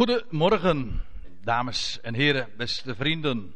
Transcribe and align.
Goedemorgen, 0.00 1.02
dames 1.44 2.00
en 2.00 2.14
heren, 2.14 2.48
beste 2.56 2.94
vrienden. 2.94 3.54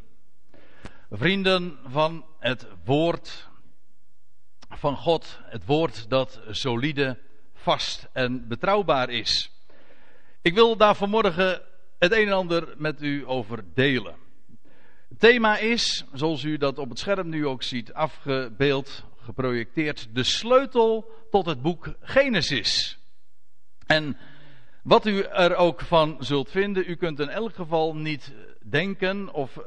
Vrienden 1.11 1.79
van 1.87 2.25
het 2.39 2.67
woord 2.85 3.49
van 4.69 4.97
God. 4.97 5.39
Het 5.43 5.65
woord 5.65 6.11
dat 6.11 6.41
solide, 6.51 7.19
vast 7.55 8.09
en 8.13 8.49
betrouwbaar 8.49 9.11
is. 9.11 9.51
Ik 10.43 10.55
wil 10.55 10.77
daar 10.77 10.95
vanmorgen 10.95 11.63
het 11.99 12.13
een 12.13 12.27
en 12.27 12.33
ander 12.33 12.75
met 12.77 13.03
u 13.03 13.29
over 13.29 13.65
delen. 13.75 14.15
Het 15.09 15.21
thema 15.21 15.57
is, 15.59 16.05
zoals 16.13 16.43
u 16.43 16.57
dat 16.57 16.79
op 16.79 16.89
het 16.89 16.99
scherm 16.99 17.29
nu 17.29 17.47
ook 17.47 17.63
ziet 17.63 17.93
afgebeeld, 17.93 19.05
geprojecteerd, 19.17 20.09
de 20.13 20.25
sleutel 20.25 21.11
tot 21.31 21.47
het 21.47 21.63
boek 21.63 21.95
Genesis. 22.01 22.99
En 23.87 24.17
wat 24.85 25.07
u 25.07 25.21
er 25.21 25.57
ook 25.57 25.81
van 25.81 26.17
zult 26.19 26.51
vinden, 26.51 26.85
u 26.87 26.95
kunt 26.95 27.21
in 27.21 27.29
elk 27.29 27.55
geval 27.55 27.97
niet 27.97 28.35
denken 28.69 29.33
of 29.33 29.59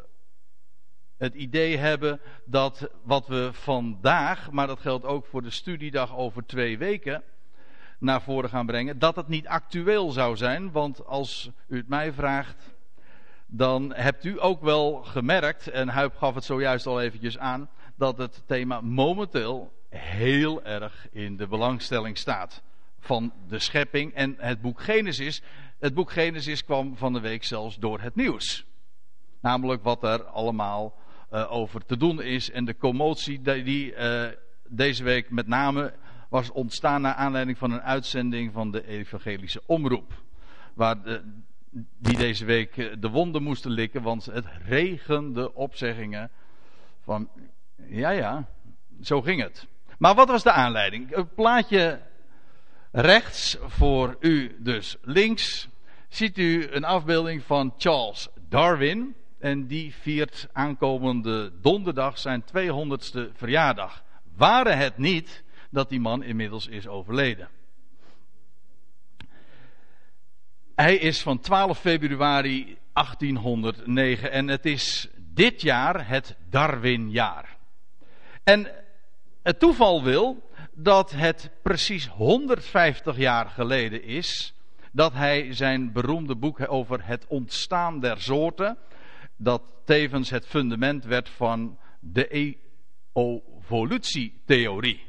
het 1.17 1.33
idee 1.33 1.77
hebben 1.77 2.19
dat 2.45 2.89
wat 3.03 3.27
we 3.27 3.49
vandaag, 3.51 4.51
maar 4.51 4.67
dat 4.67 4.79
geldt 4.79 5.05
ook 5.05 5.25
voor 5.25 5.41
de 5.41 5.49
studiedag 5.49 6.15
over 6.15 6.45
twee 6.45 6.77
weken, 6.77 7.23
naar 7.99 8.21
voren 8.21 8.49
gaan 8.49 8.65
brengen, 8.65 8.99
dat 8.99 9.15
het 9.15 9.27
niet 9.27 9.47
actueel 9.47 10.11
zou 10.11 10.35
zijn. 10.35 10.71
Want 10.71 11.05
als 11.05 11.51
u 11.67 11.77
het 11.77 11.87
mij 11.87 12.13
vraagt, 12.13 12.75
dan 13.45 13.93
hebt 13.93 14.23
u 14.23 14.41
ook 14.41 14.61
wel 14.61 15.03
gemerkt, 15.03 15.67
en 15.67 15.89
Huip 15.89 16.15
gaf 16.15 16.35
het 16.35 16.43
zojuist 16.43 16.85
al 16.85 17.01
eventjes 17.01 17.37
aan, 17.37 17.69
dat 17.95 18.17
het 18.17 18.43
thema 18.45 18.81
momenteel 18.81 19.73
heel 19.89 20.63
erg 20.63 21.07
in 21.11 21.37
de 21.37 21.47
belangstelling 21.47 22.17
staat 22.17 22.65
van 23.07 23.33
de 23.47 23.59
schepping 23.59 24.13
en 24.13 24.35
het 24.37 24.61
boek 24.61 24.81
Genesis. 24.81 25.41
Het 25.79 25.93
boek 25.93 26.11
Genesis 26.11 26.63
kwam 26.63 26.97
van 26.97 27.13
de 27.13 27.19
week 27.19 27.43
zelfs 27.43 27.77
door 27.77 27.99
het 27.99 28.15
nieuws. 28.15 28.65
Namelijk 29.41 29.83
wat 29.83 30.03
er 30.03 30.23
allemaal 30.23 30.95
uh, 31.33 31.51
over 31.51 31.85
te 31.85 31.97
doen 31.97 32.21
is 32.21 32.51
en 32.51 32.65
de 32.65 32.77
commotie 32.77 33.41
die 33.41 33.95
uh, 33.95 34.25
deze 34.67 35.03
week 35.03 35.29
met 35.29 35.47
name 35.47 35.93
was 36.29 36.51
ontstaan 36.51 37.01
naar 37.01 37.13
aanleiding 37.13 37.57
van 37.57 37.71
een 37.71 37.81
uitzending 37.81 38.53
van 38.53 38.71
de 38.71 38.87
evangelische 38.87 39.61
omroep. 39.65 40.23
Waar 40.73 40.97
die 41.97 42.17
deze 42.17 42.45
week 42.45 42.77
eh, 42.77 42.93
de 42.99 43.09
wonden 43.09 43.43
moesten 43.43 43.71
likken, 43.71 44.01
want 44.01 44.25
het 44.25 44.45
regende 44.65 45.53
opzeggingen 45.53 46.31
van, 47.03 47.29
ja 47.75 48.09
ja, 48.09 48.47
zo 49.01 49.21
ging 49.21 49.41
het. 49.41 49.67
Maar 49.97 50.15
wat 50.15 50.27
was 50.27 50.43
de 50.43 50.51
aanleiding? 50.51 51.15
Het 51.15 51.35
plaatje 51.35 52.01
rechts 52.91 53.57
voor 53.61 54.17
u 54.19 54.55
dus 54.59 54.97
links 55.01 55.67
ziet 56.09 56.37
u 56.37 56.67
een 56.71 56.83
afbeelding 56.83 57.43
van 57.43 57.73
Charles 57.77 58.27
Darwin. 58.49 59.15
En 59.39 59.67
die 59.67 59.95
viert 59.95 60.47
aankomende 60.53 61.51
donderdag 61.61 62.19
zijn 62.19 62.43
200ste 62.43 63.31
verjaardag. 63.33 64.03
Waren 64.35 64.77
het 64.77 64.97
niet 64.97 65.43
dat 65.69 65.89
die 65.89 65.99
man 65.99 66.23
inmiddels 66.23 66.67
is 66.67 66.87
overleden. 66.87 67.49
Hij 70.75 70.95
is 70.95 71.21
van 71.21 71.39
12 71.39 71.79
februari 71.79 72.77
1809 72.93 74.31
en 74.31 74.47
het 74.47 74.65
is 74.65 75.07
dit 75.17 75.61
jaar 75.61 76.07
het 76.07 76.35
Darwinjaar. 76.49 77.57
En 78.43 78.71
het 79.43 79.59
toeval 79.59 80.03
wil 80.03 80.46
dat 80.79 81.11
het 81.11 81.49
precies 81.61 82.07
150 82.07 83.17
jaar 83.17 83.49
geleden 83.49 84.03
is 84.03 84.53
dat 84.91 85.13
hij 85.13 85.53
zijn 85.53 85.91
beroemde 85.91 86.35
boek 86.35 86.71
over 86.71 87.05
het 87.05 87.25
ontstaan 87.27 87.99
der 87.99 88.21
soorten, 88.21 88.77
dat 89.35 89.61
tevens 89.85 90.29
het 90.29 90.45
fundament 90.45 91.05
werd 91.05 91.29
van 91.29 91.77
de 91.99 92.27
evolutietheorie. 93.13 95.05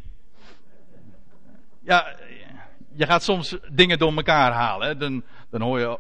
Ja, 1.81 2.17
je 2.93 3.07
gaat 3.07 3.23
soms 3.23 3.57
dingen 3.73 3.99
door 3.99 4.17
elkaar 4.17 4.53
halen. 4.53 4.99
Dan, 4.99 5.25
dan 5.51 5.61
hoor 5.61 5.79
je 5.79 5.99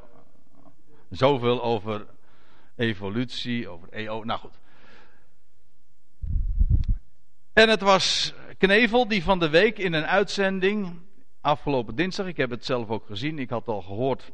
zoveel 1.10 1.62
over 1.62 2.06
evolutie, 2.76 3.68
over 3.68 3.88
EO. 3.88 4.24
Nou 4.24 4.40
goed. 4.40 4.58
En 7.52 7.68
het 7.68 7.80
was 7.80 8.34
Knevel 8.58 9.08
die 9.08 9.22
van 9.22 9.38
de 9.38 9.48
week 9.48 9.78
in 9.78 9.92
een 9.92 10.06
uitzending, 10.06 10.98
afgelopen 11.40 11.94
dinsdag, 11.94 12.26
ik 12.26 12.36
heb 12.36 12.50
het 12.50 12.64
zelf 12.64 12.88
ook 12.88 13.06
gezien, 13.06 13.38
ik 13.38 13.50
had 13.50 13.68
al 13.68 13.82
gehoord 13.82 14.32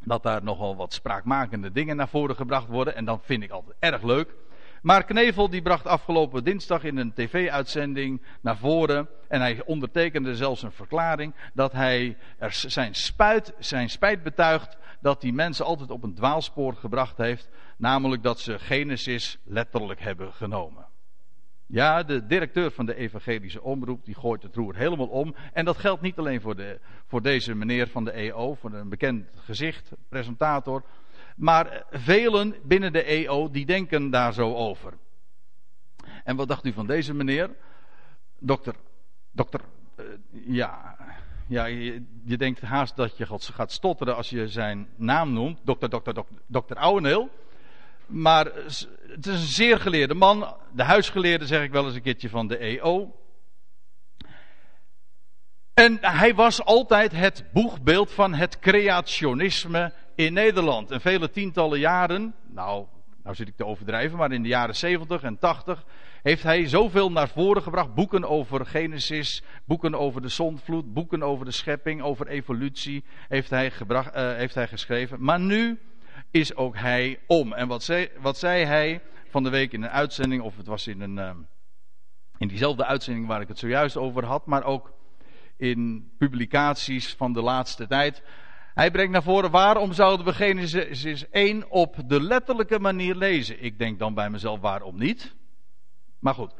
dat 0.00 0.22
daar 0.22 0.42
nogal 0.42 0.76
wat 0.76 0.92
spraakmakende 0.92 1.72
dingen 1.72 1.96
naar 1.96 2.08
voren 2.08 2.36
gebracht 2.36 2.68
worden. 2.68 2.96
En 2.96 3.04
dat 3.04 3.20
vind 3.24 3.42
ik 3.42 3.50
altijd 3.50 3.76
erg 3.78 4.02
leuk. 4.02 4.34
Maar 4.82 5.04
Knevel 5.04 5.50
die 5.50 5.62
bracht 5.62 5.86
afgelopen 5.86 6.44
dinsdag 6.44 6.84
in 6.84 6.96
een 6.96 7.12
tv-uitzending 7.12 8.22
naar 8.40 8.56
voren. 8.56 9.08
En 9.28 9.40
hij 9.40 9.62
ondertekende 9.64 10.36
zelfs 10.36 10.62
een 10.62 10.72
verklaring 10.72 11.34
dat 11.54 11.72
hij 11.72 12.16
zijn, 12.50 12.94
spuit, 12.94 13.54
zijn 13.58 13.90
spijt 13.90 14.22
betuigt 14.22 14.76
dat 15.00 15.20
die 15.20 15.32
mensen 15.32 15.64
altijd 15.64 15.90
op 15.90 16.02
een 16.02 16.14
dwaalspoor 16.14 16.74
gebracht 16.74 17.16
heeft. 17.16 17.48
Namelijk 17.76 18.22
dat 18.22 18.40
ze 18.40 18.58
Genesis 18.58 19.38
letterlijk 19.44 20.00
hebben 20.00 20.32
genomen. 20.32 20.87
Ja, 21.70 22.02
de 22.02 22.26
directeur 22.26 22.70
van 22.70 22.86
de 22.86 22.94
evangelische 22.94 23.62
omroep 23.62 24.04
die 24.04 24.14
gooit 24.14 24.42
het 24.42 24.54
roer 24.54 24.76
helemaal 24.76 25.06
om. 25.06 25.34
En 25.52 25.64
dat 25.64 25.76
geldt 25.76 26.02
niet 26.02 26.18
alleen 26.18 26.40
voor, 26.40 26.56
de, 26.56 26.80
voor 27.06 27.22
deze 27.22 27.54
meneer 27.54 27.88
van 27.88 28.04
de 28.04 28.10
EO, 28.10 28.54
voor 28.54 28.72
een 28.72 28.88
bekend 28.88 29.26
gezicht, 29.34 29.90
presentator. 30.08 30.82
Maar 31.36 31.84
velen 31.90 32.54
binnen 32.62 32.92
de 32.92 33.02
EO 33.02 33.50
die 33.50 33.66
denken 33.66 34.10
daar 34.10 34.32
zo 34.32 34.54
over. 34.54 34.92
En 36.24 36.36
wat 36.36 36.48
dacht 36.48 36.64
u 36.64 36.72
van 36.72 36.86
deze 36.86 37.14
meneer? 37.14 37.50
Dokter, 38.38 38.74
dokter, 39.30 39.60
uh, 39.96 40.04
ja, 40.30 40.96
ja 41.46 41.64
je, 41.64 42.04
je, 42.24 42.36
denkt 42.36 42.60
haast 42.60 42.96
dat 42.96 43.16
je 43.16 43.26
gaat 43.40 43.72
stotteren 43.72 44.16
als 44.16 44.30
je 44.30 44.48
zijn 44.48 44.88
naam 44.96 45.32
noemt. 45.32 45.58
Dokter, 45.64 45.90
dokter, 45.90 46.14
dokter, 46.14 46.36
dokter 46.46 46.76
Ouweneel. 46.76 47.30
Maar 48.08 48.44
het 48.44 49.26
is 49.26 49.32
een 49.32 49.46
zeer 49.46 49.78
geleerde 49.78 50.14
man. 50.14 50.56
De 50.72 50.82
huisgeleerde 50.82 51.46
zeg 51.46 51.62
ik 51.62 51.70
wel 51.70 51.86
eens 51.86 51.94
een 51.94 52.02
keertje 52.02 52.28
van 52.28 52.48
de 52.48 52.56
EO. 52.56 53.14
En 55.74 55.98
hij 56.00 56.34
was 56.34 56.64
altijd 56.64 57.12
het 57.12 57.44
boegbeeld 57.52 58.10
van 58.10 58.34
het 58.34 58.58
creationisme 58.58 59.92
in 60.14 60.32
Nederland. 60.32 60.90
En 60.90 61.00
vele 61.00 61.30
tientallen 61.30 61.78
jaren, 61.78 62.34
nou, 62.46 62.86
nou 63.22 63.34
zit 63.34 63.48
ik 63.48 63.56
te 63.56 63.66
overdrijven, 63.66 64.18
maar 64.18 64.32
in 64.32 64.42
de 64.42 64.48
jaren 64.48 64.76
70 64.76 65.22
en 65.22 65.38
80 65.38 65.84
heeft 66.22 66.42
hij 66.42 66.68
zoveel 66.68 67.12
naar 67.12 67.28
voren 67.28 67.62
gebracht. 67.62 67.94
Boeken 67.94 68.28
over 68.28 68.66
Genesis, 68.66 69.42
boeken 69.64 69.94
over 69.94 70.22
de 70.22 70.28
zondvloed, 70.28 70.92
boeken 70.92 71.22
over 71.22 71.44
de 71.44 71.50
schepping, 71.50 72.02
over 72.02 72.26
evolutie 72.26 73.04
heeft 73.28 73.50
hij, 73.50 73.70
gebracht, 73.70 74.16
uh, 74.16 74.34
heeft 74.34 74.54
hij 74.54 74.68
geschreven. 74.68 75.24
Maar 75.24 75.40
nu 75.40 75.78
is 76.30 76.54
ook 76.54 76.76
hij 76.76 77.20
om. 77.26 77.52
En 77.52 77.68
wat 77.68 77.82
zei, 77.82 78.08
wat 78.20 78.38
zei 78.38 78.64
hij 78.64 79.00
van 79.28 79.42
de 79.42 79.50
week 79.50 79.72
in 79.72 79.82
een 79.82 79.88
uitzending, 79.88 80.42
of 80.42 80.56
het 80.56 80.66
was 80.66 80.86
in, 80.86 81.00
een, 81.00 81.16
uh, 81.16 81.30
in 82.38 82.48
diezelfde 82.48 82.84
uitzending 82.84 83.26
waar 83.26 83.40
ik 83.40 83.48
het 83.48 83.58
zojuist 83.58 83.96
over 83.96 84.24
had, 84.24 84.46
maar 84.46 84.64
ook 84.64 84.92
in 85.56 86.10
publicaties 86.18 87.14
van 87.14 87.32
de 87.32 87.42
laatste 87.42 87.86
tijd. 87.86 88.22
Hij 88.74 88.90
brengt 88.90 89.12
naar 89.12 89.22
voren, 89.22 89.50
waarom 89.50 89.92
zouden 89.92 90.26
we 90.26 90.32
Genesis 90.32 91.30
1 91.30 91.70
op 91.70 91.96
de 92.06 92.22
letterlijke 92.22 92.78
manier 92.78 93.14
lezen? 93.14 93.62
Ik 93.62 93.78
denk 93.78 93.98
dan 93.98 94.14
bij 94.14 94.30
mezelf, 94.30 94.60
waarom 94.60 94.98
niet? 94.98 95.34
Maar 96.18 96.34
goed. 96.34 96.54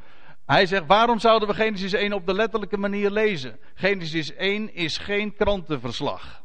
Hij 0.46 0.66
zegt, 0.66 0.86
waarom 0.86 1.18
zouden 1.18 1.48
we 1.48 1.54
Genesis 1.54 1.92
1 1.92 2.12
op 2.12 2.26
de 2.26 2.34
letterlijke 2.34 2.76
manier 2.76 3.10
lezen? 3.10 3.58
Genesis 3.74 4.34
1 4.34 4.74
is 4.74 4.98
geen 4.98 5.34
krantenverslag. 5.34 6.42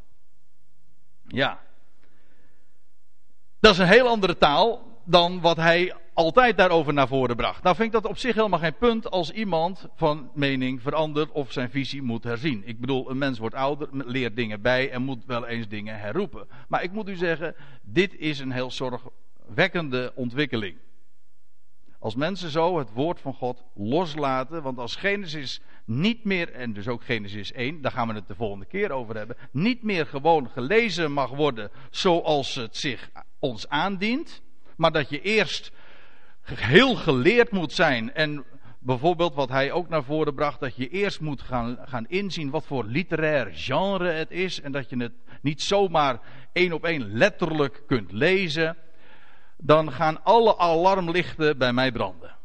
Ja, 1.26 1.60
dat 3.64 3.72
is 3.72 3.78
een 3.78 3.86
heel 3.86 4.08
andere 4.08 4.38
taal 4.38 4.82
dan 5.04 5.40
wat 5.40 5.56
hij 5.56 5.94
altijd 6.14 6.56
daarover 6.56 6.92
naar 6.92 7.08
voren 7.08 7.36
bracht. 7.36 7.62
Nou 7.62 7.76
vind 7.76 7.94
ik 7.94 8.02
dat 8.02 8.10
op 8.10 8.18
zich 8.18 8.34
helemaal 8.34 8.58
geen 8.58 8.76
punt 8.76 9.10
als 9.10 9.30
iemand 9.30 9.88
van 9.96 10.30
mening 10.34 10.82
verandert 10.82 11.32
of 11.32 11.52
zijn 11.52 11.70
visie 11.70 12.02
moet 12.02 12.24
herzien. 12.24 12.62
Ik 12.64 12.80
bedoel, 12.80 13.10
een 13.10 13.18
mens 13.18 13.38
wordt 13.38 13.54
ouder, 13.54 13.88
leert 13.92 14.36
dingen 14.36 14.62
bij 14.62 14.90
en 14.90 15.02
moet 15.02 15.24
wel 15.26 15.46
eens 15.46 15.68
dingen 15.68 15.98
herroepen. 15.98 16.46
Maar 16.68 16.82
ik 16.82 16.92
moet 16.92 17.08
u 17.08 17.16
zeggen, 17.16 17.54
dit 17.82 18.16
is 18.18 18.38
een 18.38 18.52
heel 18.52 18.70
zorgwekkende 18.70 20.12
ontwikkeling. 20.14 20.76
Als 21.98 22.14
mensen 22.14 22.50
zo 22.50 22.78
het 22.78 22.92
woord 22.92 23.20
van 23.20 23.34
God 23.34 23.64
loslaten, 23.74 24.62
want 24.62 24.78
als 24.78 24.96
Genesis 24.96 25.60
niet 25.84 26.24
meer, 26.24 26.52
en 26.52 26.72
dus 26.72 26.88
ook 26.88 27.04
Genesis 27.04 27.52
1, 27.52 27.80
daar 27.80 27.92
gaan 27.92 28.08
we 28.08 28.14
het 28.14 28.28
de 28.28 28.34
volgende 28.34 28.66
keer 28.66 28.90
over 28.90 29.16
hebben, 29.16 29.36
niet 29.50 29.82
meer 29.82 30.06
gewoon 30.06 30.50
gelezen 30.50 31.12
mag 31.12 31.30
worden 31.30 31.70
zoals 31.90 32.54
het 32.54 32.76
zich 32.76 33.10
ons 33.44 33.68
aandient, 33.68 34.42
maar 34.76 34.92
dat 34.92 35.08
je 35.08 35.20
eerst 35.20 35.72
heel 36.42 36.96
geleerd 36.96 37.50
moet 37.50 37.72
zijn 37.72 38.14
en 38.14 38.44
bijvoorbeeld 38.78 39.34
wat 39.34 39.48
hij 39.48 39.72
ook 39.72 39.88
naar 39.88 40.04
voren 40.04 40.34
bracht, 40.34 40.60
dat 40.60 40.76
je 40.76 40.88
eerst 40.88 41.20
moet 41.20 41.42
gaan, 41.42 41.78
gaan 41.84 42.06
inzien 42.08 42.50
wat 42.50 42.66
voor 42.66 42.84
literair 42.84 43.50
genre 43.52 44.10
het 44.10 44.30
is 44.30 44.60
en 44.60 44.72
dat 44.72 44.90
je 44.90 44.96
het 44.96 45.12
niet 45.42 45.62
zomaar 45.62 46.20
één 46.52 46.72
op 46.72 46.84
één 46.84 47.12
letterlijk 47.12 47.82
kunt 47.86 48.12
lezen, 48.12 48.76
dan 49.56 49.92
gaan 49.92 50.24
alle 50.24 50.58
alarmlichten 50.58 51.58
bij 51.58 51.72
mij 51.72 51.92
branden. 51.92 52.36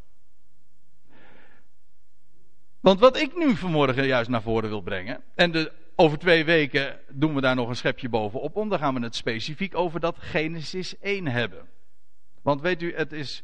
Want 2.80 3.00
wat 3.00 3.18
ik 3.18 3.38
nu 3.38 3.56
vanmorgen 3.56 4.06
juist 4.06 4.30
naar 4.30 4.42
voren 4.42 4.70
wil 4.70 4.82
brengen, 4.82 5.24
en 5.36 5.52
de, 5.52 5.72
over 6.02 6.18
twee 6.18 6.46
weken 6.46 7.00
doen 7.10 7.36
we 7.36 7.42
daar 7.42 7.56
nog 7.56 7.70
een 7.70 7.76
schepje 7.76 8.10
bovenop, 8.10 8.56
om 8.56 8.70
dan 8.70 8.80
gaan 8.80 8.94
we 8.94 9.02
het 9.02 9.16
specifiek 9.16 9.76
over 9.76 10.00
dat 10.00 10.16
Genesis 10.20 11.00
1 11.00 11.28
hebben. 11.28 11.68
Want 12.42 12.62
weet 12.62 12.82
u, 12.82 12.96
het, 12.96 13.12
is, 13.12 13.44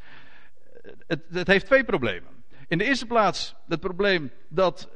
het, 1.08 1.22
het 1.32 1.48
heeft 1.48 1.66
twee 1.66 1.84
problemen. 1.84 2.30
In 2.68 2.78
de 2.78 2.84
eerste 2.84 3.06
plaats 3.06 3.56
het 3.68 3.80
probleem 3.80 4.32
dat 4.48 4.90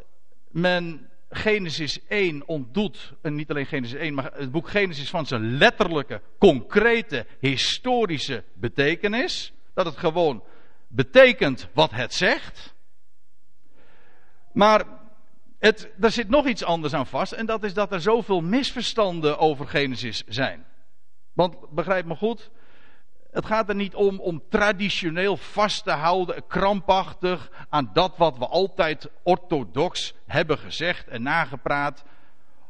men 0.47 1.09
Genesis 1.29 2.07
1 2.07 2.47
ontdoet, 2.47 3.13
en 3.21 3.35
niet 3.35 3.49
alleen 3.49 3.65
Genesis 3.65 3.99
1, 3.99 4.13
maar 4.13 4.31
het 4.33 4.51
boek 4.51 4.69
Genesis 4.69 5.09
van 5.09 5.25
zijn 5.25 5.57
letterlijke, 5.57 6.21
concrete, 6.37 7.25
historische 7.39 8.43
betekenis. 8.53 9.53
Dat 9.73 9.85
het 9.85 9.97
gewoon 9.97 10.43
betekent 10.87 11.67
wat 11.73 11.91
het 11.91 12.13
zegt. 12.13 12.73
Maar 14.51 14.98
het, 15.59 15.91
er 15.99 16.11
zit 16.11 16.29
nog 16.29 16.47
iets 16.47 16.63
anders 16.63 16.93
aan 16.93 17.07
vast, 17.07 17.31
en 17.31 17.45
dat 17.45 17.63
is 17.63 17.73
dat 17.73 17.91
er 17.91 18.01
zoveel 18.01 18.41
misverstanden 18.41 19.37
over 19.37 19.67
Genesis 19.67 20.23
zijn. 20.27 20.65
Want 21.33 21.69
begrijp 21.69 22.05
me 22.05 22.15
goed, 22.15 22.51
het 23.31 23.45
gaat 23.45 23.69
er 23.69 23.75
niet 23.75 23.95
om 23.95 24.19
om 24.19 24.43
traditioneel 24.49 25.37
vast 25.37 25.83
te 25.83 25.91
houden, 25.91 26.47
krampachtig 26.47 27.65
aan 27.69 27.89
dat 27.93 28.17
wat 28.17 28.37
we 28.37 28.47
altijd 28.47 29.09
orthodox 29.23 30.13
hebben 30.25 30.57
gezegd 30.57 31.07
en 31.07 31.21
nagepraat 31.21 32.03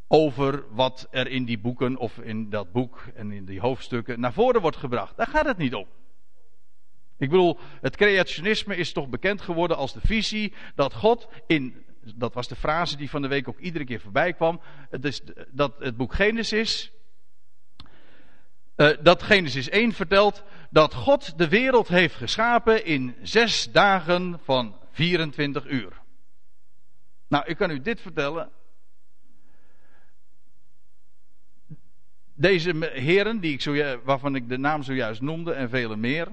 over 0.08 0.64
wat 0.70 1.08
er 1.12 1.28
in 1.28 1.46
die 1.46 1.60
boeken 1.60 1.98
of 1.98 2.18
in 2.18 2.50
dat 2.50 2.72
boek 2.72 3.04
en 3.16 3.32
in 3.32 3.46
die 3.46 3.60
hoofdstukken 3.60 4.20
naar 4.20 4.34
voren 4.34 4.62
wordt 4.62 4.78
gebracht. 4.78 5.18
Daar 5.18 5.28
gaat 5.28 5.46
het 5.46 5.58
niet 5.58 5.76
om. 5.76 5.88
Ik 7.18 7.30
bedoel, 7.30 7.60
het 7.82 7.96
creationisme 7.96 8.76
is 8.76 8.92
toch 8.92 9.10
bekend 9.10 9.42
geworden 9.42 9.78
als 9.78 9.94
de 9.94 10.02
visie 10.04 10.54
dat 10.76 10.94
God 10.94 11.28
in, 11.48 11.86
dat 12.16 12.34
was 12.34 12.48
de 12.48 12.56
frase 12.56 12.98
die 12.98 13.10
van 13.10 13.22
de 13.22 13.28
week 13.28 13.48
ook 13.48 13.60
iedere 13.60 13.86
keer 13.86 14.00
voorbij 14.00 14.34
kwam, 14.34 14.62
het 14.90 15.06
is 15.06 15.22
dat 15.52 15.74
het 15.80 15.98
boek 15.98 16.14
Genesis 16.14 16.92
uh, 18.80 18.90
dat 19.02 19.24
Genesis 19.24 19.70
1 19.70 19.94
vertelt 19.94 20.44
dat 20.70 20.94
God 20.94 21.38
de 21.38 21.48
wereld 21.48 21.88
heeft 21.88 22.16
geschapen 22.16 22.86
in 22.86 23.16
zes 23.22 23.72
dagen 23.72 24.40
van 24.44 24.76
24 24.92 25.66
uur. 25.66 26.02
Nou, 27.28 27.46
ik 27.46 27.58
kan 27.58 27.72
u 27.72 27.82
dit 27.82 28.02
vertellen. 28.02 28.50
Deze 32.34 32.92
heren, 32.94 33.40
die 33.40 33.54
ik 33.54 34.00
waarvan 34.04 34.36
ik 34.36 34.50
de 34.50 34.58
naam 34.58 34.84
zojuist 34.84 35.22
noemde 35.22 35.54
en 35.54 35.70
vele 35.70 35.96
meer, 35.96 36.28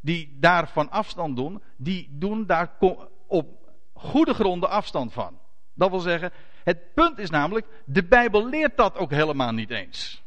die 0.00 0.36
daar 0.40 0.68
van 0.68 0.90
afstand 0.90 1.36
doen, 1.36 1.62
die 1.76 2.08
doen 2.10 2.46
daar 2.46 2.76
op 3.26 3.59
goede 4.00 4.34
gronden 4.34 4.70
afstand 4.70 5.12
van. 5.12 5.38
Dat 5.74 5.90
wil 5.90 6.00
zeggen, 6.00 6.32
het 6.64 6.94
punt 6.94 7.18
is 7.18 7.30
namelijk, 7.30 7.66
de 7.84 8.04
Bijbel 8.04 8.48
leert 8.48 8.76
dat 8.76 8.96
ook 8.96 9.10
helemaal 9.10 9.52
niet 9.52 9.70
eens. 9.70 10.22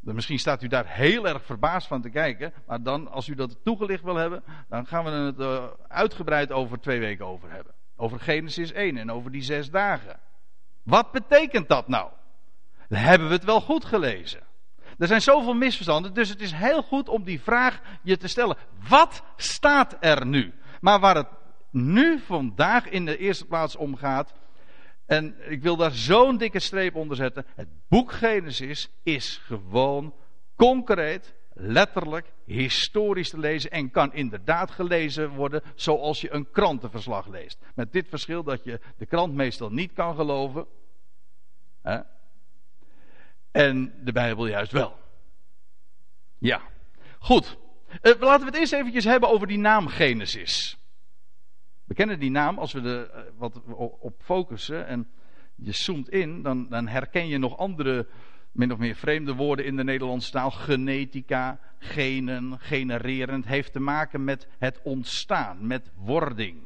Misschien 0.00 0.38
staat 0.38 0.62
u 0.62 0.68
daar 0.68 0.86
heel 0.86 1.28
erg 1.28 1.44
verbaasd 1.44 1.86
van 1.86 2.02
te 2.02 2.10
kijken. 2.10 2.52
Maar 2.66 2.82
dan, 2.82 3.10
als 3.10 3.28
u 3.28 3.34
dat 3.34 3.58
toegelicht 3.64 4.02
wil 4.02 4.16
hebben, 4.16 4.42
dan 4.68 4.86
gaan 4.86 5.04
we 5.04 5.10
het 5.10 5.38
uh, 5.38 5.64
uitgebreid 5.88 6.52
over 6.52 6.80
twee 6.80 7.00
weken 7.00 7.26
over 7.26 7.50
hebben. 7.50 7.74
Over 7.96 8.20
Genesis 8.20 8.72
1 8.72 8.96
en 8.96 9.10
over 9.10 9.30
die 9.30 9.42
zes 9.42 9.70
dagen. 9.70 10.20
Wat 10.82 11.12
betekent 11.12 11.68
dat 11.68 11.88
nou? 11.88 12.10
Hebben 12.88 13.28
we 13.28 13.34
het 13.34 13.44
wel 13.44 13.60
goed 13.60 13.84
gelezen. 13.84 14.40
Er 14.98 15.06
zijn 15.06 15.20
zoveel 15.20 15.54
misverstanden, 15.54 16.14
dus 16.14 16.28
het 16.28 16.40
is 16.40 16.52
heel 16.52 16.82
goed 16.82 17.08
om 17.08 17.24
die 17.24 17.40
vraag 17.40 17.80
je 18.02 18.16
te 18.16 18.28
stellen. 18.28 18.56
Wat 18.88 19.22
staat 19.36 19.96
er 20.00 20.26
nu? 20.26 20.54
Maar 20.80 21.00
waar 21.00 21.16
het 21.16 21.28
nu 21.70 22.18
vandaag 22.18 22.88
in 22.88 23.04
de 23.04 23.16
eerste 23.16 23.46
plaats 23.46 23.76
om 23.76 23.96
gaat, 23.96 24.32
en 25.10 25.34
ik 25.50 25.62
wil 25.62 25.76
daar 25.76 25.90
zo'n 25.90 26.36
dikke 26.36 26.58
streep 26.58 26.94
onder 26.94 27.16
zetten. 27.16 27.46
Het 27.54 27.68
boek 27.88 28.12
Genesis 28.12 28.90
is 29.02 29.40
gewoon 29.44 30.14
concreet, 30.56 31.34
letterlijk, 31.52 32.32
historisch 32.44 33.30
te 33.30 33.38
lezen. 33.38 33.70
En 33.70 33.90
kan 33.90 34.14
inderdaad 34.14 34.70
gelezen 34.70 35.30
worden 35.30 35.62
zoals 35.74 36.20
je 36.20 36.32
een 36.32 36.50
krantenverslag 36.50 37.26
leest. 37.26 37.58
Met 37.74 37.92
dit 37.92 38.08
verschil 38.08 38.42
dat 38.42 38.64
je 38.64 38.80
de 38.96 39.06
krant 39.06 39.34
meestal 39.34 39.70
niet 39.70 39.92
kan 39.92 40.14
geloven. 40.14 40.66
Hè? 41.82 42.00
En 43.50 43.94
de 44.04 44.12
Bijbel 44.12 44.46
juist 44.46 44.72
wel. 44.72 44.98
Ja, 46.38 46.60
goed. 47.18 47.56
Uh, 48.02 48.20
laten 48.20 48.40
we 48.40 48.50
het 48.50 48.60
eerst 48.60 48.72
eventjes 48.72 49.04
hebben 49.04 49.28
over 49.28 49.46
die 49.46 49.58
naam 49.58 49.88
Genesis. 49.88 50.79
We 51.90 51.96
kennen 51.96 52.18
die 52.18 52.30
naam, 52.30 52.58
als 52.58 52.72
we 52.72 52.80
er 52.80 53.10
eh, 53.10 53.22
wat 53.36 53.60
op 54.00 54.14
focussen 54.22 54.86
en 54.86 55.08
je 55.54 55.72
zoomt 55.72 56.08
in, 56.08 56.42
dan, 56.42 56.68
dan 56.68 56.88
herken 56.88 57.28
je 57.28 57.38
nog 57.38 57.58
andere, 57.58 58.06
min 58.52 58.72
of 58.72 58.78
meer 58.78 58.94
vreemde 58.94 59.34
woorden 59.34 59.64
in 59.64 59.76
de 59.76 59.84
Nederlandse 59.84 60.30
taal. 60.30 60.50
Genetica, 60.50 61.60
genen, 61.78 62.58
genererend, 62.58 63.46
heeft 63.46 63.72
te 63.72 63.80
maken 63.80 64.24
met 64.24 64.48
het 64.58 64.80
ontstaan, 64.82 65.66
met 65.66 65.90
wording. 65.94 66.58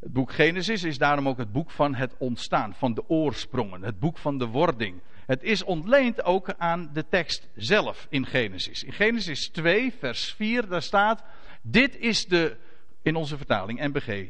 Het 0.00 0.12
boek 0.12 0.32
Genesis 0.32 0.82
is 0.82 0.98
daarom 0.98 1.28
ook 1.28 1.38
het 1.38 1.52
boek 1.52 1.70
van 1.70 1.94
het 1.94 2.14
ontstaan, 2.18 2.74
van 2.74 2.94
de 2.94 3.08
oorsprongen, 3.08 3.82
het 3.82 3.98
boek 3.98 4.18
van 4.18 4.38
de 4.38 4.46
wording. 4.46 5.00
Het 5.26 5.42
is 5.42 5.64
ontleend 5.64 6.24
ook 6.24 6.54
aan 6.58 6.90
de 6.92 7.08
tekst 7.08 7.48
zelf 7.54 8.06
in 8.10 8.26
Genesis. 8.26 8.84
In 8.84 8.92
Genesis 8.92 9.48
2, 9.48 9.92
vers 9.98 10.32
4, 10.32 10.68
daar 10.68 10.82
staat: 10.82 11.24
Dit 11.62 11.98
is 11.98 12.26
de 12.26 12.56
in 13.02 13.16
onze 13.16 13.36
vertaling, 13.36 13.80
NBG. 13.80 14.28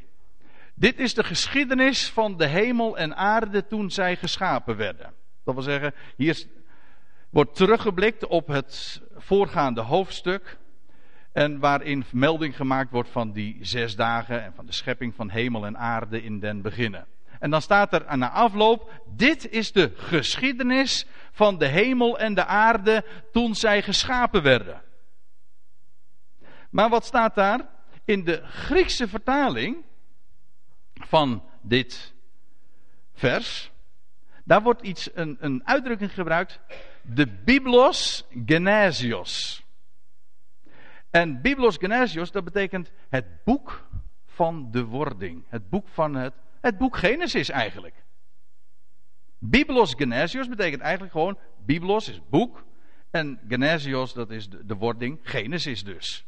Dit 0.74 0.98
is 0.98 1.14
de 1.14 1.24
geschiedenis 1.24 2.10
van 2.10 2.36
de 2.36 2.46
hemel 2.46 2.98
en 2.98 3.16
aarde 3.16 3.66
toen 3.66 3.90
zij 3.90 4.16
geschapen 4.16 4.76
werden. 4.76 5.12
Dat 5.44 5.54
wil 5.54 5.62
zeggen, 5.62 5.94
hier 6.16 6.44
wordt 7.30 7.54
teruggeblikt 7.54 8.26
op 8.26 8.46
het 8.46 9.02
voorgaande 9.16 9.80
hoofdstuk. 9.80 10.58
En 11.32 11.58
waarin 11.58 12.04
melding 12.12 12.56
gemaakt 12.56 12.90
wordt 12.90 13.10
van 13.10 13.32
die 13.32 13.58
zes 13.60 13.96
dagen 13.96 14.42
en 14.42 14.52
van 14.54 14.66
de 14.66 14.72
schepping 14.72 15.14
van 15.14 15.30
hemel 15.30 15.66
en 15.66 15.78
aarde 15.78 16.22
in 16.22 16.40
den 16.40 16.62
beginnen. 16.62 17.06
En 17.38 17.50
dan 17.50 17.62
staat 17.62 17.92
er 17.92 18.18
na 18.18 18.30
afloop, 18.30 19.02
dit 19.16 19.50
is 19.50 19.72
de 19.72 19.92
geschiedenis 19.96 21.06
van 21.32 21.58
de 21.58 21.66
hemel 21.66 22.18
en 22.18 22.34
de 22.34 22.44
aarde 22.44 23.04
toen 23.32 23.54
zij 23.54 23.82
geschapen 23.82 24.42
werden. 24.42 24.82
Maar 26.70 26.88
wat 26.88 27.04
staat 27.04 27.34
daar? 27.34 27.60
In 28.10 28.24
de 28.24 28.40
Griekse 28.44 29.08
vertaling 29.08 29.84
van 30.94 31.42
dit 31.60 32.14
vers, 33.12 33.70
daar 34.44 34.62
wordt 34.62 34.82
iets, 34.82 35.10
een, 35.14 35.36
een 35.40 35.66
uitdrukking 35.66 36.14
gebruikt, 36.14 36.60
de 37.02 37.26
Biblos 37.26 38.26
Genesios. 38.46 39.64
En 41.10 41.40
Biblos 41.40 41.76
Genesios, 41.76 42.30
dat 42.30 42.44
betekent 42.44 42.92
het 43.08 43.44
boek 43.44 43.88
van 44.26 44.70
de 44.70 44.84
wording. 44.84 45.44
Het 45.48 45.68
boek 45.68 45.88
van 45.88 46.14
het, 46.14 46.34
het 46.60 46.78
boek 46.78 46.96
Genesis 46.96 47.48
eigenlijk. 47.48 47.94
Biblos 49.38 49.94
Genesios 49.94 50.48
betekent 50.48 50.82
eigenlijk 50.82 51.12
gewoon, 51.12 51.38
Biblos 51.64 52.08
is 52.08 52.20
boek, 52.28 52.64
en 53.10 53.40
Genesios 53.48 54.12
dat 54.14 54.30
is 54.30 54.48
de, 54.48 54.66
de 54.66 54.74
wording, 54.74 55.18
Genesis 55.22 55.84
dus. 55.84 56.24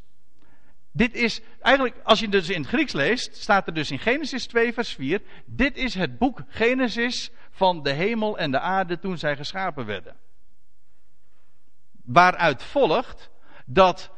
Dit 0.92 1.14
is 1.14 1.40
eigenlijk, 1.60 1.96
als 2.02 2.20
je 2.20 2.28
dus 2.28 2.48
in 2.48 2.60
het 2.60 2.68
Grieks 2.70 2.92
leest, 2.92 3.36
staat 3.36 3.66
er 3.66 3.74
dus 3.74 3.90
in 3.90 3.98
Genesis 3.98 4.46
2, 4.46 4.72
vers 4.72 4.94
4. 4.94 5.22
Dit 5.44 5.76
is 5.76 5.94
het 5.94 6.18
boek 6.18 6.42
Genesis 6.48 7.30
van 7.50 7.82
de 7.82 7.90
hemel 7.90 8.38
en 8.38 8.50
de 8.50 8.60
aarde 8.60 8.98
toen 8.98 9.18
zij 9.18 9.36
geschapen 9.36 9.86
werden. 9.86 10.16
Waaruit 12.04 12.62
volgt 12.62 13.30
dat 13.66 14.10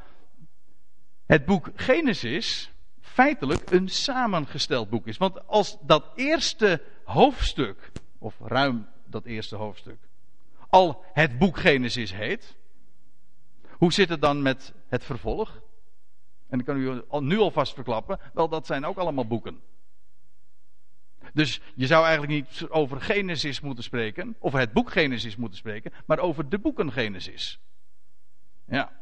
het 1.27 1.45
boek 1.45 1.71
Genesis 1.75 2.71
feitelijk 3.01 3.71
een 3.71 3.89
samengesteld 3.89 4.91
boek 4.91 5.07
is. 5.07 5.17
Want 5.17 5.47
als 5.47 5.77
dat 5.81 6.13
eerste 6.15 6.83
hoofdstuk, 7.05 7.91
of 8.19 8.35
ruim 8.41 8.89
dat 9.07 9.25
eerste 9.25 9.57
hoofdstuk, 9.57 9.99
al 10.69 11.05
het 11.13 11.39
boek 11.39 11.59
Genesis 11.59 12.13
heet, 12.13 12.57
hoe 13.71 13.93
zit 13.93 14.09
het 14.09 14.21
dan 14.21 14.43
met 14.43 14.73
het 14.89 15.05
vervolg? 15.05 15.63
En 16.49 16.59
ik 16.59 16.65
kan 16.65 16.77
u 16.77 17.03
nu 17.21 17.39
alvast 17.39 17.75
verklappen, 17.75 18.21
wel 18.35 18.49
dat 18.49 18.67
zijn 18.67 18.85
ook 18.85 18.97
allemaal 18.97 19.27
boeken. 19.27 19.61
Dus 21.33 21.61
je 21.75 21.87
zou 21.87 22.05
eigenlijk 22.05 22.33
niet 22.33 22.67
over 22.71 23.01
Genesis 23.01 23.61
moeten 23.61 23.85
spreken, 23.85 24.37
of 24.39 24.53
het 24.53 24.73
boek 24.73 24.91
Genesis 24.91 25.37
moeten 25.37 25.59
spreken, 25.59 25.93
maar 26.07 26.19
over 26.19 26.49
de 26.49 26.59
boeken 26.59 26.93
Genesis. 26.93 27.61
Ja. 28.67 28.93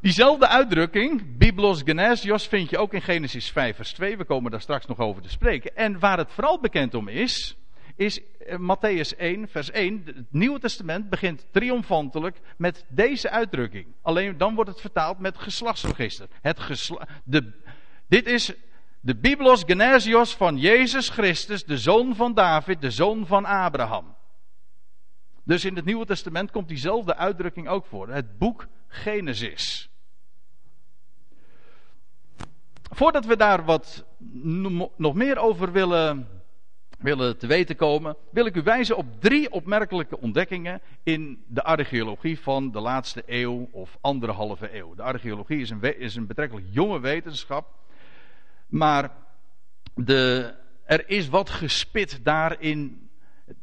Diezelfde 0.00 0.48
uitdrukking, 0.48 1.36
Biblos 1.38 1.82
Genesios, 1.82 2.46
vind 2.46 2.70
je 2.70 2.78
ook 2.78 2.94
in 2.94 3.02
Genesis 3.02 3.50
5 3.50 3.76
vers 3.76 3.92
2. 3.92 4.16
We 4.16 4.24
komen 4.24 4.50
daar 4.50 4.60
straks 4.60 4.86
nog 4.86 4.98
over 4.98 5.22
te 5.22 5.30
spreken. 5.30 5.76
En 5.76 5.98
waar 5.98 6.18
het 6.18 6.32
vooral 6.32 6.60
bekend 6.60 6.94
om 6.94 7.08
is, 7.08 7.56
is 8.00 8.20
uh, 8.20 8.56
Matthäus 8.56 9.16
1, 9.16 9.48
vers 9.48 9.70
1. 9.70 10.02
Het 10.04 10.32
Nieuwe 10.32 10.58
Testament 10.58 11.10
begint 11.10 11.46
triomfantelijk 11.50 12.40
met 12.56 12.84
deze 12.88 13.30
uitdrukking. 13.30 13.86
Alleen 14.02 14.38
dan 14.38 14.54
wordt 14.54 14.70
het 14.70 14.80
vertaald 14.80 15.18
met 15.18 15.38
geslachtsregister. 15.38 16.28
Het 16.42 16.90
de, 17.24 17.52
dit 18.06 18.26
is 18.26 18.52
de 19.00 19.16
Biblos 19.16 19.62
Genesios 19.66 20.36
van 20.36 20.56
Jezus 20.56 21.08
Christus, 21.08 21.64
de 21.64 21.78
zoon 21.78 22.16
van 22.16 22.34
David, 22.34 22.80
de 22.80 22.90
zoon 22.90 23.26
van 23.26 23.44
Abraham. 23.44 24.16
Dus 25.44 25.64
in 25.64 25.76
het 25.76 25.84
Nieuwe 25.84 26.06
Testament 26.06 26.50
komt 26.50 26.68
diezelfde 26.68 27.16
uitdrukking 27.16 27.68
ook 27.68 27.86
voor. 27.86 28.08
Het 28.08 28.38
boek 28.38 28.66
Genesis. 28.88 29.90
Voordat 32.90 33.24
we 33.24 33.36
daar 33.36 33.64
wat 33.64 34.04
nog 34.96 35.14
meer 35.14 35.38
over 35.38 35.72
willen, 35.72 36.39
willen 37.00 37.38
te 37.38 37.46
weten 37.46 37.76
komen, 37.76 38.16
wil 38.30 38.46
ik 38.46 38.56
u 38.56 38.62
wijzen 38.62 38.96
op 38.96 39.06
drie 39.20 39.50
opmerkelijke 39.50 40.20
ontdekkingen 40.20 40.80
in 41.02 41.44
de 41.46 41.62
archeologie 41.62 42.40
van 42.40 42.70
de 42.70 42.80
laatste 42.80 43.22
eeuw 43.26 43.68
of 43.72 43.98
anderhalve 44.00 44.76
eeuw. 44.76 44.94
De 44.94 45.02
archeologie 45.02 45.60
is 45.60 45.70
een, 45.70 45.98
is 45.98 46.14
een 46.14 46.26
betrekkelijk 46.26 46.66
jonge 46.70 47.00
wetenschap, 47.00 47.66
maar 48.66 49.10
de, 49.94 50.54
er 50.84 51.08
is 51.08 51.28
wat 51.28 51.50
gespit 51.50 52.24
daar 52.24 52.60
in 52.60 53.10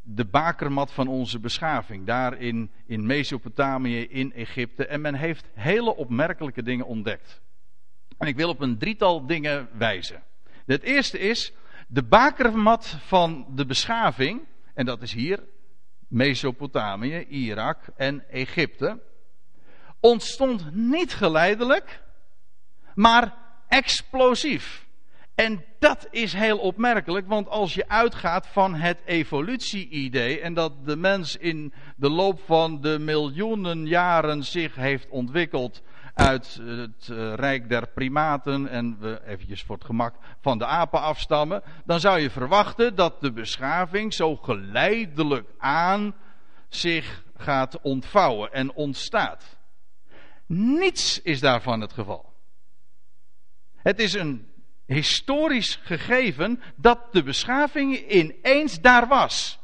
de 0.02 0.24
bakermat 0.24 0.92
van 0.92 1.08
onze 1.08 1.38
beschaving. 1.38 2.06
Daar 2.06 2.38
in, 2.40 2.70
in 2.86 3.06
Mesopotamië, 3.06 4.00
in 4.00 4.32
Egypte. 4.32 4.86
En 4.86 5.00
men 5.00 5.14
heeft 5.14 5.48
hele 5.54 5.96
opmerkelijke 5.96 6.62
dingen 6.62 6.86
ontdekt. 6.86 7.40
En 8.18 8.26
ik 8.26 8.36
wil 8.36 8.48
op 8.48 8.60
een 8.60 8.78
drietal 8.78 9.26
dingen 9.26 9.68
wijzen. 9.72 10.22
Het 10.66 10.82
eerste 10.82 11.18
is 11.18 11.52
de 11.88 12.02
bakermat 12.02 12.96
van 13.06 13.46
de 13.54 13.66
beschaving. 13.66 14.40
En 14.74 14.86
dat 14.86 15.02
is 15.02 15.12
hier 15.12 15.44
Mesopotamië, 16.08 17.24
Irak 17.28 17.78
en 17.96 18.24
Egypte. 18.30 19.00
Ontstond 20.00 20.74
niet 20.74 21.14
geleidelijk, 21.14 22.02
maar 22.94 23.34
explosief. 23.68 24.86
En 25.34 25.64
dat 25.78 26.06
is 26.10 26.32
heel 26.32 26.58
opmerkelijk, 26.58 27.28
want 27.28 27.48
als 27.48 27.74
je 27.74 27.88
uitgaat 27.88 28.46
van 28.46 28.74
het 28.74 28.98
evolutie-idee 29.04 30.40
en 30.40 30.54
dat 30.54 30.86
de 30.86 30.96
mens 30.96 31.36
in 31.36 31.72
de 31.96 32.10
loop 32.10 32.40
van 32.44 32.80
de 32.80 32.98
miljoenen 32.98 33.86
jaren 33.86 34.44
zich 34.44 34.74
heeft 34.74 35.08
ontwikkeld 35.08 35.82
uit 36.18 36.60
het 36.62 37.08
eh, 37.08 37.34
rijk 37.34 37.68
der 37.68 37.88
primaten 37.88 38.68
en 38.68 38.96
we 39.00 39.20
eventjes 39.26 39.62
voor 39.62 39.74
het 39.76 39.84
gemak 39.84 40.14
van 40.40 40.58
de 40.58 40.66
apen 40.66 41.00
afstammen, 41.00 41.62
dan 41.84 42.00
zou 42.00 42.18
je 42.18 42.30
verwachten 42.30 42.94
dat 42.94 43.20
de 43.20 43.32
beschaving 43.32 44.14
zo 44.14 44.36
geleidelijk 44.36 45.48
aan 45.58 46.14
zich 46.68 47.22
gaat 47.36 47.80
ontvouwen 47.80 48.52
en 48.52 48.72
ontstaat. 48.72 49.56
Niets 50.46 51.22
is 51.22 51.40
daarvan 51.40 51.80
het 51.80 51.92
geval. 51.92 52.32
Het 53.76 53.98
is 53.98 54.12
een 54.12 54.48
historisch 54.86 55.80
gegeven 55.82 56.62
dat 56.76 57.12
de 57.12 57.22
beschaving 57.22 58.10
ineens 58.10 58.80
daar 58.80 59.08
was. 59.08 59.58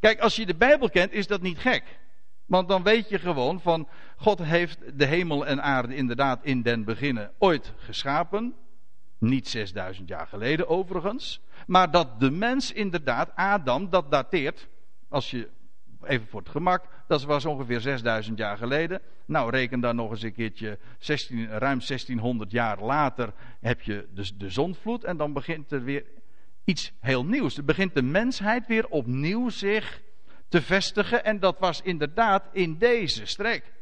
Kijk, 0.00 0.20
als 0.20 0.36
je 0.36 0.46
de 0.46 0.56
Bijbel 0.56 0.90
kent, 0.90 1.12
is 1.12 1.26
dat 1.26 1.40
niet 1.40 1.58
gek. 1.58 1.98
Want 2.48 2.68
dan 2.68 2.82
weet 2.82 3.08
je 3.08 3.18
gewoon 3.18 3.60
van 3.60 3.88
God 4.16 4.42
heeft 4.42 4.98
de 4.98 5.04
hemel 5.04 5.46
en 5.46 5.62
aarde 5.62 5.94
inderdaad 5.94 6.44
in 6.44 6.62
den 6.62 6.84
beginnen 6.84 7.32
ooit 7.38 7.72
geschapen. 7.76 8.54
Niet 9.18 9.48
6000 9.48 10.08
jaar 10.08 10.26
geleden 10.26 10.68
overigens. 10.68 11.40
Maar 11.66 11.90
dat 11.90 12.20
de 12.20 12.30
mens 12.30 12.72
inderdaad, 12.72 13.30
Adam, 13.34 13.90
dat 13.90 14.10
dateert, 14.10 14.68
als 15.08 15.30
je 15.30 15.48
even 16.02 16.26
voor 16.26 16.40
het 16.40 16.48
gemak, 16.48 16.84
dat 17.06 17.22
was 17.22 17.44
ongeveer 17.44 17.80
6000 17.80 18.38
jaar 18.38 18.56
geleden. 18.56 19.00
Nou, 19.26 19.50
reken 19.50 19.80
dan 19.80 19.96
nog 19.96 20.10
eens 20.10 20.22
een 20.22 20.32
keertje, 20.32 20.78
16, 20.98 21.46
ruim 21.48 21.78
1600 21.78 22.50
jaar 22.50 22.82
later 22.82 23.32
heb 23.60 23.82
je 23.82 24.08
de, 24.14 24.36
de 24.36 24.50
zonvloed 24.50 25.04
en 25.04 25.16
dan 25.16 25.32
begint 25.32 25.72
er 25.72 25.84
weer 25.84 26.04
iets 26.64 26.92
heel 27.00 27.24
nieuws. 27.24 27.54
Dan 27.54 27.64
begint 27.64 27.94
de 27.94 28.02
mensheid 28.02 28.66
weer 28.66 28.88
opnieuw 28.88 29.48
zich 29.48 30.02
te 30.48 30.62
vestigen 30.62 31.24
en 31.24 31.40
dat 31.40 31.58
was 31.58 31.80
inderdaad 31.82 32.48
in 32.52 32.78
deze 32.78 33.26
streek. 33.26 33.72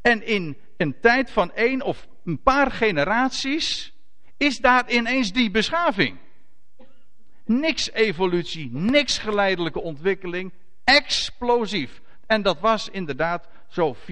En 0.00 0.26
in 0.26 0.56
een 0.76 1.00
tijd 1.00 1.30
van 1.30 1.52
één 1.54 1.82
of 1.82 2.08
een 2.24 2.42
paar 2.42 2.70
generaties 2.70 3.92
is 4.36 4.58
daar 4.58 4.90
ineens 4.90 5.32
die 5.32 5.50
beschaving. 5.50 6.18
Niks 7.44 7.90
evolutie, 7.90 8.70
niks 8.72 9.18
geleidelijke 9.18 9.80
ontwikkeling, 9.80 10.52
explosief. 10.84 12.00
En 12.26 12.42
dat 12.42 12.60
was 12.60 12.88
inderdaad 12.88 13.48
zo 13.68 13.96
4.000, 13.96 14.02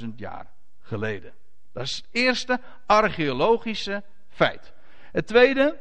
5.000 0.00 0.06
jaar 0.16 0.46
geleden. 0.80 1.32
Dat 1.72 1.82
is 1.82 1.96
het 1.96 2.06
eerste 2.10 2.60
archeologische 2.86 4.02
feit. 4.28 4.72
Het 5.12 5.26
tweede, 5.26 5.78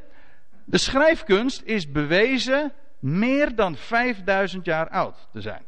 de 0.66 0.78
schrijfkunst 0.78 1.62
is 1.62 1.92
bewezen 1.92 2.74
meer 3.00 3.56
dan 3.56 3.76
5000 3.76 4.66
jaar 4.66 4.90
oud 4.90 5.28
te 5.32 5.42
zijn. 5.42 5.66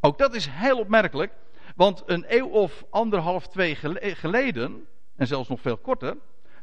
Ook 0.00 0.18
dat 0.18 0.34
is 0.34 0.46
heel 0.46 0.78
opmerkelijk, 0.78 1.32
want 1.76 2.02
een 2.06 2.24
eeuw 2.28 2.48
of 2.48 2.84
anderhalf, 2.90 3.48
twee 3.48 3.74
geleden, 4.14 4.86
en 5.16 5.26
zelfs 5.26 5.48
nog 5.48 5.60
veel 5.60 5.76
korter, 5.76 6.16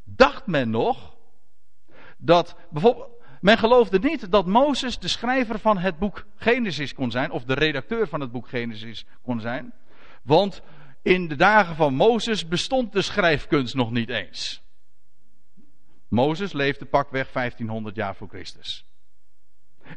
dacht 0.03 0.47
men 0.47 0.69
nog 0.69 1.15
dat 2.17 2.55
bijvoorbeeld 2.69 3.15
men 3.41 3.57
geloofde 3.57 3.99
niet 3.99 4.31
dat 4.31 4.45
Mozes 4.45 4.99
de 4.99 5.07
schrijver 5.07 5.59
van 5.59 5.77
het 5.77 5.99
boek 5.99 6.25
Genesis 6.35 6.93
kon 6.93 7.11
zijn, 7.11 7.31
of 7.31 7.43
de 7.43 7.53
redacteur 7.53 8.07
van 8.07 8.19
het 8.19 8.31
boek 8.31 8.47
Genesis 8.47 9.05
kon 9.21 9.39
zijn. 9.39 9.73
Want 10.23 10.61
in 11.01 11.27
de 11.27 11.35
dagen 11.35 11.75
van 11.75 11.93
Mozes 11.93 12.47
bestond 12.47 12.93
de 12.93 13.01
schrijfkunst 13.01 13.75
nog 13.75 13.91
niet 13.91 14.09
eens. 14.09 14.61
Mozes 16.07 16.53
leefde 16.53 16.85
pakweg 16.85 17.31
1500 17.31 17.95
jaar 17.95 18.15
voor 18.15 18.27
Christus. 18.27 18.86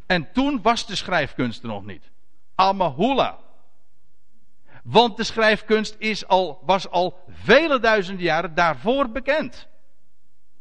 En 0.05 0.31
toen 0.31 0.61
was 0.61 0.87
de 0.87 0.95
schrijfkunst 0.95 1.61
er 1.61 1.69
nog 1.69 1.85
niet. 1.85 2.11
Amahula. 2.55 3.37
Want 4.83 5.17
de 5.17 5.23
schrijfkunst 5.23 5.95
is 5.97 6.27
al, 6.27 6.61
was 6.65 6.89
al 6.89 7.23
vele 7.29 7.79
duizenden 7.79 8.23
jaren 8.23 8.55
daarvoor 8.55 9.09
bekend. 9.09 9.67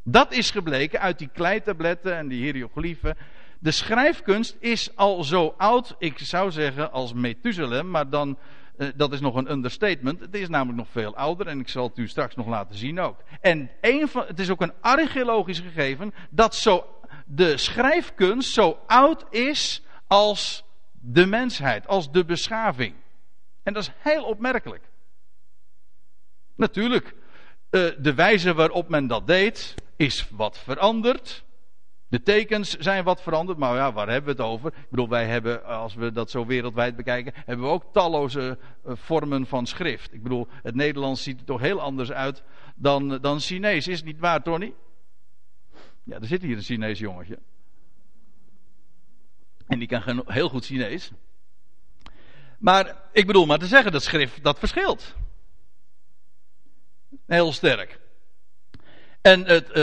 Dat 0.03 0.33
is 0.33 0.51
gebleken 0.51 1.01
uit 1.01 1.19
die 1.19 1.31
kleitabletten 1.33 2.17
en 2.17 2.29
die 2.29 2.43
hieroglyphen. 2.43 3.17
De 3.59 3.71
schrijfkunst 3.71 4.57
is 4.59 4.97
al 4.97 5.25
zo 5.25 5.55
oud, 5.57 5.95
ik 5.99 6.19
zou 6.19 6.51
zeggen 6.51 6.93
als 6.93 7.13
Methuselem, 7.13 7.91
maar 7.91 8.11
dan, 8.11 8.39
eh, 8.77 8.89
dat 8.97 9.13
is 9.13 9.21
nog 9.21 9.35
een 9.35 9.51
understatement. 9.51 10.21
Het 10.21 10.35
is 10.35 10.49
namelijk 10.49 10.79
nog 10.79 10.89
veel 10.91 11.17
ouder 11.17 11.47
en 11.47 11.61
ik 11.61 11.69
zal 11.69 11.89
het 11.89 11.99
u 11.99 12.09
straks 12.09 12.35
nog 12.35 12.47
laten 12.47 12.77
zien 12.77 13.01
ook. 13.01 13.23
En 13.41 13.71
een 13.81 14.09
van, 14.09 14.25
het 14.27 14.41
is 14.41 14.51
ook 14.51 14.61
een 14.61 14.73
archeologisch 14.81 15.61
gegeven 15.61 16.15
dat 16.31 16.55
zo, 16.55 16.85
de 17.33 17.57
schrijfkunst 17.57 18.53
zo 18.53 18.79
oud 18.87 19.25
is 19.31 19.83
als 20.07 20.65
de 20.93 21.27
mensheid, 21.27 21.87
als 21.87 22.13
de 22.13 22.25
beschaving. 22.25 22.95
En 23.63 23.73
dat 23.73 23.83
is 23.83 23.93
heel 23.99 24.25
opmerkelijk. 24.25 24.89
Natuurlijk, 26.57 27.15
uh, 27.71 27.91
de 27.99 28.15
wijze 28.15 28.55
waarop 28.55 28.89
men 28.89 29.07
dat 29.07 29.27
deed, 29.27 29.75
is 29.97 30.29
wat 30.31 30.59
veranderd. 30.59 31.45
De 32.09 32.23
tekens 32.23 32.77
zijn 32.77 33.05
wat 33.05 33.23
veranderd, 33.23 33.59
maar 33.59 33.75
ja, 33.75 33.93
waar 33.93 34.09
hebben 34.09 34.37
we 34.37 34.43
het 34.43 34.51
over? 34.51 34.73
Ik 34.77 34.91
bedoel, 34.91 35.09
wij 35.09 35.27
hebben, 35.27 35.65
als 35.65 35.95
we 35.95 36.13
dat 36.13 36.31
zo 36.31 36.47
wereldwijd 36.47 36.97
bekijken, 36.97 37.33
hebben 37.35 37.67
we 37.67 37.73
ook 37.73 37.93
talloze 37.93 38.59
uh, 38.87 38.93
vormen 38.97 39.47
van 39.47 39.67
schrift. 39.67 40.15
Ik 40.15 40.23
bedoel, 40.23 40.49
het 40.63 40.75
Nederlands 40.75 41.23
ziet 41.23 41.41
er 41.41 41.47
toch 41.47 41.61
heel 41.61 41.81
anders 41.81 42.13
uit 42.13 42.43
dan, 42.75 43.19
dan 43.21 43.41
Chinees. 43.41 43.89
Is 43.89 43.97
het 43.97 44.07
niet 44.07 44.19
waar, 44.19 44.43
Tony? 44.43 44.75
Ja, 46.11 46.21
er 46.21 46.27
zit 46.27 46.43
hier 46.43 46.57
een 46.57 46.63
Chinees 46.63 46.99
jongetje. 46.99 47.39
En 49.67 49.79
die 49.79 49.89
kan 49.89 50.25
heel 50.27 50.49
goed 50.49 50.65
Chinees. 50.65 51.11
Maar 52.59 52.97
ik 53.13 53.27
bedoel 53.27 53.47
maar 53.47 53.59
te 53.59 53.67
zeggen, 53.67 53.93
dat 53.93 54.03
schrift, 54.03 54.43
dat 54.43 54.59
verschilt. 54.59 55.15
Heel 57.27 57.53
sterk. 57.53 58.01
En 59.21 59.45
het, 59.45 59.69
uh, 59.69 59.75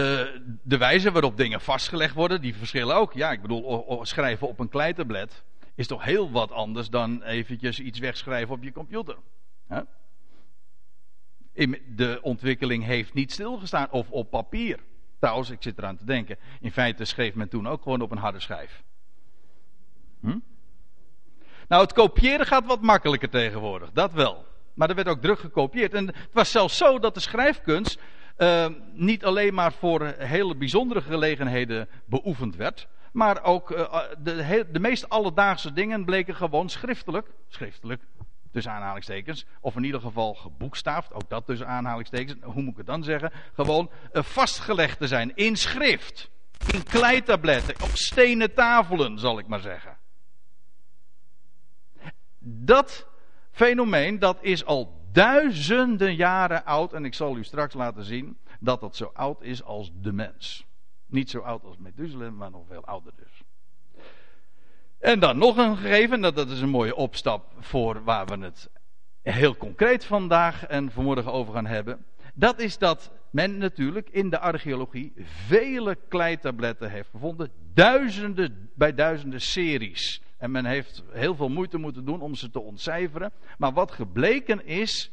de 0.63 0.77
wijze 0.77 1.11
waarop 1.11 1.37
dingen 1.37 1.61
vastgelegd 1.61 2.13
worden, 2.13 2.41
die 2.41 2.55
verschillen 2.55 2.95
ook. 2.95 3.13
Ja, 3.13 3.31
ik 3.31 3.41
bedoel, 3.41 4.05
schrijven 4.05 4.47
op 4.47 4.59
een 4.59 4.69
kleitablet 4.69 5.43
is 5.75 5.87
toch 5.87 6.03
heel 6.03 6.31
wat 6.31 6.51
anders 6.51 6.89
dan 6.89 7.23
eventjes 7.23 7.79
iets 7.79 7.99
wegschrijven 7.99 8.55
op 8.55 8.63
je 8.63 8.71
computer. 8.71 9.17
De 11.95 12.19
ontwikkeling 12.21 12.83
heeft 12.83 13.13
niet 13.13 13.31
stilgestaan, 13.31 13.91
of 13.91 14.09
op 14.11 14.29
papier. 14.29 14.79
Trouwens, 15.19 15.49
ik 15.49 15.63
zit 15.63 15.77
eraan 15.77 15.97
te 15.97 16.05
denken. 16.05 16.37
In 16.59 16.71
feite 16.71 17.05
schreef 17.05 17.33
men 17.33 17.49
toen 17.49 17.67
ook 17.67 17.81
gewoon 17.83 18.01
op 18.01 18.11
een 18.11 18.17
harde 18.17 18.39
schijf. 18.39 18.83
Hm? 20.19 20.37
Nou, 21.67 21.81
het 21.81 21.93
kopiëren 21.93 22.45
gaat 22.45 22.65
wat 22.65 22.81
makkelijker 22.81 23.29
tegenwoordig, 23.29 23.91
dat 23.91 24.11
wel. 24.11 24.45
Maar 24.73 24.89
er 24.89 24.95
werd 24.95 25.07
ook 25.07 25.21
druk 25.21 25.39
gekopieerd. 25.39 25.93
En 25.93 26.07
het 26.07 26.15
was 26.31 26.51
zelfs 26.51 26.77
zo 26.77 26.99
dat 26.99 27.13
de 27.13 27.19
schrijfkunst 27.19 27.99
uh, 28.37 28.67
niet 28.93 29.25
alleen 29.25 29.53
maar 29.53 29.73
voor 29.73 30.05
hele 30.05 30.55
bijzondere 30.55 31.01
gelegenheden 31.01 31.89
beoefend 32.05 32.55
werd, 32.55 32.87
Maar 33.11 33.43
ook 33.43 33.67
de, 34.23 34.67
de 34.71 34.79
meest 34.79 35.09
alledaagse 35.09 35.73
dingen 35.73 36.05
bleken 36.05 36.35
gewoon 36.35 36.69
schriftelijk. 36.69 37.27
Schriftelijk, 37.47 38.01
tussen 38.57 38.75
aanhalingstekens. 38.75 39.45
Of 39.59 39.75
in 39.75 39.83
ieder 39.83 40.01
geval 40.01 40.33
geboekstaafd, 40.33 41.13
ook 41.13 41.29
dat 41.29 41.45
tussen 41.45 41.67
aanhalingstekens. 41.67 42.41
Hoe 42.41 42.61
moet 42.61 42.71
ik 42.71 42.77
het 42.77 42.85
dan 42.85 43.03
zeggen? 43.03 43.31
Gewoon 43.53 43.89
uh, 44.13 44.23
vastgelegd 44.23 44.99
te 44.99 45.07
zijn 45.07 45.35
in 45.35 45.55
schrift. 45.55 46.29
In 46.73 46.83
kleitabletten, 46.83 47.75
op 47.83 47.89
stenen 47.93 48.53
tafelen, 48.53 49.19
zal 49.19 49.39
ik 49.39 49.47
maar 49.47 49.59
zeggen. 49.59 49.97
Dat 52.39 53.07
fenomeen, 53.51 54.19
dat 54.19 54.37
is 54.41 54.65
al 54.65 55.01
duizenden 55.11 56.15
jaren 56.15 56.65
oud. 56.65 56.93
En 56.93 57.05
ik 57.05 57.13
zal 57.13 57.37
u 57.37 57.43
straks 57.43 57.73
laten 57.73 58.03
zien 58.03 58.37
dat 58.59 58.81
dat 58.81 58.95
zo 58.95 59.11
oud 59.13 59.41
is 59.41 59.63
als 59.63 59.91
de 59.93 60.11
mens. 60.11 60.65
Niet 61.05 61.29
zo 61.29 61.39
oud 61.39 61.63
als 61.63 61.77
Methuselah, 61.77 62.31
maar 62.31 62.51
nog 62.51 62.65
veel 62.67 62.85
ouder 62.85 63.13
dus. 63.15 63.43
En 64.99 65.19
dan 65.19 65.37
nog 65.37 65.57
een 65.57 65.77
gegeven, 65.77 66.21
dat, 66.21 66.35
dat 66.35 66.49
is 66.49 66.61
een 66.61 66.69
mooie 66.69 66.95
opstap 66.95 67.53
voor 67.59 68.03
waar 68.03 68.25
we 68.25 68.37
het 68.37 68.69
heel 69.21 69.57
concreet 69.57 70.05
vandaag 70.05 70.65
en 70.65 70.91
vanmorgen 70.91 71.31
over 71.31 71.53
gaan 71.53 71.65
hebben. 71.65 72.05
Dat 72.33 72.59
is 72.59 72.77
dat 72.77 73.11
men 73.29 73.57
natuurlijk 73.57 74.09
in 74.09 74.29
de 74.29 74.39
archeologie 74.39 75.13
vele 75.47 75.97
kleitabletten 76.07 76.91
heeft 76.91 77.09
gevonden. 77.09 77.51
Duizenden 77.73 78.69
bij 78.75 78.93
duizenden 78.93 79.41
series. 79.41 80.21
En 80.37 80.51
men 80.51 80.65
heeft 80.65 81.03
heel 81.11 81.35
veel 81.35 81.49
moeite 81.49 81.77
moeten 81.77 82.05
doen 82.05 82.21
om 82.21 82.35
ze 82.35 82.49
te 82.49 82.59
ontcijferen. 82.59 83.31
Maar 83.57 83.73
wat 83.73 83.91
gebleken 83.91 84.65
is, 84.65 85.11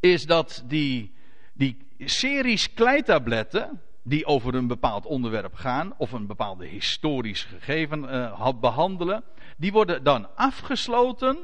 is 0.00 0.26
dat 0.26 0.64
die, 0.66 1.14
die 1.52 1.86
series 1.98 2.74
kleitabletten, 2.74 3.80
die 4.02 4.26
over 4.26 4.54
een 4.54 4.66
bepaald 4.66 5.06
onderwerp 5.06 5.54
gaan, 5.54 5.94
of 5.96 6.12
een 6.12 6.26
bepaalde 6.26 6.66
historisch 6.66 7.44
gegeven 7.44 8.04
uh, 8.04 8.48
behandelen, 8.60 9.24
die 9.56 9.72
worden 9.72 10.04
dan 10.04 10.36
afgesloten 10.36 11.38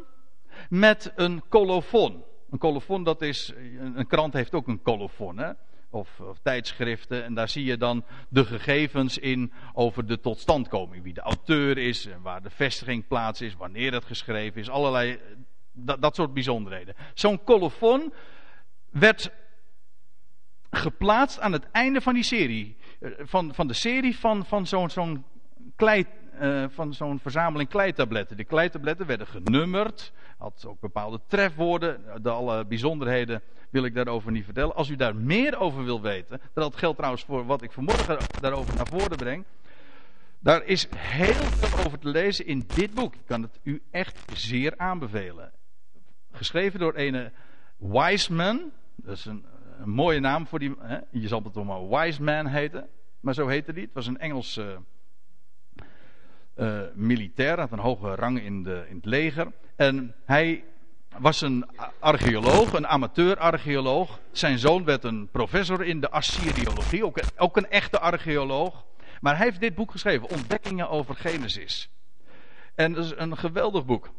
met 0.68 1.12
een 1.16 1.42
colofon. 1.48 2.24
Een 2.50 2.58
colofon, 2.58 3.04
dat 3.04 3.22
is, 3.22 3.52
een 3.94 4.06
krant 4.06 4.32
heeft 4.32 4.54
ook 4.54 4.68
een 4.68 4.82
colofon, 4.82 5.38
hè? 5.38 5.50
Of, 5.90 6.20
of, 6.20 6.38
tijdschriften. 6.42 7.24
En 7.24 7.34
daar 7.34 7.48
zie 7.48 7.64
je 7.64 7.76
dan 7.76 8.04
de 8.28 8.44
gegevens 8.44 9.18
in 9.18 9.52
over 9.72 10.06
de 10.06 10.20
totstandkoming. 10.20 11.02
Wie 11.02 11.14
de 11.14 11.20
auteur 11.20 11.78
is, 11.78 12.08
waar 12.22 12.42
de 12.42 12.50
vestiging 12.50 13.06
plaats 13.06 13.40
is, 13.40 13.54
wanneer 13.54 13.92
het 13.92 14.04
geschreven 14.04 14.60
is. 14.60 14.70
Allerlei, 14.70 15.18
dat, 15.72 16.02
dat 16.02 16.14
soort 16.14 16.34
bijzonderheden. 16.34 16.94
Zo'n 17.14 17.44
colofon 17.44 18.12
werd 18.90 19.30
geplaatst 20.70 21.40
aan 21.40 21.52
het 21.52 21.70
einde 21.70 22.00
van 22.00 22.14
die 22.14 22.22
serie. 22.22 22.76
Eh, 23.00 23.10
van, 23.18 23.54
van 23.54 23.66
de 23.66 23.74
serie 23.74 24.18
van, 24.18 24.46
van 24.46 24.66
zo'n 24.66 24.90
zo'n 24.90 25.24
klei, 25.76 26.06
uh, 26.40 26.64
van 26.68 26.94
zo'n 26.94 27.18
verzameling 27.18 27.68
kleitabletten. 27.68 28.36
De 28.36 28.44
kleitabletten 28.44 29.06
werden 29.06 29.26
genummerd. 29.26 30.12
Had 30.38 30.64
ook 30.66 30.80
bepaalde 30.80 31.20
trefwoorden. 31.26 32.22
De 32.22 32.30
alle 32.30 32.64
bijzonderheden 32.66 33.42
wil 33.70 33.84
ik 33.84 33.94
daarover 33.94 34.32
niet 34.32 34.44
vertellen. 34.44 34.74
Als 34.74 34.88
u 34.88 34.96
daar 34.96 35.16
meer 35.16 35.58
over 35.58 35.84
wil 35.84 36.00
weten. 36.00 36.40
Dat 36.54 36.76
geldt 36.76 36.96
trouwens 36.96 37.24
voor 37.24 37.46
wat 37.46 37.62
ik 37.62 37.72
vanmorgen 37.72 38.18
daarover 38.40 38.74
naar 38.76 38.86
voren 38.86 39.16
breng. 39.16 39.44
Daar 40.38 40.64
is 40.64 40.88
heel 40.96 41.32
veel 41.32 41.84
over 41.86 41.98
te 41.98 42.08
lezen 42.08 42.46
in 42.46 42.64
dit 42.74 42.94
boek. 42.94 43.14
Ik 43.14 43.26
kan 43.26 43.42
het 43.42 43.58
u 43.62 43.82
echt 43.90 44.24
zeer 44.34 44.74
aanbevelen. 44.76 45.52
Geschreven 46.32 46.80
door 46.80 46.92
een 46.96 47.30
Wiseman. 47.76 48.70
Dat 48.96 49.16
is 49.16 49.24
een 49.24 49.44
een 49.78 49.90
mooie 49.90 50.20
naam 50.20 50.46
voor 50.46 50.58
die. 50.58 50.74
Hè? 50.80 50.98
Je 51.10 51.28
zal 51.28 51.42
het 51.42 51.52
toch 51.52 51.64
maar 51.64 51.88
Wise 51.88 52.22
Man 52.22 52.46
heten. 52.46 52.88
Maar 53.20 53.34
zo 53.34 53.46
heette 53.46 53.72
die. 53.72 53.82
Het 53.82 53.94
was 53.94 54.06
een 54.06 54.18
Engelse 54.18 54.78
uh, 56.56 56.80
militair. 56.94 57.58
Had 57.58 57.72
een 57.72 57.78
hoge 57.78 58.14
rang 58.14 58.42
in, 58.42 58.62
de, 58.62 58.86
in 58.88 58.96
het 58.96 59.04
leger. 59.04 59.52
En 59.76 60.14
hij 60.24 60.64
was 61.18 61.40
een 61.40 61.66
archeoloog, 61.98 62.72
een 62.72 62.86
amateur-archeoloog. 62.86 64.20
Zijn 64.32 64.58
zoon 64.58 64.84
werd 64.84 65.04
een 65.04 65.28
professor 65.30 65.84
in 65.84 66.00
de 66.00 66.10
Assyriologie. 66.10 67.04
Ook 67.04 67.20
ook 67.36 67.56
een 67.56 67.70
echte 67.70 67.98
archeoloog. 67.98 68.84
Maar 69.20 69.36
hij 69.36 69.44
heeft 69.44 69.60
dit 69.60 69.74
boek 69.74 69.90
geschreven: 69.90 70.30
Ontdekkingen 70.30 70.88
over 70.88 71.14
Genesis. 71.14 71.90
En 72.74 72.92
dat 72.92 73.04
is 73.04 73.12
een 73.16 73.36
geweldig 73.36 73.84
boek. 73.84 74.10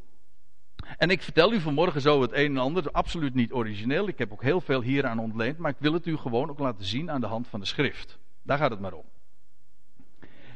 En 0.97 1.09
ik 1.09 1.21
vertel 1.21 1.53
u 1.53 1.59
vanmorgen 1.59 2.01
zo 2.01 2.21
het 2.21 2.31
een 2.33 2.51
en 2.51 2.57
ander, 2.57 2.91
absoluut 2.91 3.33
niet 3.33 3.53
origineel. 3.53 4.07
Ik 4.07 4.17
heb 4.17 4.31
ook 4.31 4.43
heel 4.43 4.61
veel 4.61 4.81
hieraan 4.81 5.19
ontleend, 5.19 5.57
maar 5.57 5.71
ik 5.71 5.77
wil 5.79 5.93
het 5.93 6.05
u 6.05 6.17
gewoon 6.17 6.49
ook 6.49 6.59
laten 6.59 6.85
zien 6.85 7.11
aan 7.11 7.21
de 7.21 7.27
hand 7.27 7.47
van 7.47 7.59
de 7.59 7.65
schrift. 7.65 8.19
Daar 8.43 8.57
gaat 8.57 8.71
het 8.71 8.79
maar 8.79 8.93
om. 8.93 9.05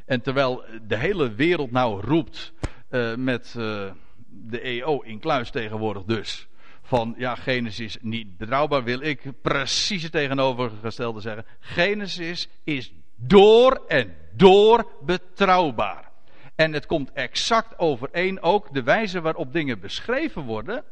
En 0.04 0.20
terwijl 0.20 0.64
de 0.86 0.96
hele 0.96 1.34
wereld 1.34 1.70
nou 1.70 2.00
roept 2.00 2.52
uh, 2.90 3.14
met 3.14 3.54
uh, 3.58 3.90
de 4.26 4.60
EO 4.60 5.00
in 5.00 5.18
kluis 5.18 5.50
tegenwoordig 5.50 6.04
dus. 6.04 6.48
Van 6.82 7.14
ja, 7.18 7.34
Genesis 7.34 7.98
niet 8.00 8.36
betrouwbaar, 8.36 8.84
wil 8.84 9.00
ik 9.00 9.22
precies 9.42 10.02
het 10.02 10.12
tegenovergestelde 10.12 11.20
zeggen. 11.20 11.44
Genesis 11.60 12.48
is 12.64 12.92
door 13.16 13.84
en 13.86 14.14
door 14.32 14.92
betrouwbaar. 15.04 16.12
En 16.54 16.72
het 16.72 16.86
komt 16.86 17.12
exact 17.12 17.78
overeen 17.78 18.42
ook 18.42 18.74
de 18.74 18.82
wijze 18.82 19.20
waarop 19.20 19.52
dingen 19.52 19.80
beschreven 19.80 20.42
worden 20.42 20.84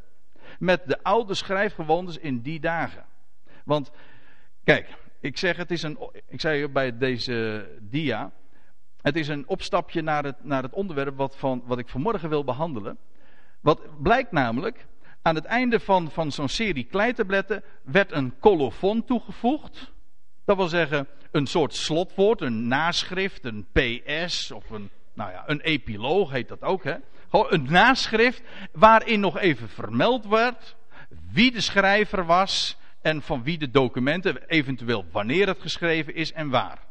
met 0.58 0.82
de 0.86 1.02
oude 1.02 1.34
schrijfgewoontes 1.34 2.18
in 2.18 2.40
die 2.40 2.60
dagen. 2.60 3.04
Want, 3.64 3.90
kijk, 4.64 4.88
ik 5.20 5.38
zeg 5.38 5.56
het 5.56 5.70
is 5.70 5.82
een, 5.82 5.98
ik 6.28 6.40
zei 6.40 6.68
bij 6.68 6.98
deze 6.98 7.68
dia, 7.80 8.32
het 9.00 9.16
is 9.16 9.28
een 9.28 9.48
opstapje 9.48 10.02
naar 10.02 10.24
het, 10.24 10.44
naar 10.44 10.62
het 10.62 10.72
onderwerp 10.72 11.16
wat, 11.16 11.36
van, 11.36 11.62
wat 11.64 11.78
ik 11.78 11.88
vanmorgen 11.88 12.28
wil 12.28 12.44
behandelen. 12.44 12.98
Wat 13.60 14.02
blijkt 14.02 14.32
namelijk, 14.32 14.86
aan 15.22 15.34
het 15.34 15.44
einde 15.44 15.80
van, 15.80 16.10
van 16.10 16.32
zo'n 16.32 16.48
serie 16.48 16.84
kleitabletten 16.84 17.62
werd 17.82 18.12
een 18.12 18.34
colofon 18.38 19.04
toegevoegd. 19.04 19.92
Dat 20.44 20.56
wil 20.56 20.68
zeggen, 20.68 21.08
een 21.30 21.46
soort 21.46 21.74
slotwoord, 21.74 22.40
een 22.40 22.68
naschrift, 22.68 23.44
een 23.44 23.66
PS 23.72 24.50
of 24.50 24.70
een 24.70 24.90
nou 25.14 25.30
ja, 25.30 25.42
een 25.46 25.60
epiloog 25.60 26.30
heet 26.30 26.48
dat 26.48 26.62
ook, 26.62 26.84
hè? 26.84 26.94
Een 27.30 27.66
naschrift 27.70 28.42
waarin 28.72 29.20
nog 29.20 29.38
even 29.38 29.68
vermeld 29.68 30.26
werd 30.26 30.76
wie 31.32 31.52
de 31.52 31.60
schrijver 31.60 32.24
was 32.24 32.76
en 33.00 33.22
van 33.22 33.42
wie 33.42 33.58
de 33.58 33.70
documenten, 33.70 34.46
eventueel 34.46 35.04
wanneer 35.12 35.46
het 35.46 35.60
geschreven 35.60 36.14
is 36.14 36.32
en 36.32 36.50
waar. 36.50 36.86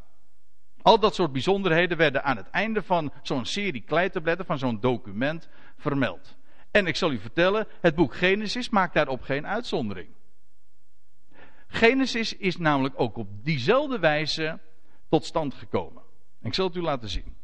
Al 0.81 0.99
dat 0.99 1.15
soort 1.15 1.31
bijzonderheden 1.31 1.97
werden 1.97 2.23
aan 2.23 2.37
het 2.37 2.49
einde 2.49 2.83
van 2.83 3.13
zo'n 3.21 3.45
serie 3.45 3.81
kleitabletten, 3.81 4.45
van 4.45 4.57
zo'n 4.57 4.79
document, 4.79 5.49
vermeld. 5.77 6.37
En 6.71 6.87
ik 6.87 6.95
zal 6.95 7.11
u 7.11 7.19
vertellen, 7.19 7.67
het 7.81 7.95
boek 7.95 8.15
Genesis 8.15 8.69
maakt 8.69 8.93
daarop 8.93 9.21
geen 9.21 9.47
uitzondering. 9.47 10.09
Genesis 11.67 12.37
is 12.37 12.57
namelijk 12.57 12.99
ook 12.99 13.17
op 13.17 13.27
diezelfde 13.43 13.99
wijze 13.99 14.59
tot 15.09 15.25
stand 15.25 15.53
gekomen. 15.53 16.03
Ik 16.41 16.53
zal 16.53 16.67
het 16.67 16.75
u 16.75 16.81
laten 16.81 17.09
zien. 17.09 17.35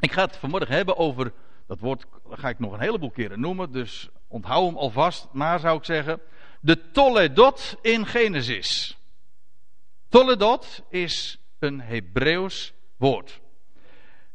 Ik 0.00 0.12
ga 0.12 0.24
het 0.24 0.36
vanmorgen 0.36 0.74
hebben 0.74 0.96
over, 0.96 1.32
dat 1.66 1.80
woord 1.80 2.04
ga 2.30 2.48
ik 2.48 2.58
nog 2.58 2.72
een 2.72 2.80
heleboel 2.80 3.10
keren 3.10 3.40
noemen, 3.40 3.72
dus 3.72 4.08
onthoud 4.28 4.66
hem 4.66 4.76
alvast. 4.76 5.28
Maar 5.32 5.60
zou 5.60 5.78
ik 5.78 5.84
zeggen, 5.84 6.20
de 6.60 6.90
Toledot 6.90 7.76
in 7.82 8.06
Genesis. 8.06 8.98
Toledot 10.08 10.82
is 10.88 11.38
een 11.58 11.80
Hebreeuws 11.80 12.72
woord. 12.96 13.40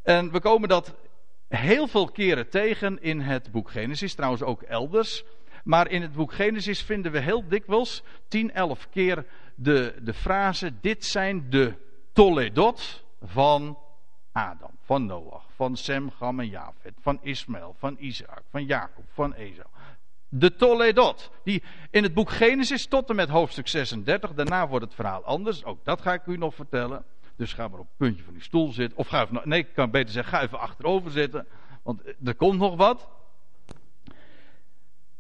En 0.04 0.32
we 0.32 0.40
komen 0.40 0.70
dat 0.70 0.96
heel 1.48 1.88
veel 1.88 2.08
keren 2.08 2.50
tegen 2.50 3.02
in 3.02 3.20
het 3.20 3.52
boek 3.52 3.72
Genesis, 3.72 4.14
trouwens 4.14 4.44
ook 4.44 4.62
elders. 4.62 5.24
Maar 5.64 5.90
in 5.90 6.02
het 6.02 6.14
boek 6.14 6.34
Genesis 6.34 6.82
vinden 6.82 7.12
we 7.12 7.20
heel 7.20 7.48
dikwijls, 7.48 8.04
10, 8.28 8.54
11 8.54 8.90
keer, 8.90 9.26
de, 9.56 9.96
de 10.02 10.14
frase: 10.14 10.74
Dit 10.82 11.06
zijn 11.06 11.50
de 11.50 11.74
Toledot 12.14 13.04
van 13.22 13.78
Adam, 14.32 14.72
van 14.84 15.06
Noach, 15.06 15.44
van 15.56 15.78
Sem, 15.78 16.12
Gam 16.12 16.40
en 16.40 16.48
Jafet, 16.48 16.94
van 17.02 17.20
Ismaël, 17.22 17.76
van 17.78 17.96
Isaac, 18.00 18.42
van 18.50 18.66
Jacob, 18.66 19.04
van 19.14 19.34
Esau. 19.34 19.68
De 20.30 20.56
Toledot, 20.56 21.32
die 21.44 21.64
in 21.90 22.04
het 22.04 22.14
boek 22.14 22.30
Genesis 22.30 22.86
tot 22.88 23.10
en 23.10 23.16
met 23.16 23.30
hoofdstuk 23.30 23.68
36, 23.68 24.34
daarna 24.34 24.68
wordt 24.68 24.86
het 24.86 24.94
verhaal 24.94 25.24
anders, 25.24 25.64
ook 25.64 25.86
dat 25.86 26.02
ga 26.02 26.14
ik 26.14 26.26
u 26.26 26.38
nog 26.38 26.56
vertellen. 26.56 27.04
Dus 27.36 27.54
ga 27.54 27.68
maar 27.68 27.80
op 27.80 27.88
het 27.88 27.98
puntje 27.98 28.24
van 28.24 28.34
uw 28.34 28.42
stoel 28.42 28.72
zitten, 28.72 28.98
of 28.98 29.08
ga 29.08 29.22
even, 29.22 29.42
nee, 29.44 29.60
ik 29.60 29.74
kan 29.74 29.92
beter 29.92 30.14
zeggen, 30.14 30.38
ga 30.38 30.44
even 30.44 30.60
achterover 30.60 31.12
zitten, 31.12 31.48
want 31.84 32.02
er 32.24 32.36
komt 32.36 32.60
nog 32.60 32.76
wat 32.76 33.10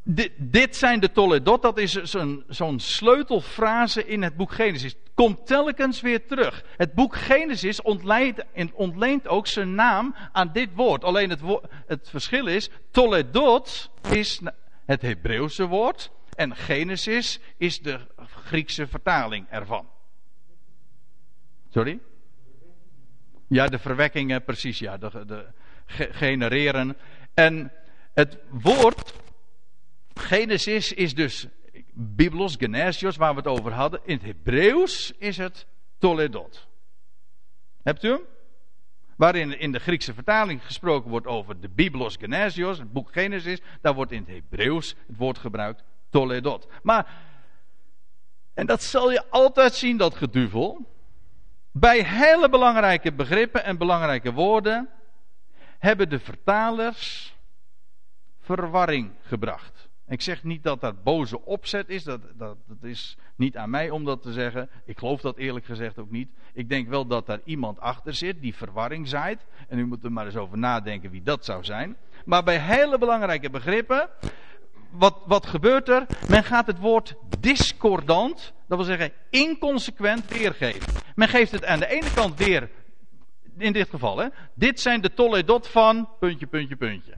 dit, 0.04 0.76
zijn 0.76 1.00
de 1.00 1.12
Toledot, 1.12 1.62
dat 1.62 1.78
is 1.78 1.92
zo'n 2.48 2.80
sleutelfrase 2.80 4.06
in 4.06 4.22
het 4.22 4.36
boek 4.36 4.52
Genesis. 4.52 4.96
Komt 5.14 5.48
telkens 5.48 6.02
weer 6.02 6.26
terug. 6.26 6.64
Het 6.78 6.94
boek 6.94 7.16
Genesis 7.16 7.82
ontleent, 7.82 8.44
ontleent 8.74 9.28
ook 9.28 9.48
zijn 9.48 9.76
naam 9.76 10.16
aan 10.32 10.52
dit 10.54 10.70
woord. 10.74 11.04
Alleen 11.04 11.30
het, 11.30 11.42
het 11.88 12.10
verschil 12.10 12.48
is, 12.48 12.70
Toledot 12.92 13.92
is 14.10 14.42
het 14.86 15.02
Hebreeuwse 15.02 15.68
woord 15.68 16.12
en 16.36 16.56
Genesis 16.56 17.40
is 17.58 17.82
de 17.82 18.00
Griekse 18.44 18.88
vertaling 18.88 19.46
ervan. 19.50 19.88
Sorry? 21.70 22.00
Ja, 23.48 23.68
de 23.68 23.80
verwekkingen, 23.80 24.44
precies, 24.44 24.80
ja. 24.80 24.98
De, 24.98 25.26
de 25.26 25.46
genereren. 26.12 26.98
En 27.34 27.72
het 28.14 28.38
woord 28.50 29.14
Genesis 30.22 30.94
is 30.94 31.16
dus 31.16 31.48
Biblos, 31.94 32.56
Genesios, 32.56 33.18
waar 33.18 33.32
we 33.32 33.38
het 33.38 33.48
over 33.48 33.74
hadden. 33.74 34.00
In 34.04 34.16
het 34.16 34.26
Hebreeuws 34.26 35.14
is 35.18 35.38
het 35.38 35.66
Toledot. 35.98 36.68
Hebt 37.84 38.04
u 38.04 38.10
hem? 38.10 38.22
Waarin 39.16 39.60
in 39.60 39.72
de 39.72 39.80
Griekse 39.80 40.14
vertaling 40.14 40.66
gesproken 40.66 41.10
wordt 41.10 41.28
over 41.28 41.60
de 41.60 41.70
Biblos 41.70 42.16
Genesios, 42.16 42.78
het 42.78 42.92
boek 42.92 43.12
Genesis. 43.12 43.62
Daar 43.82 43.94
wordt 43.94 44.12
in 44.12 44.24
het 44.28 44.28
Hebreeuws 44.28 44.96
het 45.08 45.18
woord 45.18 45.38
gebruikt 45.38 45.84
Toledot. 46.10 46.68
Maar, 46.84 47.08
en 48.54 48.66
dat 48.66 48.84
zal 48.84 49.12
je 49.12 49.30
altijd 49.30 49.74
zien, 49.74 49.98
dat 49.98 50.16
geduvel. 50.16 50.90
Bij 51.72 52.04
hele 52.04 52.50
belangrijke 52.50 53.14
begrippen 53.14 53.64
en 53.64 53.78
belangrijke 53.78 54.34
woorden 54.34 54.90
hebben 55.80 56.10
de 56.10 56.20
vertalers 56.20 57.34
verwarring 58.40 59.12
gebracht. 59.22 59.81
Ik 60.12 60.22
zeg 60.22 60.44
niet 60.44 60.64
dat 60.64 60.82
dat 60.82 61.04
boze 61.04 61.46
opzet 61.46 61.90
is, 61.90 62.04
dat, 62.04 62.22
dat, 62.38 62.58
dat 62.68 62.84
is 62.90 63.18
niet 63.36 63.58
aan 63.58 63.70
mij 63.70 63.90
om 63.90 64.06
dat 64.06 64.22
te 64.22 64.34
zeggen. 64.34 64.70
Ik 64.86 64.98
geloof 64.98 65.22
dat 65.22 65.38
eerlijk 65.38 65.66
gezegd 65.66 66.00
ook 66.00 66.12
niet. 66.12 66.30
Ik 66.54 66.70
denk 66.70 66.88
wel 66.88 67.08
dat 67.08 67.26
daar 67.26 67.40
iemand 67.44 67.80
achter 67.80 68.14
zit 68.14 68.42
die 68.42 68.56
verwarring 68.56 69.08
zaait. 69.08 69.46
En 69.68 69.80
u 69.80 69.86
moet 69.86 70.04
er 70.04 70.12
maar 70.12 70.26
eens 70.26 70.36
over 70.36 70.58
nadenken 70.58 71.12
wie 71.12 71.24
dat 71.24 71.46
zou 71.46 71.64
zijn. 71.64 71.96
Maar 72.26 72.44
bij 72.44 72.60
hele 72.60 72.98
belangrijke 72.98 73.50
begrippen, 73.50 74.10
wat, 74.90 75.18
wat 75.26 75.46
gebeurt 75.46 75.90
er? 75.90 76.06
Men 76.28 76.44
gaat 76.44 76.68
het 76.68 76.80
woord 76.80 77.16
discordant, 77.40 78.54
dat 78.68 78.78
wil 78.78 78.88
zeggen 78.88 79.12
inconsequent 79.30 80.28
weergeven. 80.28 80.94
Men 81.16 81.28
geeft 81.28 81.52
het 81.52 81.66
aan 81.66 81.80
de 81.80 81.88
ene 81.88 82.14
kant 82.14 82.38
weer, 82.38 82.70
in 83.58 83.74
dit 83.74 83.90
geval, 83.90 84.18
hè, 84.18 84.28
dit 84.54 84.80
zijn 84.80 85.02
de 85.02 85.14
toledot 85.14 85.68
van 85.68 86.10
puntje, 86.20 86.48
puntje, 86.48 86.76
puntje. 86.76 87.14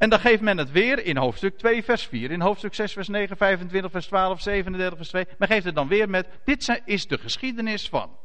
En 0.00 0.10
dan 0.10 0.20
geeft 0.20 0.42
men 0.42 0.58
het 0.58 0.70
weer 0.70 1.04
in 1.04 1.16
hoofdstuk 1.16 1.58
2, 1.58 1.84
vers 1.84 2.06
4, 2.06 2.30
in 2.30 2.40
hoofdstuk 2.40 2.74
6, 2.74 2.92
vers 2.92 3.08
9, 3.08 3.36
25, 3.36 3.90
vers 3.90 4.06
12, 4.06 4.40
37, 4.40 4.96
vers 4.96 5.08
2. 5.08 5.26
Men 5.38 5.48
geeft 5.48 5.64
het 5.64 5.74
dan 5.74 5.88
weer 5.88 6.08
met, 6.08 6.28
dit 6.44 6.82
is 6.84 7.06
de 7.06 7.18
geschiedenis 7.18 7.88
van. 7.88 8.16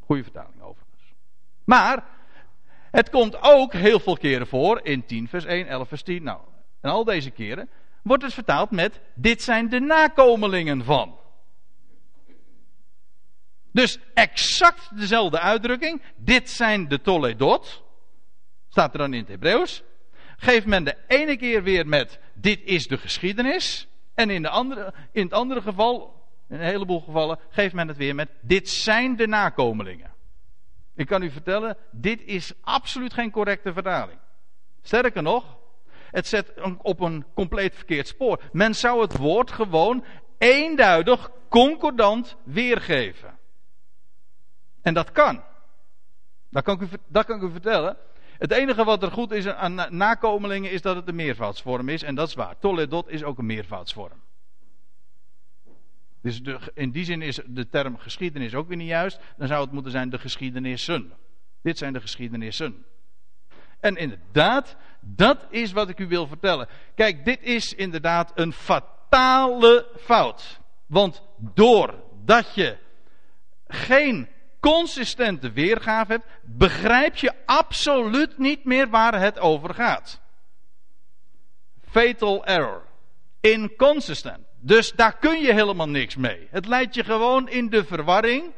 Goede 0.00 0.22
vertaling 0.22 0.60
overigens. 0.60 1.14
Maar, 1.64 2.04
het 2.90 3.10
komt 3.10 3.42
ook 3.42 3.72
heel 3.72 4.00
veel 4.00 4.16
keren 4.16 4.46
voor, 4.46 4.80
in 4.82 5.06
10, 5.06 5.28
vers 5.28 5.44
1, 5.44 5.66
11, 5.66 5.88
vers 5.88 6.02
10, 6.02 6.22
nou, 6.22 6.40
en 6.80 6.90
al 6.90 7.04
deze 7.04 7.30
keren, 7.30 7.70
wordt 8.02 8.22
het 8.22 8.34
vertaald 8.34 8.70
met, 8.70 9.00
dit 9.14 9.42
zijn 9.42 9.68
de 9.68 9.80
nakomelingen 9.80 10.84
van. 10.84 11.18
Dus 13.72 13.98
exact 14.14 14.96
dezelfde 14.96 15.40
uitdrukking, 15.40 16.02
dit 16.16 16.50
zijn 16.50 16.88
de 16.88 17.00
Toledot, 17.00 17.86
staat 18.68 18.92
er 18.92 18.98
dan 18.98 19.14
in 19.14 19.20
het 19.20 19.28
Hebreeuws. 19.28 19.82
Geeft 20.36 20.66
men 20.66 20.84
de 20.84 20.96
ene 21.06 21.36
keer 21.36 21.62
weer 21.62 21.86
met 21.86 22.20
dit 22.34 22.60
is 22.64 22.86
de 22.86 22.98
geschiedenis. 22.98 23.88
En 24.14 24.30
in, 24.30 24.42
de 24.42 24.48
andere, 24.48 24.94
in 25.12 25.22
het 25.22 25.32
andere 25.32 25.60
geval, 25.60 26.24
in 26.48 26.56
een 26.56 26.66
heleboel 26.66 27.00
gevallen, 27.00 27.38
geeft 27.50 27.74
men 27.74 27.88
het 27.88 27.96
weer 27.96 28.14
met 28.14 28.28
dit 28.40 28.68
zijn 28.68 29.16
de 29.16 29.26
nakomelingen. 29.26 30.10
Ik 30.94 31.06
kan 31.06 31.22
u 31.22 31.30
vertellen, 31.30 31.76
dit 31.90 32.22
is 32.22 32.52
absoluut 32.60 33.12
geen 33.12 33.30
correcte 33.30 33.72
vertaling. 33.72 34.18
Sterker 34.82 35.22
nog, 35.22 35.58
het 36.10 36.26
zet 36.26 36.52
op 36.82 37.00
een 37.00 37.24
compleet 37.34 37.74
verkeerd 37.74 38.06
spoor. 38.06 38.42
Men 38.52 38.74
zou 38.74 39.00
het 39.00 39.16
woord 39.16 39.50
gewoon 39.50 40.04
eenduidig, 40.38 41.30
concordant 41.48 42.36
weergeven. 42.44 43.38
En 44.82 44.94
dat 44.94 45.12
kan. 45.12 45.42
Dat 46.50 46.64
kan 46.64 46.74
ik 46.74 46.92
u, 46.92 46.96
dat 47.06 47.26
kan 47.26 47.36
ik 47.36 47.42
u 47.42 47.50
vertellen. 47.50 47.96
Het 48.38 48.52
enige 48.52 48.84
wat 48.84 49.02
er 49.02 49.10
goed 49.10 49.30
is 49.30 49.46
aan 49.46 49.86
nakomelingen 49.90 50.70
is 50.70 50.82
dat 50.82 50.96
het 50.96 51.08
een 51.08 51.14
meervoudsvorm 51.14 51.88
is. 51.88 52.02
En 52.02 52.14
dat 52.14 52.28
is 52.28 52.34
waar. 52.34 52.58
Toledot 52.58 53.08
is 53.08 53.24
ook 53.24 53.38
een 53.38 53.46
meervoudsvorm. 53.46 54.20
Dus 56.22 56.40
in 56.74 56.90
die 56.90 57.04
zin 57.04 57.22
is 57.22 57.40
de 57.46 57.68
term 57.68 57.98
geschiedenis 57.98 58.54
ook 58.54 58.68
weer 58.68 58.76
niet 58.76 58.88
juist. 58.88 59.20
Dan 59.36 59.48
zou 59.48 59.62
het 59.62 59.72
moeten 59.72 59.92
zijn 59.92 60.10
de 60.10 60.18
geschiedenissen. 60.18 61.12
Dit 61.62 61.78
zijn 61.78 61.92
de 61.92 62.00
geschiedenissen. 62.00 62.84
En 63.80 63.96
inderdaad, 63.96 64.76
dat 65.00 65.46
is 65.50 65.72
wat 65.72 65.88
ik 65.88 65.98
u 65.98 66.06
wil 66.06 66.26
vertellen. 66.26 66.68
Kijk, 66.94 67.24
dit 67.24 67.42
is 67.42 67.74
inderdaad 67.74 68.32
een 68.34 68.52
fatale 68.52 69.86
fout. 69.96 70.60
Want 70.86 71.22
doordat 71.38 72.54
je 72.54 72.76
geen 73.66 74.28
consistente 74.60 75.50
weergave 75.50 76.12
hebt, 76.12 76.26
begrijp 76.42 77.16
je 77.16 77.32
absoluut 77.46 78.38
niet 78.38 78.64
meer 78.64 78.88
waar 78.88 79.20
het 79.20 79.38
over 79.38 79.74
gaat. 79.74 80.20
Fatal 81.90 82.44
error. 82.46 82.82
Inconsistent. 83.40 84.46
Dus 84.60 84.92
daar 84.92 85.18
kun 85.18 85.40
je 85.40 85.52
helemaal 85.52 85.88
niks 85.88 86.16
mee. 86.16 86.48
Het 86.50 86.66
leidt 86.66 86.94
je 86.94 87.04
gewoon 87.04 87.48
in 87.48 87.68
de 87.68 87.84
verwarring. 87.84 88.52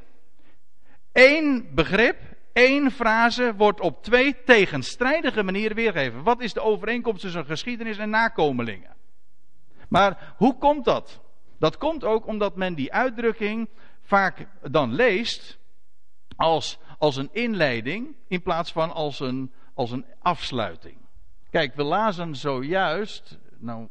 Eén 1.13 1.71
begrip, 1.75 2.17
één 2.53 2.91
frase 2.91 3.55
wordt 3.57 3.81
op 3.81 4.03
twee 4.03 4.37
tegenstrijdige 4.45 5.43
manieren 5.43 5.77
weergegeven. 5.77 6.23
Wat 6.23 6.41
is 6.41 6.53
de 6.53 6.61
overeenkomst 6.61 7.21
tussen 7.21 7.45
geschiedenis 7.45 7.99
en 7.99 8.11
nakomelingen? 8.11 8.97
Maar 9.89 10.35
hoe 10.37 10.59
komt 10.59 10.85
dat? 10.85 11.21
Dat 11.59 11.79
komt 11.79 12.05
ook 12.05 12.27
omdat 12.27 12.57
men 12.57 12.75
die 12.75 12.93
uitdrukking 12.93 13.69
vaak 14.03 14.47
dan 14.63 14.95
leest 14.95 15.59
als, 16.41 16.79
als 16.99 17.17
een 17.17 17.29
inleiding 17.33 18.15
in 18.29 18.43
plaats 18.43 18.73
van 18.73 18.93
als 18.93 19.21
een, 19.21 19.53
als 19.75 19.91
een 19.91 20.05
afsluiting. 20.19 20.97
Kijk, 21.51 21.75
we 21.75 21.83
lazen 21.83 22.37
zojuist. 22.37 23.39
Nou, 23.59 23.89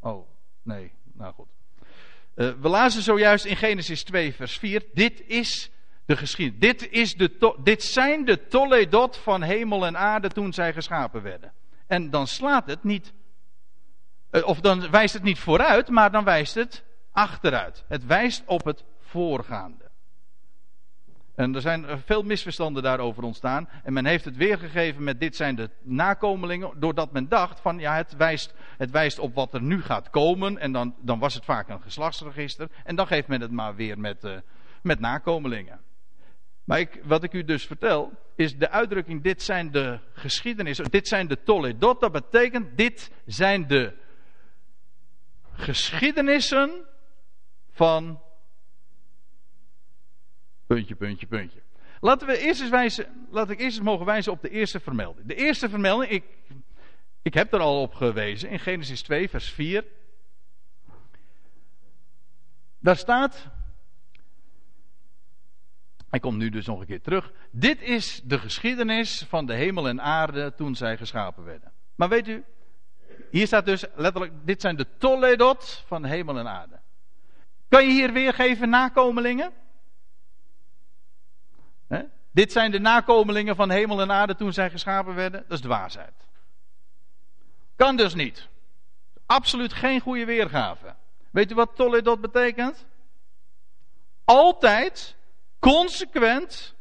oh, 0.00 0.26
nee, 0.62 0.92
nou 1.12 1.34
goed. 1.34 1.48
Uh, 2.34 2.52
we 2.60 2.68
lazen 2.68 3.02
zojuist 3.02 3.44
in 3.44 3.56
Genesis 3.56 4.02
2, 4.02 4.34
vers 4.34 4.58
4. 4.58 4.84
Dit 4.94 5.26
is 5.26 5.70
de 6.04 6.16
geschiedenis. 6.16 6.60
Dit, 6.60 6.90
is 6.90 7.14
de 7.14 7.56
dit 7.62 7.82
zijn 7.82 8.24
de 8.24 8.46
Toledot 8.46 9.16
van 9.16 9.42
hemel 9.42 9.86
en 9.86 9.96
aarde 9.96 10.28
toen 10.28 10.52
zij 10.52 10.72
geschapen 10.72 11.22
werden. 11.22 11.52
En 11.86 12.10
dan 12.10 12.26
slaat 12.26 12.66
het 12.66 12.84
niet. 12.84 13.12
Uh, 14.30 14.46
of 14.46 14.60
dan 14.60 14.90
wijst 14.90 15.14
het 15.14 15.22
niet 15.22 15.38
vooruit, 15.38 15.88
maar 15.88 16.10
dan 16.10 16.24
wijst 16.24 16.54
het 16.54 16.84
achteruit. 17.12 17.84
Het 17.88 18.06
wijst 18.06 18.42
op 18.46 18.64
het 18.64 18.84
voorgaande. 19.00 19.89
En 21.40 21.54
er 21.54 21.60
zijn 21.60 21.86
veel 22.04 22.22
misverstanden 22.22 22.82
daarover 22.82 23.22
ontstaan. 23.22 23.68
En 23.82 23.92
men 23.92 24.06
heeft 24.06 24.24
het 24.24 24.36
weergegeven 24.36 25.04
met 25.04 25.20
dit 25.20 25.36
zijn 25.36 25.54
de 25.54 25.70
nakomelingen. 25.82 26.70
Doordat 26.76 27.12
men 27.12 27.28
dacht 27.28 27.60
van 27.60 27.78
ja 27.78 27.94
het 27.94 28.16
wijst, 28.16 28.54
het 28.76 28.90
wijst 28.90 29.18
op 29.18 29.34
wat 29.34 29.54
er 29.54 29.62
nu 29.62 29.82
gaat 29.82 30.10
komen. 30.10 30.58
En 30.58 30.72
dan, 30.72 30.94
dan 31.00 31.18
was 31.18 31.34
het 31.34 31.44
vaak 31.44 31.68
een 31.68 31.80
geslachtsregister. 31.80 32.68
En 32.84 32.96
dan 32.96 33.06
geeft 33.06 33.28
men 33.28 33.40
het 33.40 33.50
maar 33.50 33.74
weer 33.74 33.98
met, 33.98 34.24
uh, 34.24 34.36
met 34.82 35.00
nakomelingen. 35.00 35.80
Maar 36.64 36.80
ik, 36.80 37.00
wat 37.04 37.22
ik 37.22 37.32
u 37.32 37.44
dus 37.44 37.66
vertel 37.66 38.12
is 38.34 38.58
de 38.58 38.70
uitdrukking 38.70 39.22
dit 39.22 39.42
zijn 39.42 39.70
de 39.70 39.98
geschiedenissen. 40.12 40.90
Dit 40.90 41.08
zijn 41.08 41.28
de 41.28 41.42
toledot. 41.42 42.00
Dat 42.00 42.12
betekent 42.12 42.76
dit 42.76 43.10
zijn 43.26 43.66
de 43.66 43.92
geschiedenissen 45.52 46.70
van 47.70 48.20
Puntje, 50.70 50.94
puntje, 50.94 51.26
puntje. 51.26 51.62
Laten 52.00 52.26
we 52.26 52.38
eerst 52.38 52.60
eens 52.60 52.70
wijzen, 52.70 53.26
laat 53.30 53.50
ik 53.50 53.60
eerst 53.60 53.76
eens 53.76 53.86
mogen 53.86 54.06
wijzen 54.06 54.32
op 54.32 54.42
de 54.42 54.48
eerste 54.48 54.80
vermelding. 54.80 55.26
De 55.26 55.34
eerste 55.34 55.68
vermelding, 55.68 56.10
ik, 56.10 56.24
ik 57.22 57.34
heb 57.34 57.52
er 57.52 57.60
al 57.60 57.80
op 57.80 57.94
gewezen 57.94 58.48
in 58.48 58.58
Genesis 58.58 59.02
2, 59.02 59.28
vers 59.28 59.50
4. 59.50 59.84
Daar 62.78 62.96
staat, 62.96 63.48
hij 66.08 66.20
komt 66.20 66.38
nu 66.38 66.48
dus 66.48 66.66
nog 66.66 66.80
een 66.80 66.86
keer 66.86 67.02
terug. 67.02 67.32
Dit 67.50 67.82
is 67.82 68.20
de 68.24 68.38
geschiedenis 68.38 69.24
van 69.28 69.46
de 69.46 69.54
hemel 69.54 69.88
en 69.88 70.02
aarde 70.02 70.54
toen 70.54 70.74
zij 70.74 70.96
geschapen 70.96 71.44
werden. 71.44 71.72
Maar 71.94 72.08
weet 72.08 72.28
u, 72.28 72.44
hier 73.30 73.46
staat 73.46 73.66
dus 73.66 73.84
letterlijk, 73.94 74.32
dit 74.44 74.60
zijn 74.60 74.76
de 74.76 74.86
Toledot 74.98 75.84
van 75.86 76.04
hemel 76.04 76.38
en 76.38 76.48
aarde. 76.48 76.78
Kan 77.68 77.84
je 77.84 77.90
hier 77.90 78.12
weergeven 78.12 78.68
nakomelingen? 78.68 79.52
Dit 82.32 82.52
zijn 82.52 82.70
de 82.70 82.78
nakomelingen 82.78 83.56
van 83.56 83.70
hemel 83.70 84.00
en 84.00 84.12
aarde 84.12 84.34
toen 84.34 84.52
zij 84.52 84.70
geschapen 84.70 85.14
werden. 85.14 85.40
Dat 85.48 85.52
is 85.56 85.60
de 85.60 85.68
waarheid. 85.68 86.26
Kan 87.76 87.96
dus 87.96 88.14
niet. 88.14 88.48
Absoluut 89.26 89.72
geen 89.72 90.00
goede 90.00 90.24
weergave. 90.24 90.94
Weet 91.30 91.50
u 91.50 91.54
wat 91.54 91.76
Toledot 91.76 92.20
betekent? 92.20 92.86
Altijd, 94.24 95.16
consequent, 95.58 96.74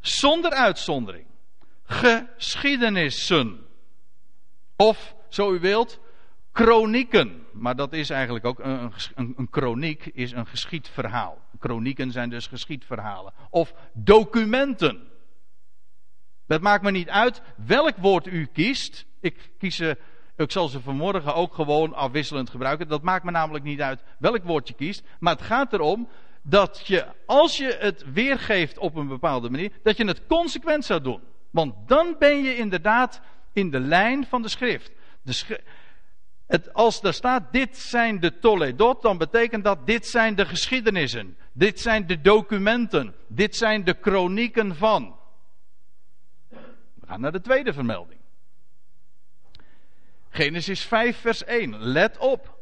zonder 0.00 0.50
uitzondering. 0.50 1.26
Geschiedenissen. 1.84 3.66
Of, 4.76 5.14
zo 5.28 5.52
u 5.52 5.60
wilt, 5.60 6.00
kronieken. 6.52 7.46
Maar 7.52 7.76
dat 7.76 7.92
is 7.92 8.10
eigenlijk 8.10 8.44
ook 8.44 8.58
een, 8.58 8.92
een, 9.14 9.34
een 9.36 9.50
kroniek, 9.50 10.06
is 10.06 10.32
een 10.32 10.46
geschiedverhaal. 10.46 11.45
Een 11.70 11.72
Kronieken 11.72 12.12
zijn 12.12 12.30
dus 12.30 12.46
geschiedverhalen. 12.46 13.32
Of 13.50 13.74
documenten. 13.92 15.08
Dat 16.46 16.60
maakt 16.60 16.82
me 16.82 16.90
niet 16.90 17.08
uit 17.08 17.42
welk 17.56 17.96
woord 17.96 18.26
u 18.26 18.46
kiest. 18.46 19.06
Ik 19.20 19.50
kies 19.58 19.80
ik 20.36 20.50
zal 20.50 20.68
ze 20.68 20.80
vanmorgen 20.80 21.34
ook 21.34 21.54
gewoon 21.54 21.94
afwisselend 21.94 22.50
gebruiken. 22.50 22.88
Dat 22.88 23.02
maakt 23.02 23.24
me 23.24 23.30
namelijk 23.30 23.64
niet 23.64 23.80
uit 23.80 24.02
welk 24.18 24.44
woord 24.44 24.68
je 24.68 24.74
kiest. 24.74 25.02
Maar 25.18 25.32
het 25.32 25.44
gaat 25.44 25.72
erom 25.72 26.08
dat 26.42 26.82
je, 26.86 27.06
als 27.26 27.56
je 27.56 27.76
het 27.80 28.12
weergeeft 28.12 28.78
op 28.78 28.94
een 28.94 29.08
bepaalde 29.08 29.50
manier, 29.50 29.72
dat 29.82 29.96
je 29.96 30.06
het 30.06 30.26
consequent 30.26 30.84
zou 30.84 31.00
doen. 31.00 31.20
Want 31.50 31.74
dan 31.88 32.16
ben 32.18 32.42
je 32.42 32.56
inderdaad 32.56 33.20
in 33.52 33.70
de 33.70 33.80
lijn 33.80 34.26
van 34.26 34.42
de 34.42 34.48
schrift. 34.48 34.92
De 35.22 35.60
het, 36.46 36.74
als 36.74 37.02
er 37.02 37.14
staat, 37.14 37.52
dit 37.52 37.76
zijn 37.78 38.20
de 38.20 38.38
Toledot, 38.38 39.02
dan 39.02 39.18
betekent 39.18 39.64
dat 39.64 39.86
dit 39.86 40.06
zijn 40.06 40.34
de 40.34 40.46
geschiedenissen. 40.46 41.36
Dit 41.56 41.80
zijn 41.80 42.06
de 42.06 42.20
documenten. 42.20 43.14
Dit 43.26 43.56
zijn 43.56 43.84
de 43.84 43.94
kronieken 43.94 44.76
van. 44.76 45.18
We 46.94 47.06
gaan 47.06 47.20
naar 47.20 47.32
de 47.32 47.40
tweede 47.40 47.72
vermelding. 47.72 48.20
Genesis 50.28 50.84
5, 50.84 51.20
vers 51.20 51.44
1. 51.44 51.78
Let 51.78 52.18
op. 52.18 52.58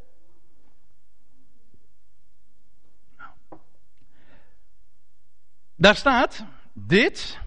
Daar 5.76 5.96
staat, 5.96 6.44
dit, 6.72 7.40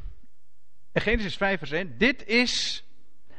Genesis 0.93 1.37
5, 1.37 1.57
vers 1.57 1.71
1, 1.71 1.97
dit 1.97 2.25
is 2.25 2.83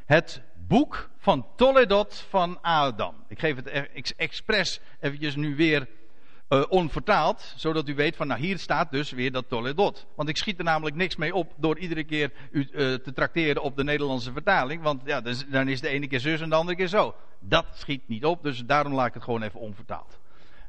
het 0.05 0.43
boek 0.55 1.11
van 1.19 1.47
Toledot 1.57 2.27
van 2.29 2.63
Adam. 2.63 3.25
Ik 3.29 3.39
geef 3.39 3.57
het 3.57 4.15
expres 4.17 4.81
eventjes 5.01 5.37
nu 5.37 5.57
weer 5.57 5.89
uh, 6.49 6.65
onvertaald, 6.69 7.53
zodat 7.57 7.89
u 7.89 7.95
weet 7.95 8.17
van 8.17 8.27
nou 8.27 8.41
hier 8.41 8.59
staat 8.59 8.91
dus 8.91 9.11
weer 9.11 9.33
dat 9.33 9.49
Toledot. 9.49 10.07
Want 10.15 10.29
ik 10.29 10.37
schiet 10.37 10.59
er 10.59 10.65
namelijk 10.65 10.97
niks 10.97 11.17
mee 11.17 11.35
op 11.35 11.55
door 11.57 11.79
iedere 11.79 12.05
keer 12.05 12.33
u 12.51 12.61
uh, 12.61 12.95
te 12.95 13.13
trakteren 13.15 13.63
op 13.63 13.77
de 13.77 13.85
Nederlandse 13.85 14.33
vertaling, 14.33 14.83
want 14.83 15.03
ja, 15.05 15.21
dan 15.49 15.69
is 15.69 15.81
de 15.81 15.89
ene 15.89 16.07
keer 16.07 16.21
zus 16.21 16.41
en 16.41 16.49
de 16.49 16.55
andere 16.55 16.77
keer 16.77 16.87
zo. 16.87 17.15
Dat 17.41 17.67
schiet 17.73 18.09
niet 18.09 18.25
op, 18.25 18.43
dus 18.43 18.65
daarom 18.65 18.95
laat 18.95 19.07
ik 19.07 19.15
het 19.15 19.23
gewoon 19.23 19.43
even 19.43 19.61
onvertaald. 19.61 20.19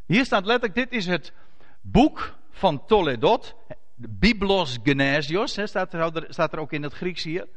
Hier 0.05 0.25
staat 0.25 0.45
letterlijk, 0.45 0.75
dit 0.75 0.99
is 0.99 1.05
het 1.05 1.33
boek 1.81 2.35
van 2.51 2.85
Toledot, 2.85 3.55
Biblos 3.95 4.77
Genesios, 4.83 5.55
hè, 5.55 5.67
staat, 5.67 5.93
er, 5.93 6.25
staat 6.29 6.53
er 6.53 6.59
ook 6.59 6.71
in 6.71 6.83
het 6.83 6.93
Grieks 6.93 7.23
hier. 7.23 7.47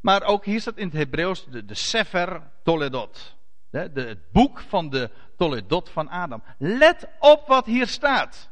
Maar 0.00 0.22
ook 0.22 0.44
hier 0.44 0.60
staat 0.60 0.76
in 0.76 0.86
het 0.86 0.96
Hebreeuws 0.96 1.46
de, 1.50 1.74
Sefer 1.74 2.42
Toledot. 2.62 3.36
Het 3.70 4.18
boek 4.32 4.60
van 4.60 4.90
de 4.90 5.10
Toledot 5.36 5.90
van 5.90 6.08
Adam. 6.08 6.42
Let 6.58 7.08
op 7.18 7.46
wat 7.46 7.66
hier 7.66 7.86
staat. 7.86 8.50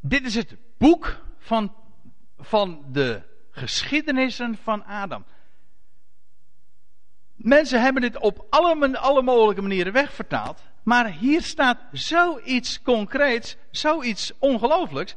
Dit 0.00 0.24
is 0.24 0.34
het 0.34 0.56
boek 0.78 1.24
van, 1.38 1.74
van 2.38 2.84
de 2.88 3.22
geschiedenissen 3.50 4.56
van 4.56 4.84
Adam. 4.84 5.24
Mensen 7.34 7.82
hebben 7.82 8.02
dit 8.02 8.18
op 8.18 8.46
alle, 8.50 8.98
alle 8.98 9.22
mogelijke 9.22 9.62
manieren 9.62 9.92
wegvertaald. 9.92 10.71
Maar 10.82 11.10
hier 11.10 11.42
staat 11.42 11.78
zoiets 11.92 12.82
concreets, 12.82 13.56
zoiets 13.70 14.32
ongelooflijks. 14.38 15.16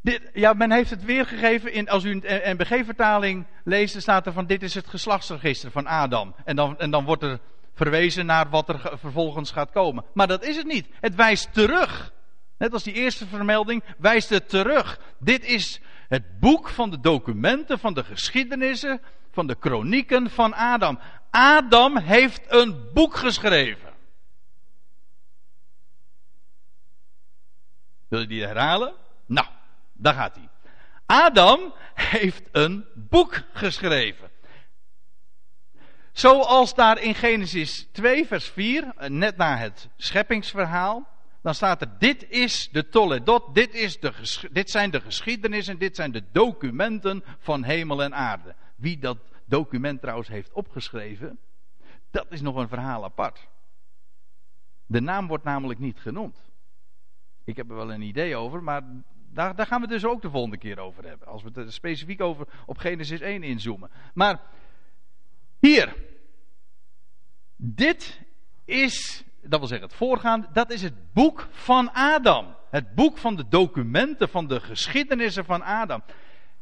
Dit, 0.00 0.30
ja, 0.32 0.52
men 0.52 0.72
heeft 0.72 0.90
het 0.90 1.04
weergegeven 1.04 1.72
in, 1.72 1.88
als 1.88 2.04
u 2.04 2.10
een 2.10 2.54
NBG-vertaling 2.56 3.46
leest, 3.64 3.92
dan 3.92 4.02
staat 4.02 4.26
er 4.26 4.32
van 4.32 4.46
dit 4.46 4.62
is 4.62 4.74
het 4.74 4.86
geslachtsregister 4.86 5.70
van 5.70 5.86
Adam. 5.86 6.34
En 6.44 6.56
dan, 6.56 6.78
en 6.78 6.90
dan 6.90 7.04
wordt 7.04 7.22
er 7.22 7.40
verwezen 7.74 8.26
naar 8.26 8.48
wat 8.50 8.68
er 8.68 8.98
vervolgens 8.98 9.50
gaat 9.50 9.70
komen. 9.70 10.04
Maar 10.14 10.26
dat 10.26 10.44
is 10.44 10.56
het 10.56 10.66
niet. 10.66 10.86
Het 11.00 11.14
wijst 11.14 11.52
terug. 11.52 12.12
Net 12.58 12.72
als 12.72 12.82
die 12.82 12.92
eerste 12.92 13.26
vermelding 13.26 13.82
wijst 13.98 14.28
het 14.28 14.48
terug. 14.48 15.00
Dit 15.18 15.44
is 15.44 15.80
het 16.08 16.40
boek 16.40 16.68
van 16.68 16.90
de 16.90 17.00
documenten, 17.00 17.78
van 17.78 17.94
de 17.94 18.04
geschiedenissen, 18.04 19.00
van 19.32 19.46
de 19.46 19.54
kronieken 19.54 20.30
van 20.30 20.54
Adam. 20.54 20.98
Adam 21.36 21.96
heeft 21.96 22.42
een 22.48 22.92
boek 22.92 23.16
geschreven. 23.16 23.92
Wil 28.08 28.20
je 28.20 28.26
die 28.26 28.44
herhalen? 28.44 28.94
Nou, 29.26 29.46
daar 29.92 30.14
gaat 30.14 30.34
hij. 30.34 30.48
Adam 31.06 31.74
heeft 31.94 32.42
een 32.52 32.84
boek 32.94 33.42
geschreven. 33.52 34.30
Zoals 36.12 36.74
daar 36.74 37.00
in 37.00 37.14
Genesis 37.14 37.88
2, 37.92 38.26
vers 38.26 38.48
4, 38.48 38.92
net 39.08 39.36
na 39.36 39.56
het 39.56 39.88
scheppingsverhaal, 39.96 41.08
dan 41.42 41.54
staat 41.54 41.80
er: 41.80 41.88
Dit 41.98 42.28
is 42.28 42.68
de 42.72 42.88
Toledot, 42.88 43.54
dit, 43.54 43.74
is 43.74 44.00
de, 44.00 44.12
dit 44.50 44.70
zijn 44.70 44.90
de 44.90 45.00
geschiedenissen, 45.00 45.78
dit 45.78 45.96
zijn 45.96 46.12
de 46.12 46.24
documenten 46.32 47.24
van 47.38 47.64
hemel 47.64 48.02
en 48.02 48.14
aarde. 48.14 48.54
Wie 48.76 48.98
dat 48.98 49.18
document 49.44 50.00
trouwens 50.00 50.28
heeft 50.28 50.52
opgeschreven, 50.52 51.38
dat 52.10 52.26
is 52.28 52.40
nog 52.40 52.56
een 52.56 52.68
verhaal 52.68 53.04
apart. 53.04 53.48
De 54.86 55.00
naam 55.00 55.26
wordt 55.26 55.44
namelijk 55.44 55.80
niet 55.80 56.00
genoemd. 56.00 56.50
Ik 57.44 57.56
heb 57.56 57.70
er 57.70 57.76
wel 57.76 57.92
een 57.92 58.02
idee 58.02 58.36
over, 58.36 58.62
maar 58.62 58.82
daar, 59.32 59.54
daar 59.54 59.66
gaan 59.66 59.80
we 59.80 59.86
dus 59.86 60.04
ook 60.04 60.22
de 60.22 60.30
volgende 60.30 60.56
keer 60.56 60.78
over 60.78 61.04
hebben. 61.04 61.28
Als 61.28 61.42
we 61.42 61.50
het 61.52 61.72
specifiek 61.72 62.20
over 62.20 62.46
op 62.66 62.78
Genesis 62.78 63.20
1 63.20 63.42
inzoomen. 63.42 63.90
Maar 64.14 64.40
hier. 65.58 65.94
Dit 67.56 68.20
is, 68.64 69.24
dat 69.42 69.58
wil 69.58 69.68
zeggen 69.68 69.88
het 69.88 69.96
voorgaande, 69.96 70.48
dat 70.52 70.70
is 70.70 70.82
het 70.82 71.12
boek 71.12 71.48
van 71.50 71.92
Adam. 71.92 72.54
Het 72.70 72.94
boek 72.94 73.18
van 73.18 73.36
de 73.36 73.48
documenten, 73.48 74.28
van 74.28 74.46
de 74.46 74.60
geschiedenissen 74.60 75.44
van 75.44 75.62
Adam. 75.62 76.02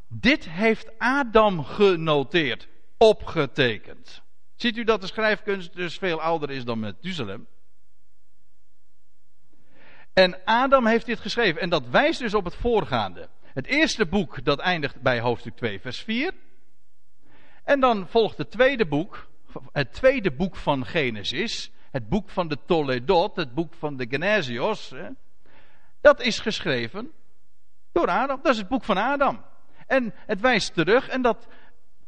Dit 0.07 0.49
heeft 0.49 0.99
Adam 0.99 1.63
genoteerd 1.63 2.67
opgetekend. 2.97 4.21
Ziet 4.55 4.77
u 4.77 4.83
dat 4.83 5.01
de 5.01 5.07
schrijfkunst 5.07 5.73
dus 5.73 5.97
veel 5.97 6.21
ouder 6.21 6.49
is 6.49 6.65
dan 6.65 6.79
Methuselem? 6.79 7.47
En 10.13 10.43
Adam 10.45 10.85
heeft 10.85 11.05
dit 11.05 11.19
geschreven. 11.19 11.61
En 11.61 11.69
dat 11.69 11.87
wijst 11.87 12.19
dus 12.19 12.33
op 12.33 12.45
het 12.45 12.55
voorgaande. 12.55 13.29
Het 13.41 13.65
eerste 13.65 14.05
boek 14.05 14.43
dat 14.43 14.59
eindigt 14.59 15.01
bij 15.01 15.19
hoofdstuk 15.19 15.55
2, 15.55 15.79
vers 15.79 15.99
4. 15.99 16.33
En 17.63 17.79
dan 17.79 18.07
volgt 18.07 18.37
het 18.37 18.51
tweede 18.51 18.85
boek, 18.85 19.27
het 19.71 19.93
tweede 19.93 20.31
boek 20.31 20.55
van 20.55 20.85
Genesis. 20.85 21.71
Het 21.91 22.09
boek 22.09 22.29
van 22.29 22.47
de 22.47 22.57
Toledot, 22.65 23.35
het 23.35 23.53
boek 23.53 23.73
van 23.73 23.97
de 23.97 24.07
Genesios. 24.09 24.93
Dat 26.01 26.21
is 26.21 26.39
geschreven 26.39 27.11
door 27.91 28.07
Adam. 28.07 28.39
Dat 28.43 28.51
is 28.51 28.57
het 28.57 28.67
boek 28.67 28.83
van 28.83 28.97
Adam. 28.97 29.45
En 29.87 30.13
het 30.15 30.41
wijst 30.41 30.73
terug 30.73 31.07
en 31.07 31.21
dat 31.21 31.47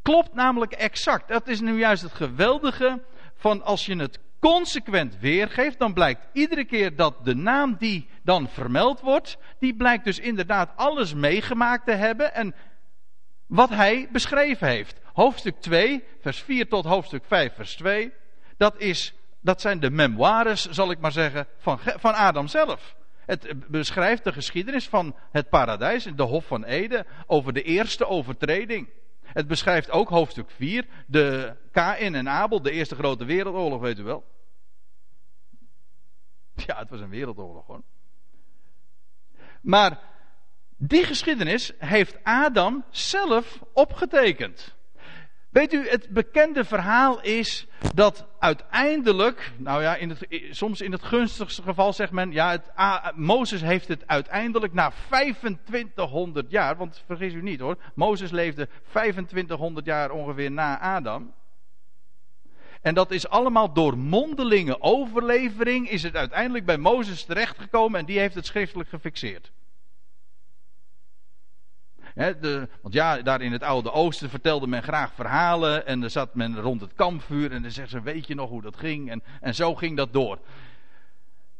klopt 0.06 0.34
namelijk 0.34 0.72
exact. 0.72 1.28
Dat 1.28 1.48
is 1.48 1.60
nu 1.60 1.78
juist 1.78 2.02
het 2.02 2.12
geweldige 2.12 3.02
van 3.34 3.62
als 3.62 3.86
je 3.86 3.96
het 3.96 4.18
consequent 4.40 5.18
weergeeft, 5.18 5.78
dan 5.78 5.92
blijkt 5.92 6.26
iedere 6.32 6.64
keer 6.64 6.96
dat 6.96 7.24
de 7.24 7.34
naam 7.34 7.76
die 7.78 8.08
dan 8.22 8.48
vermeld 8.48 9.00
wordt, 9.00 9.36
die 9.58 9.74
blijkt 9.74 10.04
dus 10.04 10.18
inderdaad 10.18 10.70
alles 10.76 11.14
meegemaakt 11.14 11.86
te 11.86 11.92
hebben 11.92 12.34
en 12.34 12.54
wat 13.46 13.68
hij 13.68 14.08
beschreven 14.12 14.68
heeft. 14.68 15.00
Hoofdstuk 15.12 15.60
2, 15.60 16.04
vers 16.20 16.42
4 16.42 16.68
tot 16.68 16.84
hoofdstuk 16.84 17.24
5, 17.24 17.54
vers 17.54 17.74
2, 17.74 18.12
dat, 18.56 18.78
is, 18.78 19.14
dat 19.40 19.60
zijn 19.60 19.80
de 19.80 19.90
memoires, 19.90 20.70
zal 20.70 20.90
ik 20.90 20.98
maar 20.98 21.12
zeggen, 21.12 21.46
van, 21.58 21.78
van 21.78 22.14
Adam 22.14 22.46
zelf. 22.46 22.96
Het 23.24 23.68
beschrijft 23.68 24.24
de 24.24 24.32
geschiedenis 24.32 24.88
van 24.88 25.16
het 25.32 25.48
paradijs, 25.48 26.04
de 26.16 26.22
Hof 26.22 26.46
van 26.46 26.64
Eden, 26.64 27.06
over 27.26 27.52
de 27.52 27.62
eerste 27.62 28.06
overtreding. 28.06 28.88
Het 29.36 29.46
beschrijft 29.46 29.90
ook 29.90 30.08
hoofdstuk 30.08 30.50
4, 30.50 30.86
de 31.06 31.56
Kain 31.72 32.14
en 32.14 32.28
Abel, 32.28 32.62
de 32.62 32.70
eerste 32.70 32.94
grote 32.94 33.24
wereldoorlog, 33.24 33.80
weet 33.80 33.98
u 33.98 34.02
wel. 34.02 34.24
Ja, 36.54 36.78
het 36.78 36.90
was 36.90 37.00
een 37.00 37.08
wereldoorlog 37.08 37.66
hoor. 37.66 37.82
Maar 39.60 40.00
die 40.76 41.04
geschiedenis 41.04 41.72
heeft 41.78 42.24
Adam 42.24 42.84
zelf 42.90 43.62
opgetekend. 43.72 44.75
Weet 45.56 45.72
u, 45.72 45.88
het 45.88 46.08
bekende 46.08 46.64
verhaal 46.64 47.22
is 47.22 47.66
dat 47.94 48.26
uiteindelijk, 48.38 49.52
nou 49.56 49.82
ja, 49.82 49.94
in 49.94 50.08
het, 50.08 50.26
soms 50.50 50.80
in 50.80 50.92
het 50.92 51.02
gunstigste 51.02 51.62
geval 51.62 51.92
zegt 51.92 52.12
men, 52.12 52.32
ja, 52.32 52.50
het, 52.50 53.16
Mozes 53.16 53.60
heeft 53.60 53.88
het 53.88 54.06
uiteindelijk 54.06 54.72
na 54.72 54.92
2500 55.06 56.50
jaar, 56.50 56.76
want 56.76 57.02
vergis 57.06 57.32
u 57.32 57.42
niet 57.42 57.60
hoor, 57.60 57.76
Mozes 57.94 58.30
leefde 58.30 58.68
2500 58.88 59.86
jaar 59.86 60.10
ongeveer 60.10 60.50
na 60.50 60.80
Adam. 60.80 61.32
En 62.80 62.94
dat 62.94 63.10
is 63.10 63.28
allemaal 63.28 63.72
door 63.72 63.98
mondelinge 63.98 64.80
overlevering, 64.80 65.88
is 65.90 66.02
het 66.02 66.16
uiteindelijk 66.16 66.64
bij 66.64 66.78
Mozes 66.78 67.24
terechtgekomen 67.24 68.00
en 68.00 68.06
die 68.06 68.18
heeft 68.18 68.34
het 68.34 68.46
schriftelijk 68.46 68.88
gefixeerd. 68.88 69.52
De, 72.16 72.68
want 72.82 72.94
ja, 72.94 73.22
daar 73.22 73.40
in 73.40 73.52
het 73.52 73.62
Oude 73.62 73.92
Oosten 73.92 74.30
vertelde 74.30 74.66
men 74.66 74.82
graag 74.82 75.12
verhalen. 75.14 75.86
En 75.86 76.02
er 76.02 76.10
zat 76.10 76.34
men 76.34 76.60
rond 76.60 76.80
het 76.80 76.94
kampvuur. 76.94 77.52
En 77.52 77.62
dan 77.62 77.70
zegt 77.70 77.90
ze: 77.90 78.00
Weet 78.00 78.26
je 78.26 78.34
nog 78.34 78.50
hoe 78.50 78.62
dat 78.62 78.76
ging? 78.76 79.10
En, 79.10 79.22
en 79.40 79.54
zo 79.54 79.74
ging 79.74 79.96
dat 79.96 80.12
door. 80.12 80.38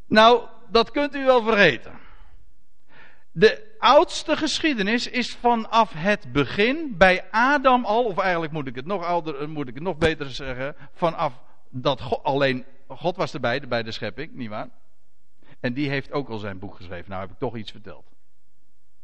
Nou, 0.07 0.43
dat 0.71 0.91
kunt 0.91 1.15
u 1.15 1.25
wel 1.25 1.43
vergeten. 1.43 1.93
De 3.33 3.77
oudste 3.79 4.37
geschiedenis 4.37 5.09
is 5.09 5.35
vanaf 5.35 5.93
het 5.93 6.33
begin 6.33 6.95
bij 6.97 7.25
Adam 7.31 7.85
al, 7.85 8.05
of 8.05 8.19
eigenlijk 8.19 8.53
moet 8.53 8.67
ik 8.67 8.75
het 8.75 8.87
nog, 8.87 9.05
ouder, 9.05 9.49
moet 9.49 9.69
ik 9.69 9.75
het 9.75 9.83
nog 9.83 9.97
beter 9.97 10.31
zeggen, 10.31 10.77
vanaf 10.93 11.33
dat 11.71 12.01
God, 12.01 12.23
alleen 12.23 12.65
God 12.89 13.17
was 13.17 13.35
erbij 13.35 13.61
bij 13.61 13.83
de 13.83 13.91
schepping, 13.91 14.35
nietwaar? 14.35 14.69
En 15.61 15.73
die 15.73 15.89
heeft 15.89 16.13
ook 16.13 16.29
al 16.29 16.39
zijn 16.39 16.59
boek 16.59 16.75
geschreven. 16.75 17.11
Nou 17.11 17.23
heb 17.23 17.31
ik 17.31 17.39
toch 17.39 17.57
iets 17.57 17.71
verteld. 17.71 18.16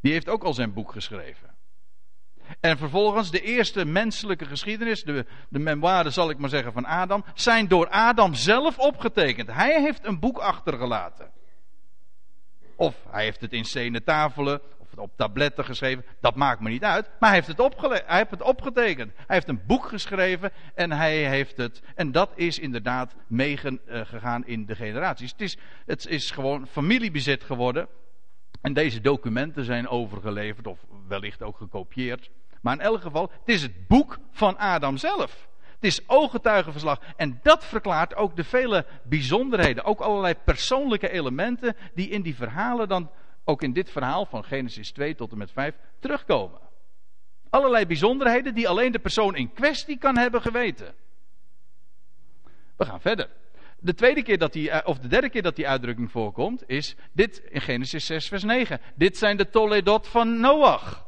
Die 0.03 0.11
heeft 0.11 0.29
ook 0.29 0.43
al 0.43 0.53
zijn 0.53 0.73
boek 0.73 0.91
geschreven. 0.91 1.55
En 2.59 2.77
vervolgens 2.77 3.31
de 3.31 3.41
eerste 3.41 3.85
menselijke 3.85 4.45
geschiedenis, 4.45 5.03
de, 5.03 5.25
de 5.49 5.59
memoires 5.59 6.13
zal 6.13 6.29
ik 6.29 6.37
maar 6.37 6.49
zeggen 6.49 6.73
van 6.73 6.85
Adam, 6.85 7.25
zijn 7.33 7.67
door 7.67 7.89
Adam 7.89 8.33
zelf 8.33 8.77
opgetekend. 8.77 9.51
Hij 9.51 9.81
heeft 9.81 10.05
een 10.05 10.19
boek 10.19 10.37
achtergelaten. 10.37 11.31
Of 12.75 12.95
hij 13.09 13.23
heeft 13.23 13.41
het 13.41 13.53
in 13.53 13.65
stenen 13.65 14.03
tafelen 14.03 14.61
of 14.77 14.97
op 14.97 15.11
tabletten 15.15 15.65
geschreven. 15.65 16.05
Dat 16.21 16.35
maakt 16.35 16.59
me 16.59 16.69
niet 16.69 16.83
uit. 16.83 17.09
Maar 17.19 17.29
hij 17.29 17.41
heeft, 17.43 17.57
het 17.57 18.03
hij 18.05 18.17
heeft 18.17 18.31
het 18.31 18.41
opgetekend. 18.41 19.11
Hij 19.15 19.35
heeft 19.35 19.47
een 19.47 19.65
boek 19.65 19.87
geschreven 19.87 20.51
en 20.75 20.91
hij 20.91 21.29
heeft 21.29 21.57
het. 21.57 21.81
En 21.95 22.11
dat 22.11 22.31
is 22.35 22.59
inderdaad 22.59 23.15
meegegaan 23.27 24.45
in 24.45 24.65
de 24.65 24.75
generaties. 24.75 25.31
Het 25.31 25.41
is, 25.41 25.57
het 25.85 26.07
is 26.07 26.31
gewoon 26.31 26.67
familiebezit 26.67 27.43
geworden. 27.43 27.87
En 28.63 28.73
deze 28.73 29.01
documenten 29.01 29.65
zijn 29.65 29.87
overgeleverd 29.87 30.67
of 30.67 30.85
wellicht 31.07 31.41
ook 31.41 31.57
gekopieerd. 31.57 32.29
Maar 32.61 32.73
in 32.73 32.81
elk 32.81 33.01
geval, 33.01 33.31
het 33.39 33.55
is 33.55 33.61
het 33.61 33.87
boek 33.87 34.19
van 34.31 34.57
Adam 34.57 34.97
zelf. 34.97 35.47
Het 35.59 35.83
is 35.83 36.09
ooggetuigenverslag. 36.09 36.99
En 37.15 37.39
dat 37.41 37.65
verklaart 37.65 38.15
ook 38.15 38.35
de 38.35 38.43
vele 38.43 38.85
bijzonderheden. 39.03 39.83
Ook 39.83 39.99
allerlei 39.99 40.35
persoonlijke 40.35 41.09
elementen 41.09 41.75
die 41.93 42.09
in 42.09 42.21
die 42.21 42.35
verhalen 42.35 42.87
dan, 42.87 43.09
ook 43.43 43.61
in 43.61 43.73
dit 43.73 43.91
verhaal 43.91 44.25
van 44.25 44.43
Genesis 44.43 44.91
2 44.91 45.15
tot 45.15 45.31
en 45.31 45.37
met 45.37 45.51
5, 45.51 45.75
terugkomen. 45.99 46.59
Allerlei 47.49 47.85
bijzonderheden 47.85 48.55
die 48.55 48.69
alleen 48.69 48.91
de 48.91 48.99
persoon 48.99 49.35
in 49.35 49.53
kwestie 49.53 49.97
kan 49.97 50.17
hebben 50.17 50.41
geweten. 50.41 50.93
We 52.75 52.85
gaan 52.85 53.01
verder. 53.01 53.29
De 53.83 53.93
tweede 53.93 54.23
keer 54.23 54.37
dat 54.37 54.53
die, 54.53 54.69
eh, 54.69 54.87
of 54.87 54.99
de 54.99 55.07
derde 55.07 55.29
keer 55.29 55.41
dat 55.41 55.55
die 55.55 55.67
uitdrukking 55.67 56.11
voorkomt, 56.11 56.63
is 56.67 56.95
dit 57.11 57.41
in 57.49 57.61
Genesis 57.61 58.05
6, 58.05 58.27
vers 58.27 58.43
9. 58.43 58.79
Dit 58.95 59.17
zijn 59.17 59.37
de 59.37 59.49
Toledot 59.49 60.07
van 60.07 60.39
Noach. 60.39 61.07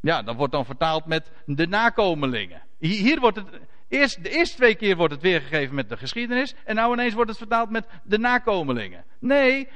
Ja, 0.00 0.22
dat 0.22 0.36
wordt 0.36 0.52
dan 0.52 0.64
vertaald 0.64 1.06
met 1.06 1.30
de 1.44 1.66
nakomelingen. 1.66 2.62
Hier 2.78 3.20
wordt 3.20 3.36
het, 3.36 3.46
eerst, 3.88 4.22
de 4.22 4.30
eerste 4.30 4.56
twee 4.56 4.74
keer 4.74 4.96
wordt 4.96 5.12
het 5.12 5.22
weergegeven 5.22 5.74
met 5.74 5.88
de 5.88 5.96
geschiedenis. 5.96 6.54
En 6.64 6.74
nou 6.74 6.92
ineens 6.92 7.14
wordt 7.14 7.30
het 7.30 7.38
vertaald 7.38 7.70
met 7.70 7.86
de 8.04 8.18
nakomelingen. 8.18 9.04
Nee, 9.18 9.68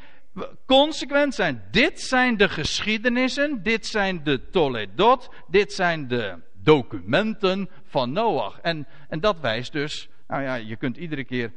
consequent 0.66 1.34
zijn. 1.34 1.62
Dit 1.70 2.00
zijn 2.00 2.36
de 2.36 2.48
geschiedenissen. 2.48 3.62
Dit 3.62 3.86
zijn 3.86 4.24
de 4.24 4.50
Toledot. 4.50 5.28
Dit 5.48 5.72
zijn 5.72 6.08
de 6.08 6.38
documenten 6.62 7.70
van 7.84 8.12
Noach. 8.12 8.58
En, 8.60 8.86
en 9.08 9.20
dat 9.20 9.40
wijst 9.40 9.72
dus. 9.72 10.08
Nou 10.28 10.42
ja, 10.42 10.54
je 10.54 10.76
kunt 10.76 10.96
iedere 10.96 11.24
keer. 11.24 11.52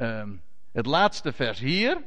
Um, 0.00 0.42
het 0.72 0.86
laatste 0.86 1.32
vers 1.32 1.58
hier. 1.58 2.02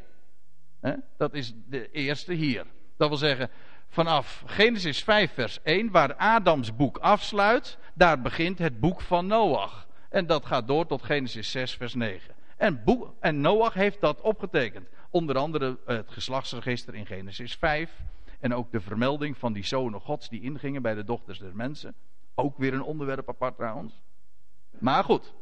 Hè, 0.79 0.93
dat 1.17 1.33
is 1.33 1.53
de 1.67 1.91
eerste 1.91 2.33
hier. 2.33 2.65
Dat 2.97 3.09
wil 3.09 3.17
zeggen, 3.17 3.49
vanaf 3.87 4.43
Genesis 4.45 5.03
5, 5.03 5.33
vers 5.33 5.59
1, 5.63 5.91
waar 5.91 6.15
Adams 6.15 6.75
boek 6.75 6.97
afsluit, 6.97 7.77
daar 7.93 8.21
begint 8.21 8.59
het 8.59 8.79
boek 8.79 9.01
van 9.01 9.27
Noach. 9.27 9.87
En 10.09 10.25
dat 10.25 10.45
gaat 10.45 10.67
door 10.67 10.85
tot 10.85 11.03
Genesis 11.03 11.51
6, 11.51 11.75
vers 11.75 11.93
9. 11.93 12.35
En, 12.57 12.83
en 13.19 13.41
Noach 13.41 13.73
heeft 13.73 14.01
dat 14.01 14.21
opgetekend. 14.21 14.87
Onder 15.09 15.37
andere 15.37 15.77
het 15.85 16.11
geslachtsregister 16.11 16.95
in 16.95 17.05
Genesis 17.05 17.55
5. 17.55 17.91
En 18.39 18.53
ook 18.53 18.71
de 18.71 18.81
vermelding 18.81 19.37
van 19.37 19.53
die 19.53 19.65
zonen 19.65 19.99
gods 19.99 20.29
die 20.29 20.41
ingingen 20.41 20.81
bij 20.81 20.95
de 20.95 21.03
dochters 21.03 21.39
der 21.39 21.55
mensen. 21.55 21.95
Ook 22.35 22.57
weer 22.57 22.73
een 22.73 22.83
onderwerp 22.83 23.29
apart 23.29 23.55
trouwens. 23.55 24.01
Maar 24.77 25.03
goed. 25.03 25.33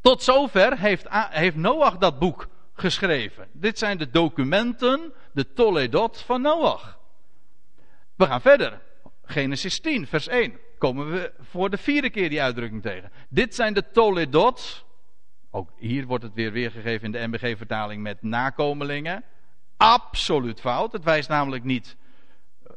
Tot 0.00 0.22
zover 0.22 0.78
heeft, 0.78 1.06
heeft 1.10 1.56
Noach 1.56 1.98
dat 1.98 2.18
boek 2.18 2.48
geschreven. 2.72 3.48
Dit 3.52 3.78
zijn 3.78 3.98
de 3.98 4.10
documenten, 4.10 5.12
de 5.32 5.52
Toledot 5.52 6.20
van 6.20 6.40
Noach. 6.40 6.98
We 8.16 8.26
gaan 8.26 8.40
verder. 8.40 8.80
Genesis 9.24 9.80
10, 9.80 10.06
vers 10.06 10.28
1. 10.28 10.58
Komen 10.78 11.10
we 11.10 11.32
voor 11.40 11.70
de 11.70 11.76
vierde 11.76 12.10
keer 12.10 12.28
die 12.28 12.42
uitdrukking 12.42 12.82
tegen. 12.82 13.12
Dit 13.28 13.54
zijn 13.54 13.74
de 13.74 13.90
Toledot. 13.90 14.84
Ook 15.50 15.70
hier 15.76 16.06
wordt 16.06 16.24
het 16.24 16.34
weer 16.34 16.52
weergegeven 16.52 17.04
in 17.04 17.12
de 17.12 17.26
MBG-vertaling 17.26 18.02
met 18.02 18.22
nakomelingen. 18.22 19.24
Absoluut 19.76 20.60
fout. 20.60 20.92
Het 20.92 21.04
wijst 21.04 21.28
namelijk 21.28 21.64
niet 21.64 21.96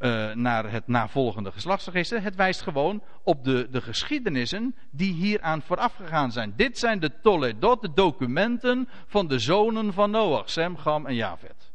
uh, 0.02 0.34
naar 0.34 0.72
het 0.72 0.88
navolgende 0.88 1.52
geslachtsregister. 1.52 2.22
Het 2.22 2.36
wijst 2.36 2.62
gewoon 2.62 3.04
op 3.24 3.44
de, 3.44 3.68
de 3.72 3.82
geschiedenissen 3.82 4.76
die 4.92 5.14
hieraan 5.14 5.62
vooraf 5.62 5.96
gegaan 5.96 6.32
zijn. 6.32 6.54
Dit 6.56 6.78
zijn 6.78 7.00
de 7.00 7.20
Toledot, 7.22 7.82
de 7.82 7.94
documenten 7.94 8.90
van 9.08 9.28
de 9.28 9.40
zonen 9.40 9.94
van 9.94 10.12
Noach, 10.12 10.50
Sem, 10.50 10.78
Gam 10.78 11.06
en 11.06 11.16
Javet. 11.16 11.72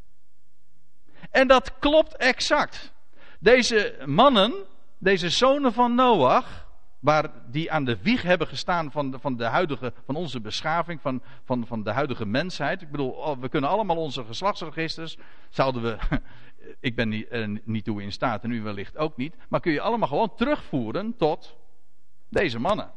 En 1.30 1.48
dat 1.48 1.78
klopt 1.78 2.16
exact. 2.16 2.92
Deze 3.40 3.96
mannen, 4.04 4.52
deze 4.98 5.30
zonen 5.30 5.72
van 5.72 5.94
Noach, 5.94 6.66
waar 7.00 7.30
die 7.50 7.72
aan 7.72 7.84
de 7.84 8.02
wieg 8.02 8.22
hebben 8.22 8.46
gestaan 8.46 8.90
van 8.90 9.10
de, 9.10 9.18
van 9.18 9.36
de 9.36 9.44
huidige, 9.44 9.92
van 10.06 10.14
onze 10.14 10.40
beschaving, 10.40 11.00
van, 11.00 11.22
van, 11.44 11.66
van 11.66 11.82
de 11.82 11.90
huidige 11.90 12.26
mensheid. 12.26 12.82
Ik 12.82 12.90
bedoel, 12.90 13.38
we 13.40 13.48
kunnen 13.48 13.70
allemaal 13.70 13.96
onze 13.96 14.24
geslachtsregisters, 14.24 15.16
zouden 15.50 15.82
we, 15.82 15.96
ik 16.80 16.96
ben 16.96 17.08
niet, 17.08 17.26
er 17.30 17.60
niet 17.64 17.84
toe 17.84 18.02
in 18.02 18.12
staat 18.12 18.44
en 18.44 18.50
u 18.50 18.62
wellicht 18.62 18.96
ook 18.96 19.16
niet, 19.16 19.34
maar 19.48 19.60
kun 19.60 19.72
je 19.72 19.80
allemaal 19.80 20.08
gewoon 20.08 20.34
terugvoeren 20.34 21.16
tot 21.16 21.56
deze 22.28 22.58
mannen. 22.58 22.90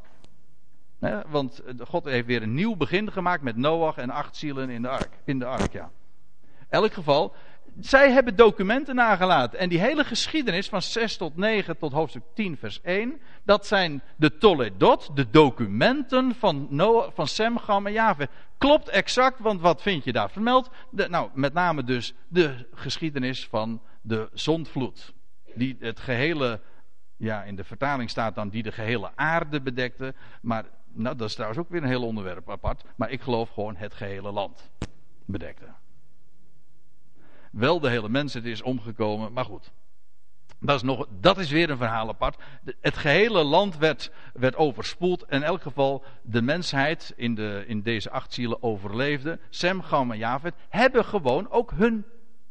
want 1.28 1.62
God 1.78 2.04
heeft 2.04 2.26
weer 2.26 2.42
een 2.42 2.54
nieuw 2.54 2.76
begin 2.76 3.12
gemaakt 3.12 3.42
met 3.42 3.56
Noach 3.56 3.96
en 3.96 4.10
acht 4.10 4.36
zielen 4.36 4.70
in 4.70 4.82
de 4.82 4.88
ark. 4.88 5.18
In 5.24 5.38
de 5.38 5.44
ark 5.44 5.72
ja. 5.72 5.90
Elk 6.68 6.92
geval, 6.92 7.34
zij 7.80 8.12
hebben 8.12 8.36
documenten 8.36 8.94
nagelaten. 8.94 9.58
En 9.58 9.68
die 9.68 9.80
hele 9.80 10.04
geschiedenis 10.04 10.68
van 10.68 10.82
6 10.82 11.16
tot 11.16 11.36
9 11.36 11.78
tot 11.78 11.92
hoofdstuk 11.92 12.22
10 12.34 12.56
vers 12.56 12.80
1. 12.80 13.20
Dat 13.42 13.66
zijn 13.66 14.02
de 14.16 14.38
Toledot, 14.38 15.16
de 15.16 15.30
documenten 15.30 16.34
van, 16.34 16.66
Noah, 16.70 17.10
van 17.14 17.26
Sem, 17.26 17.58
Gam 17.58 17.86
en 17.86 17.92
Jave. 17.92 18.28
Klopt 18.58 18.88
exact, 18.88 19.40
want 19.40 19.60
wat 19.60 19.82
vind 19.82 20.04
je 20.04 20.12
daar 20.12 20.30
vermeld? 20.30 20.70
Nou, 20.90 21.30
met 21.34 21.52
name 21.52 21.84
dus 21.84 22.14
de 22.28 22.68
geschiedenis 22.74 23.46
van 23.46 23.82
de 24.02 24.28
zondvloed. 24.32 25.14
Die 25.54 25.76
het 25.80 26.00
gehele, 26.00 26.60
ja 27.16 27.42
in 27.42 27.56
de 27.56 27.64
vertaling 27.64 28.10
staat 28.10 28.34
dan 28.34 28.48
die 28.48 28.62
de 28.62 28.72
gehele 28.72 29.10
aarde 29.14 29.60
bedekte. 29.60 30.14
Maar 30.42 30.64
nou, 30.92 31.16
dat 31.16 31.28
is 31.28 31.34
trouwens 31.34 31.60
ook 31.60 31.68
weer 31.68 31.82
een 31.82 31.88
heel 31.88 32.06
onderwerp 32.06 32.50
apart. 32.50 32.84
Maar 32.96 33.10
ik 33.10 33.20
geloof 33.20 33.50
gewoon 33.50 33.76
het 33.76 33.94
gehele 33.94 34.32
land 34.32 34.70
bedekte 35.24 35.66
wel 37.50 37.80
de 37.80 37.88
hele 37.88 38.08
mensheid 38.08 38.44
is 38.44 38.62
omgekomen. 38.62 39.32
Maar 39.32 39.44
goed, 39.44 39.72
dat 40.60 40.76
is, 40.76 40.82
nog, 40.82 41.06
dat 41.20 41.38
is 41.38 41.50
weer 41.50 41.70
een 41.70 41.76
verhaal 41.76 42.08
apart. 42.08 42.42
Het 42.80 42.96
gehele 42.96 43.42
land 43.42 43.78
werd, 43.78 44.10
werd 44.32 44.56
overspoeld. 44.56 45.24
In 45.28 45.42
elk 45.42 45.62
geval, 45.62 46.04
de 46.22 46.42
mensheid 46.42 47.12
in, 47.16 47.34
de, 47.34 47.64
in 47.66 47.82
deze 47.82 48.10
acht 48.10 48.34
zielen 48.34 48.62
overleefde. 48.62 49.38
Sem, 49.50 49.82
Gam 49.82 50.10
en 50.10 50.18
Javed 50.18 50.54
hebben 50.68 51.04
gewoon 51.04 51.50
ook 51.50 51.70
hun 51.70 52.04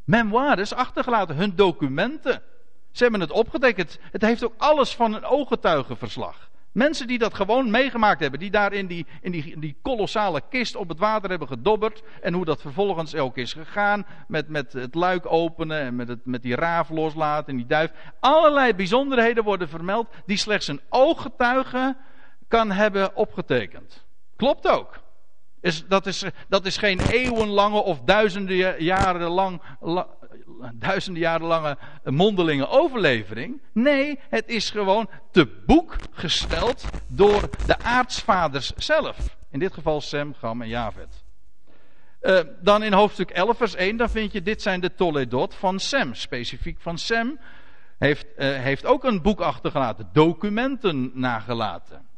memoires 0.04 0.74
achtergelaten. 0.74 1.36
Hun 1.36 1.56
documenten. 1.56 2.42
Ze 2.92 3.04
hebben 3.04 3.22
het 3.22 3.32
opgetekend. 3.32 4.00
Het 4.12 4.22
heeft 4.22 4.44
ook 4.44 4.54
alles 4.58 4.96
van 4.96 5.14
een 5.14 5.26
ooggetuigenverslag. 5.26 6.49
Mensen 6.72 7.08
die 7.08 7.18
dat 7.18 7.34
gewoon 7.34 7.72
meegemaakt 7.72 8.20
hebben, 8.20 8.40
die 8.40 8.52
daar 8.52 8.74
in 8.74 8.88
die, 8.88 9.06
in 9.22 9.32
die, 9.32 9.60
die 9.60 9.78
kolossale 9.82 10.42
kist 10.50 10.76
op 10.76 10.90
het 10.90 11.00
water 11.00 11.30
hebben 11.30 11.48
gedobberd. 11.48 12.04
En 12.22 12.34
hoe 12.34 12.46
dat 12.46 12.62
vervolgens 12.62 13.16
ook 13.16 13.38
is 13.38 13.54
gegaan. 13.54 14.06
Met, 14.28 14.50
met 14.50 14.74
het 14.74 14.96
luik 14.96 15.32
openen 15.32 15.80
en 15.80 15.96
met, 15.96 16.08
het, 16.08 16.26
met 16.26 16.42
die 16.42 16.56
raaf 16.56 16.90
loslaten 16.90 17.48
en 17.48 17.58
die 17.58 17.66
duif. 17.66 17.92
Allerlei 18.20 18.74
bijzonderheden 18.74 19.44
worden 19.44 19.70
vermeld 19.70 20.08
die 20.26 20.38
slechts 20.38 20.68
een 20.68 20.82
ooggetuige 20.90 21.96
kan 22.48 22.72
hebben 22.72 23.16
opgetekend. 23.16 24.06
Klopt 24.36 24.68
ook. 24.68 25.00
Is, 25.62 25.88
dat, 25.88 26.06
is, 26.06 26.24
dat 26.50 26.66
is 26.66 26.78
geen 26.78 27.00
eeuwenlange 27.00 27.82
of 27.82 28.02
duizenden 28.02 28.84
jaren 28.84 29.30
lang, 29.30 29.62
duizenden 30.74 31.22
jaren 31.22 31.48
lange 31.48 31.78
mondelinge 32.04 32.68
overlevering. 32.68 33.62
Nee, 33.74 34.20
het 34.30 34.48
is 34.48 34.70
gewoon 34.70 35.10
te 35.32 35.62
boek 35.66 35.96
gesteld 36.12 36.86
door 37.08 37.50
de 37.66 37.80
aartsvaders 37.80 38.72
zelf. 38.76 39.38
In 39.52 39.60
dit 39.60 39.74
geval 39.74 40.02
Sem, 40.02 40.34
Gam 40.34 40.62
en 40.62 40.68
Javet. 40.68 41.24
Uh, 42.22 42.40
dan 42.62 42.84
in 42.84 42.94
hoofdstuk 42.94 43.30
11, 43.30 43.58
vers 43.58 43.76
1, 43.76 43.98
dan 43.98 44.10
vind 44.10 44.32
je: 44.32 44.42
dit 44.42 44.62
zijn 44.62 44.80
de 44.80 44.94
Toledot 44.94 45.56
van 45.56 45.80
Sem, 45.80 46.14
specifiek 46.14 46.82
van 46.82 46.98
Sem. 46.98 47.40
heeft, 47.98 48.26
uh, 48.38 48.56
heeft 48.56 48.86
ook 48.86 49.04
een 49.04 49.22
boek 49.22 49.40
achtergelaten, 49.40 50.10
documenten 50.14 51.12
nagelaten. 51.14 52.09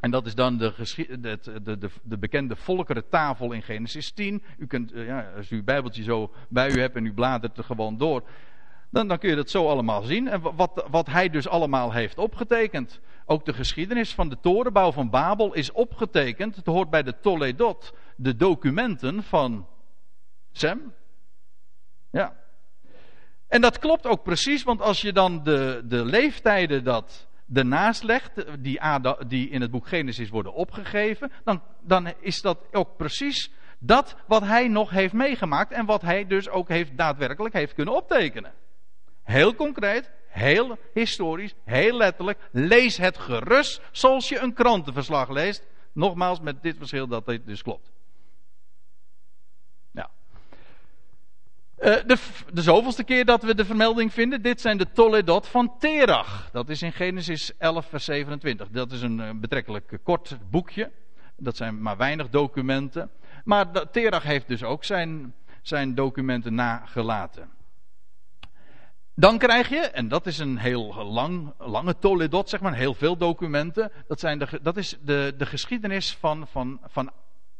En 0.00 0.10
dat 0.10 0.26
is 0.26 0.34
dan 0.34 0.56
de, 0.56 0.72
de, 1.20 1.38
de, 1.62 1.78
de, 1.78 1.90
de 2.02 2.18
bekende 2.18 2.56
volkerentafel 2.56 3.52
in 3.52 3.62
Genesis 3.62 4.10
10. 4.10 4.42
U 4.58 4.66
kunt, 4.66 4.92
uh, 4.92 5.06
ja, 5.06 5.32
als 5.36 5.50
u 5.50 5.56
uw 5.56 5.64
Bijbeltje 5.64 6.02
zo 6.02 6.32
bij 6.48 6.70
u 6.70 6.80
hebt 6.80 6.96
en 6.96 7.06
u 7.06 7.12
bladert 7.12 7.58
er 7.58 7.64
gewoon 7.64 7.96
door, 7.96 8.22
dan, 8.90 9.08
dan 9.08 9.18
kun 9.18 9.28
je 9.28 9.36
dat 9.36 9.50
zo 9.50 9.68
allemaal 9.68 10.02
zien. 10.02 10.28
En 10.28 10.40
wat, 10.40 10.86
wat 10.90 11.06
hij 11.06 11.28
dus 11.28 11.48
allemaal 11.48 11.92
heeft 11.92 12.18
opgetekend. 12.18 13.00
Ook 13.26 13.44
de 13.44 13.52
geschiedenis 13.52 14.14
van 14.14 14.28
de 14.28 14.40
torenbouw 14.40 14.92
van 14.92 15.10
Babel 15.10 15.54
is 15.54 15.72
opgetekend. 15.72 16.56
Het 16.56 16.66
hoort 16.66 16.90
bij 16.90 17.02
de 17.02 17.14
Toledot, 17.20 17.94
de 18.16 18.36
documenten 18.36 19.22
van 19.22 19.66
Sem. 20.52 20.94
Ja. 22.10 22.36
En 23.48 23.60
dat 23.60 23.78
klopt 23.78 24.06
ook 24.06 24.22
precies, 24.22 24.62
want 24.62 24.80
als 24.80 25.00
je 25.00 25.12
dan 25.12 25.42
de, 25.42 25.82
de 25.84 26.04
leeftijden 26.04 26.84
dat 26.84 27.27
ernaast 27.54 28.02
legt, 28.02 28.62
die, 28.62 28.80
die 29.26 29.48
in 29.48 29.60
het 29.60 29.70
boek 29.70 29.88
Genesis 29.88 30.28
worden 30.28 30.54
opgegeven, 30.54 31.32
dan, 31.44 31.62
dan 31.80 32.12
is 32.20 32.40
dat 32.40 32.58
ook 32.72 32.96
precies 32.96 33.50
dat 33.78 34.16
wat 34.26 34.42
hij 34.42 34.68
nog 34.68 34.90
heeft 34.90 35.12
meegemaakt 35.12 35.72
en 35.72 35.86
wat 35.86 36.02
hij 36.02 36.26
dus 36.26 36.48
ook 36.48 36.68
heeft, 36.68 36.96
daadwerkelijk 36.96 37.54
heeft 37.54 37.74
kunnen 37.74 37.94
optekenen. 37.94 38.52
Heel 39.22 39.54
concreet, 39.54 40.10
heel 40.28 40.78
historisch, 40.94 41.54
heel 41.64 41.96
letterlijk. 41.96 42.38
Lees 42.52 42.96
het 42.96 43.18
gerust 43.18 43.80
zoals 43.92 44.28
je 44.28 44.38
een 44.38 44.54
krantenverslag 44.54 45.28
leest. 45.28 45.66
Nogmaals, 45.92 46.40
met 46.40 46.62
dit 46.62 46.76
verschil 46.76 47.06
dat 47.06 47.26
dit 47.26 47.46
dus 47.46 47.62
klopt. 47.62 47.90
Uh, 51.80 51.94
de, 52.06 52.16
de 52.52 52.62
zoveelste 52.62 53.04
keer 53.04 53.24
dat 53.24 53.42
we 53.42 53.54
de 53.54 53.64
vermelding 53.64 54.12
vinden, 54.12 54.42
dit 54.42 54.60
zijn 54.60 54.78
de 54.78 54.92
Toledot 54.92 55.46
van 55.46 55.78
Terach. 55.78 56.48
Dat 56.52 56.68
is 56.68 56.82
in 56.82 56.92
Genesis 56.92 57.56
11, 57.58 57.86
vers 57.86 58.04
27. 58.04 58.68
Dat 58.68 58.92
is 58.92 59.02
een, 59.02 59.18
een 59.18 59.34
eh, 59.34 59.40
betrekkelijk 59.40 59.98
kort 60.02 60.36
boekje. 60.50 60.90
Dat 61.36 61.56
zijn 61.56 61.82
maar 61.82 61.96
weinig 61.96 62.28
documenten. 62.28 63.10
Maar 63.44 63.90
Terach 63.90 64.22
heeft 64.22 64.48
dus 64.48 64.62
ook 64.62 64.84
zijn, 64.84 65.34
zijn 65.62 65.94
documenten 65.94 66.54
nagelaten. 66.54 67.48
Dan 69.14 69.38
krijg 69.38 69.68
je, 69.68 69.80
en 69.80 70.08
dat 70.08 70.26
is 70.26 70.38
een 70.38 70.58
heel 70.58 70.94
lang, 71.04 71.52
lange 71.58 71.98
toledot, 71.98 72.48
zeg 72.48 72.60
maar, 72.60 72.74
heel 72.74 72.94
veel 72.94 73.16
documenten. 73.16 73.92
Dat, 74.08 74.20
zijn 74.20 74.38
de, 74.38 74.58
dat 74.62 74.76
is 74.76 74.98
de, 75.00 75.34
de 75.36 75.46
geschiedenis 75.46 76.16
van, 76.20 76.46
van, 76.46 76.80
van 76.84 77.10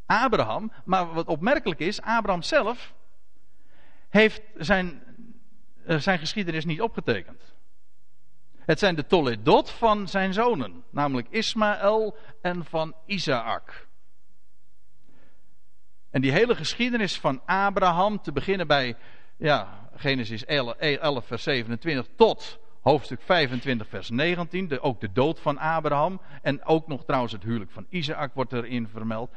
Abraham. 0.06 0.72
Maar 0.84 1.12
wat 1.12 1.26
opmerkelijk 1.26 1.80
is, 1.80 2.02
Abraham 2.02 2.42
zelf 2.42 2.96
heeft 4.08 4.42
zijn, 4.56 5.02
eh, 5.84 5.98
zijn 5.98 6.18
geschiedenis 6.18 6.64
niet 6.64 6.80
opgetekend. 6.80 7.54
Het 8.58 8.78
zijn 8.78 8.94
de 8.94 9.06
toledot 9.06 9.70
van 9.70 10.08
zijn 10.08 10.32
zonen, 10.32 10.84
namelijk 10.90 11.28
Ismaël 11.30 12.16
en 12.42 12.64
van 12.64 12.94
Isaac. 13.06 13.86
En 16.10 16.20
die 16.20 16.32
hele 16.32 16.54
geschiedenis 16.54 17.18
van 17.18 17.42
Abraham, 17.46 18.22
te 18.22 18.32
beginnen 18.32 18.66
bij 18.66 18.96
ja, 19.36 19.88
Genesis 19.94 20.44
11, 20.44 21.26
vers 21.26 21.42
27 21.42 22.06
tot 22.16 22.58
hoofdstuk 22.80 23.22
25, 23.22 23.88
vers 23.88 24.10
19. 24.10 24.68
De, 24.68 24.80
ook 24.80 25.00
de 25.00 25.12
dood 25.12 25.40
van 25.40 25.58
Abraham. 25.58 26.20
En 26.42 26.64
ook 26.64 26.86
nog 26.86 27.04
trouwens 27.04 27.32
het 27.32 27.42
huwelijk 27.42 27.70
van 27.70 27.86
Isaac 27.88 28.34
wordt 28.34 28.52
erin 28.52 28.88
vermeld. 28.88 29.30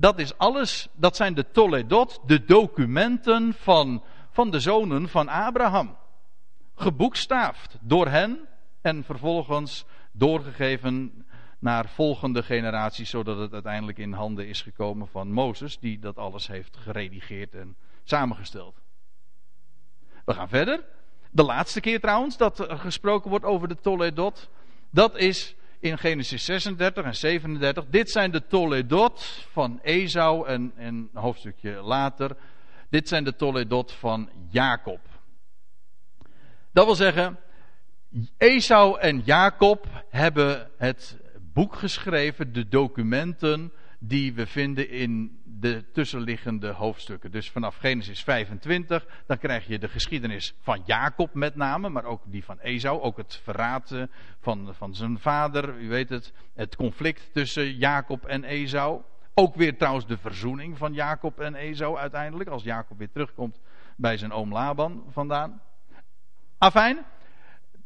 Dat 0.00 0.18
is 0.18 0.38
alles, 0.38 0.88
dat 0.94 1.16
zijn 1.16 1.34
de 1.34 1.50
Toledot, 1.50 2.20
de 2.26 2.44
documenten 2.44 3.54
van, 3.54 4.02
van 4.30 4.50
de 4.50 4.60
zonen 4.60 5.08
van 5.08 5.28
Abraham. 5.28 5.96
Geboekstaafd 6.74 7.78
door 7.80 8.08
hen 8.08 8.48
en 8.80 9.04
vervolgens 9.04 9.84
doorgegeven 10.12 11.26
naar 11.58 11.88
volgende 11.88 12.42
generaties, 12.42 13.10
zodat 13.10 13.38
het 13.38 13.52
uiteindelijk 13.52 13.98
in 13.98 14.12
handen 14.12 14.48
is 14.48 14.62
gekomen 14.62 15.08
van 15.08 15.32
Mozes, 15.32 15.78
die 15.78 15.98
dat 15.98 16.18
alles 16.18 16.46
heeft 16.46 16.76
geredigeerd 16.76 17.54
en 17.54 17.76
samengesteld. 18.04 18.80
We 20.24 20.34
gaan 20.34 20.48
verder. 20.48 20.84
De 21.30 21.42
laatste 21.42 21.80
keer 21.80 22.00
trouwens 22.00 22.36
dat 22.36 22.58
er 22.58 22.78
gesproken 22.78 23.30
wordt 23.30 23.44
over 23.44 23.68
de 23.68 23.80
Toledot. 23.80 24.48
Dat 24.90 25.16
is 25.16 25.54
in 25.80 25.98
Genesis 25.98 26.44
36 26.44 27.04
en 27.04 27.16
37. 27.16 27.86
Dit 27.86 28.10
zijn 28.10 28.30
de 28.30 28.46
Toledot 28.46 29.46
van 29.50 29.80
Esau 29.82 30.46
en, 30.46 30.72
en 30.76 30.94
een 31.12 31.20
hoofdstukje 31.20 31.70
later. 31.70 32.36
Dit 32.90 33.08
zijn 33.08 33.24
de 33.24 33.36
Toledot 33.36 33.92
van 33.92 34.30
Jacob. 34.50 35.00
Dat 36.72 36.84
wil 36.84 36.94
zeggen, 36.94 37.38
Esau 38.36 38.98
en 38.98 39.20
Jacob 39.24 40.04
hebben 40.08 40.70
het 40.76 41.18
boek 41.52 41.74
geschreven, 41.74 42.52
de 42.52 42.68
documenten 42.68 43.72
die 44.02 44.34
we 44.34 44.46
vinden 44.46 44.90
in 44.90 45.40
de 45.44 45.84
tussenliggende 45.92 46.68
hoofdstukken. 46.68 47.30
Dus 47.30 47.50
vanaf 47.50 47.76
Genesis 47.76 48.22
25, 48.22 49.06
dan 49.26 49.38
krijg 49.38 49.66
je 49.66 49.78
de 49.78 49.88
geschiedenis 49.88 50.54
van 50.60 50.82
Jacob 50.84 51.34
met 51.34 51.56
name, 51.56 51.88
maar 51.88 52.04
ook 52.04 52.22
die 52.26 52.44
van 52.44 52.58
Esau, 52.58 53.00
ook 53.00 53.16
het 53.16 53.40
verraad 53.42 53.90
eh, 53.90 54.02
van, 54.40 54.74
van 54.74 54.94
zijn 54.94 55.18
vader, 55.18 55.78
u 55.78 55.88
weet 55.88 56.08
het, 56.08 56.32
het 56.54 56.76
conflict 56.76 57.30
tussen 57.32 57.76
Jacob 57.76 58.24
en 58.24 58.44
Esau. 58.44 59.02
Ook 59.34 59.54
weer 59.54 59.76
trouwens 59.76 60.06
de 60.06 60.18
verzoening 60.18 60.78
van 60.78 60.92
Jacob 60.92 61.40
en 61.40 61.54
Esau 61.54 61.98
uiteindelijk, 61.98 62.50
als 62.50 62.62
Jacob 62.62 62.98
weer 62.98 63.10
terugkomt 63.12 63.60
bij 63.96 64.16
zijn 64.16 64.32
oom 64.32 64.52
Laban 64.52 65.04
vandaan. 65.10 65.60
Afijn, 66.58 66.98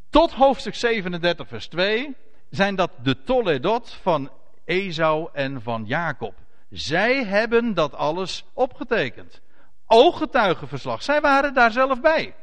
tot 0.09 0.31
hoofdstuk 0.31 0.75
37 0.75 1.47
vers 1.47 1.67
2 1.67 2.15
zijn 2.49 2.75
dat 2.75 2.91
de 3.03 3.23
Toledot 3.23 3.93
van 3.93 4.29
Esau 4.65 5.29
en 5.33 5.61
van 5.61 5.85
Jacob. 5.85 6.35
Zij 6.69 7.23
hebben 7.23 7.73
dat 7.73 7.93
alles 7.93 8.45
opgetekend. 8.53 9.41
Ooggetuigenverslag. 9.85 11.03
Zij 11.03 11.21
waren 11.21 11.53
daar 11.53 11.71
zelf 11.71 12.01
bij. 12.01 12.35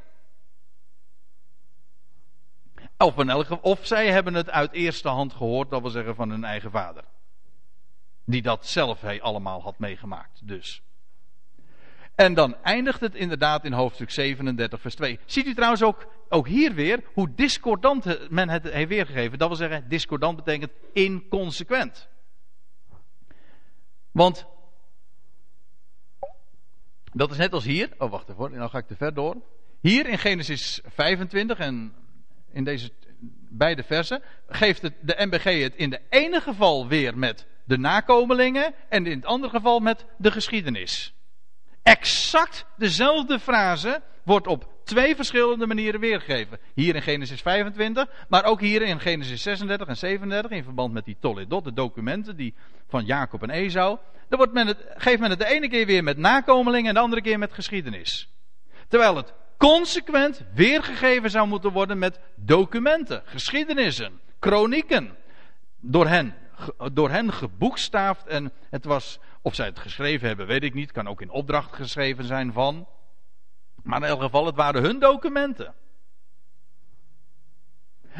Of, 2.98 3.50
of 3.50 3.86
zij 3.86 4.10
hebben 4.10 4.34
het 4.34 4.50
uit 4.50 4.72
eerste 4.72 5.08
hand 5.08 5.32
gehoord, 5.32 5.70
dat 5.70 5.80
wil 5.80 5.90
zeggen 5.90 6.14
van 6.14 6.30
hun 6.30 6.44
eigen 6.44 6.70
vader. 6.70 7.04
Die 8.24 8.42
dat 8.42 8.66
zelf 8.66 9.00
hij 9.00 9.22
allemaal 9.22 9.62
had 9.62 9.78
meegemaakt, 9.78 10.48
dus. 10.48 10.82
En 12.14 12.34
dan 12.34 12.56
eindigt 12.62 13.00
het 13.00 13.14
inderdaad 13.14 13.64
in 13.64 13.72
hoofdstuk 13.72 14.10
37, 14.10 14.80
vers 14.80 14.94
2. 14.94 15.18
Ziet 15.26 15.46
u 15.46 15.54
trouwens 15.54 15.82
ook, 15.82 16.06
ook 16.28 16.48
hier 16.48 16.74
weer 16.74 17.04
hoe 17.14 17.34
discordant 17.34 18.30
men 18.30 18.48
het 18.48 18.70
heeft 18.70 18.88
weergegeven. 18.88 19.38
Dat 19.38 19.48
wil 19.48 19.56
zeggen, 19.56 19.88
discordant 19.88 20.36
betekent 20.36 20.72
inconsequent. 20.92 22.08
Want 24.12 24.46
dat 27.12 27.30
is 27.30 27.36
net 27.36 27.52
als 27.52 27.64
hier. 27.64 27.90
Oh, 27.98 28.10
wacht 28.10 28.28
even, 28.28 28.52
nou 28.52 28.70
ga 28.70 28.78
ik 28.78 28.86
te 28.86 28.96
ver 28.96 29.14
door. 29.14 29.36
Hier 29.80 30.06
in 30.06 30.18
Genesis 30.18 30.80
25 30.84 31.58
en 31.58 31.94
in 32.52 32.64
deze 32.64 32.90
beide 33.50 33.82
versen 33.82 34.22
geeft 34.46 34.82
het, 34.82 34.94
de 35.00 35.14
MBG 35.18 35.62
het 35.62 35.74
in 35.74 35.90
de 35.90 36.00
ene 36.08 36.40
geval 36.40 36.86
weer 36.86 37.18
met 37.18 37.46
de 37.64 37.78
nakomelingen 37.78 38.74
en 38.88 39.06
in 39.06 39.16
het 39.16 39.26
andere 39.26 39.52
geval 39.52 39.80
met 39.80 40.04
de 40.18 40.30
geschiedenis. 40.30 41.14
Exact 41.82 42.66
dezelfde 42.76 43.38
frase 43.38 44.02
wordt 44.24 44.46
op 44.46 44.71
twee 44.84 45.16
verschillende 45.16 45.66
manieren 45.66 46.00
weergegeven. 46.00 46.58
Hier 46.74 46.94
in 46.94 47.02
Genesis 47.02 47.40
25, 47.40 48.06
maar 48.28 48.44
ook 48.44 48.60
hier 48.60 48.82
in 48.82 49.00
Genesis 49.00 49.42
36 49.42 49.88
en 49.88 49.96
37 49.96 50.50
in 50.50 50.64
verband 50.64 50.92
met 50.92 51.04
die 51.04 51.16
Toledot, 51.20 51.64
de 51.64 51.72
documenten 51.72 52.36
die 52.36 52.54
van 52.88 53.04
Jacob 53.04 53.42
en 53.42 53.50
Esau. 53.50 53.98
Dan 54.28 54.38
wordt 54.38 54.52
men 54.52 54.66
het, 54.66 54.84
geeft 54.96 55.20
men 55.20 55.30
het 55.30 55.38
de 55.38 55.46
ene 55.46 55.68
keer 55.68 55.86
weer 55.86 56.02
met 56.02 56.16
nakomelingen 56.16 56.88
en 56.88 56.94
de 56.94 57.00
andere 57.00 57.22
keer 57.22 57.38
met 57.38 57.52
geschiedenis. 57.52 58.28
Terwijl 58.88 59.16
het 59.16 59.32
consequent 59.56 60.44
weergegeven 60.54 61.30
zou 61.30 61.48
moeten 61.48 61.72
worden 61.72 61.98
met 61.98 62.20
documenten, 62.34 63.22
geschiedenissen, 63.24 64.20
kronieken. 64.38 65.16
Door 65.80 66.06
hen, 66.06 66.34
door 66.92 67.10
hen 67.10 67.32
geboekstaafd 67.32 68.26
en 68.26 68.52
het 68.70 68.84
was, 68.84 69.18
of 69.42 69.54
zij 69.54 69.66
het 69.66 69.78
geschreven 69.78 70.28
hebben, 70.28 70.46
weet 70.46 70.62
ik 70.62 70.74
niet, 70.74 70.92
kan 70.92 71.08
ook 71.08 71.20
in 71.20 71.30
opdracht 71.30 71.74
geschreven 71.74 72.24
zijn 72.24 72.52
van. 72.52 72.86
Maar 73.82 74.02
in 74.02 74.08
elk 74.08 74.22
geval, 74.22 74.46
het 74.46 74.56
waren 74.56 74.82
hun 74.82 74.98
documenten. 74.98 75.74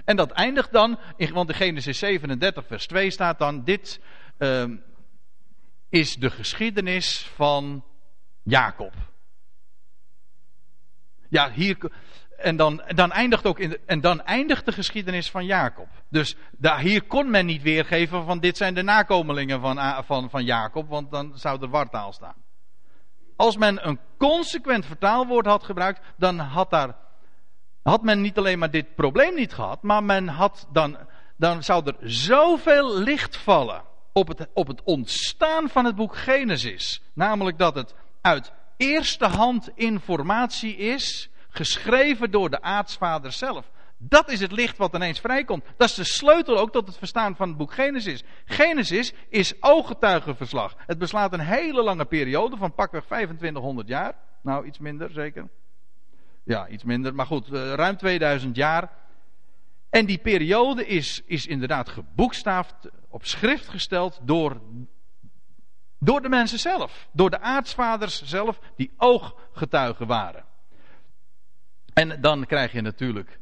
En 0.05 0.17
dat 0.17 0.31
eindigt 0.31 0.73
dan, 0.73 0.99
want 1.33 1.49
in 1.49 1.55
Genesis 1.55 1.99
37, 1.99 2.67
vers 2.67 2.87
2 2.87 3.11
staat 3.11 3.39
dan: 3.39 3.65
Dit 3.65 4.01
uh, 4.39 4.65
is 5.89 6.17
de 6.17 6.31
geschiedenis 6.31 7.31
van 7.35 7.85
Jacob. 8.43 8.95
Ja, 11.29 11.51
hier. 11.51 11.91
En 12.37 12.57
dan, 12.57 12.83
dan 12.87 13.13
eindigt 13.13 13.47
ook 13.47 13.59
in 13.59 13.69
de, 13.69 13.81
en 13.87 14.01
dan 14.01 14.23
eindigt 14.23 14.65
de 14.65 14.73
geschiedenis 14.73 15.31
van 15.31 15.45
Jacob. 15.45 15.89
Dus 16.09 16.37
daar, 16.51 16.81
hier 16.81 17.03
kon 17.03 17.31
men 17.31 17.47
niet 17.47 17.63
weergeven 17.63 18.25
van 18.25 18.41
dit 18.41 18.57
zijn 18.57 18.75
de 18.75 18.83
nakomelingen 18.83 19.61
van, 19.61 20.05
van, 20.05 20.31
van 20.31 20.45
Jacob, 20.45 20.89
want 20.89 21.11
dan 21.11 21.39
zou 21.39 21.63
er 21.63 21.69
wartaal 21.69 22.13
staan. 22.13 22.35
Als 23.43 23.57
men 23.57 23.89
een 23.89 23.99
consequent 24.19 24.87
vertaalwoord 24.87 25.47
had 25.47 25.65
gebruikt, 25.65 26.01
dan 26.17 26.39
had 26.39 26.71
daar 26.71 26.97
had 27.83 28.03
men 28.03 28.21
niet 28.21 28.39
alleen 28.39 28.59
maar 28.59 28.71
dit 28.71 28.95
probleem 28.95 29.35
niet 29.35 29.53
gehad, 29.53 29.83
maar 29.83 30.05
men 30.05 30.29
had 30.29 30.67
dan, 30.73 30.97
dan 31.37 31.63
zou 31.63 31.87
er 31.87 32.11
zoveel 32.11 32.99
licht 32.99 33.37
vallen 33.37 33.83
op 34.13 34.29
het, 34.29 34.49
op 34.55 34.67
het 34.67 34.83
ontstaan 34.83 35.69
van 35.69 35.85
het 35.85 35.95
boek 35.95 36.17
Genesis. 36.17 37.03
Namelijk 37.15 37.59
dat 37.59 37.75
het 37.75 37.95
uit 38.21 38.53
eerste 38.77 39.27
hand 39.27 39.71
informatie 39.75 40.77
is, 40.77 41.31
geschreven 41.49 42.31
door 42.31 42.51
de 42.51 42.63
aartsvader 42.63 43.33
zelf. 43.33 43.71
Dat 44.09 44.31
is 44.31 44.41
het 44.41 44.53
licht 44.53 44.77
wat 44.77 44.95
ineens 44.95 45.21
vrijkomt. 45.21 45.65
Dat 45.77 45.89
is 45.89 45.95
de 45.95 46.05
sleutel 46.05 46.59
ook 46.59 46.73
tot 46.73 46.87
het 46.87 46.97
verstaan 46.97 47.37
van 47.37 47.49
het 47.49 47.57
boek 47.57 47.73
Genesis. 47.73 48.23
Genesis 48.45 49.13
is 49.29 49.63
ooggetuigenverslag. 49.63 50.75
Het 50.87 50.99
beslaat 50.99 51.33
een 51.33 51.41
hele 51.41 51.83
lange 51.83 52.05
periode 52.05 52.57
van 52.57 52.75
pakweg 52.75 53.05
2500 53.05 53.89
jaar. 53.89 54.15
Nou, 54.43 54.67
iets 54.67 54.79
minder 54.79 55.11
zeker. 55.11 55.49
Ja, 56.45 56.69
iets 56.69 56.85
minder. 56.85 57.15
Maar 57.15 57.27
goed, 57.27 57.53
eh, 57.53 57.73
ruim 57.73 57.97
2000 57.97 58.57
jaar. 58.57 58.91
En 59.91 60.07
die 60.07 60.19
periode 60.19 60.87
is, 60.87 61.23
is 61.27 61.47
inderdaad 61.47 61.89
geboekstaafd, 61.89 62.75
op 63.09 63.25
schrift 63.25 63.69
gesteld 63.69 64.21
door, 64.23 64.61
door 65.99 66.23
de 66.23 66.29
mensen 66.29 66.59
zelf. 66.59 67.09
Door 67.13 67.31
de 67.31 67.41
aartsvaders 67.41 68.23
zelf, 68.23 68.61
die 68.77 68.93
ooggetuigen 68.97 70.07
waren. 70.07 70.45
En 71.93 72.21
dan 72.21 72.47
krijg 72.47 72.73
je 72.73 72.81
natuurlijk 72.81 73.41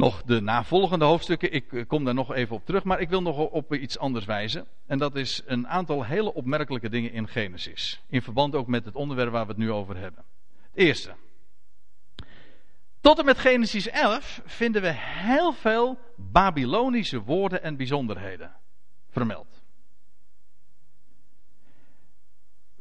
nog 0.00 0.22
de 0.22 0.40
navolgende 0.40 1.04
hoofdstukken. 1.04 1.52
Ik 1.52 1.72
eh, 1.72 1.86
kom 1.86 2.04
daar 2.04 2.14
nog 2.14 2.34
even 2.34 2.56
op 2.56 2.66
terug, 2.66 2.84
maar 2.84 3.00
ik 3.00 3.08
wil 3.08 3.22
nog 3.22 3.36
op 3.36 3.74
iets 3.74 3.98
anders 3.98 4.24
wijzen. 4.24 4.66
En 4.86 4.98
dat 4.98 5.16
is 5.16 5.42
een 5.46 5.68
aantal 5.68 6.04
hele 6.04 6.34
opmerkelijke 6.34 6.88
dingen 6.88 7.12
in 7.12 7.28
Genesis. 7.28 8.00
In 8.08 8.22
verband 8.22 8.54
ook 8.54 8.66
met 8.66 8.84
het 8.84 8.94
onderwerp 8.94 9.32
waar 9.32 9.44
we 9.44 9.50
het 9.50 9.60
nu 9.60 9.72
over 9.72 9.96
hebben. 9.96 10.24
Het 10.70 10.84
eerste. 10.84 11.14
Tot 13.00 13.18
en 13.18 13.24
met 13.24 13.38
Genesis 13.38 13.88
11 13.88 14.42
vinden 14.44 14.82
we 14.82 14.92
heel 14.94 15.52
veel 15.52 15.98
Babylonische 16.16 17.22
woorden 17.22 17.62
en 17.62 17.76
bijzonderheden 17.76 18.52
vermeld. 19.10 19.62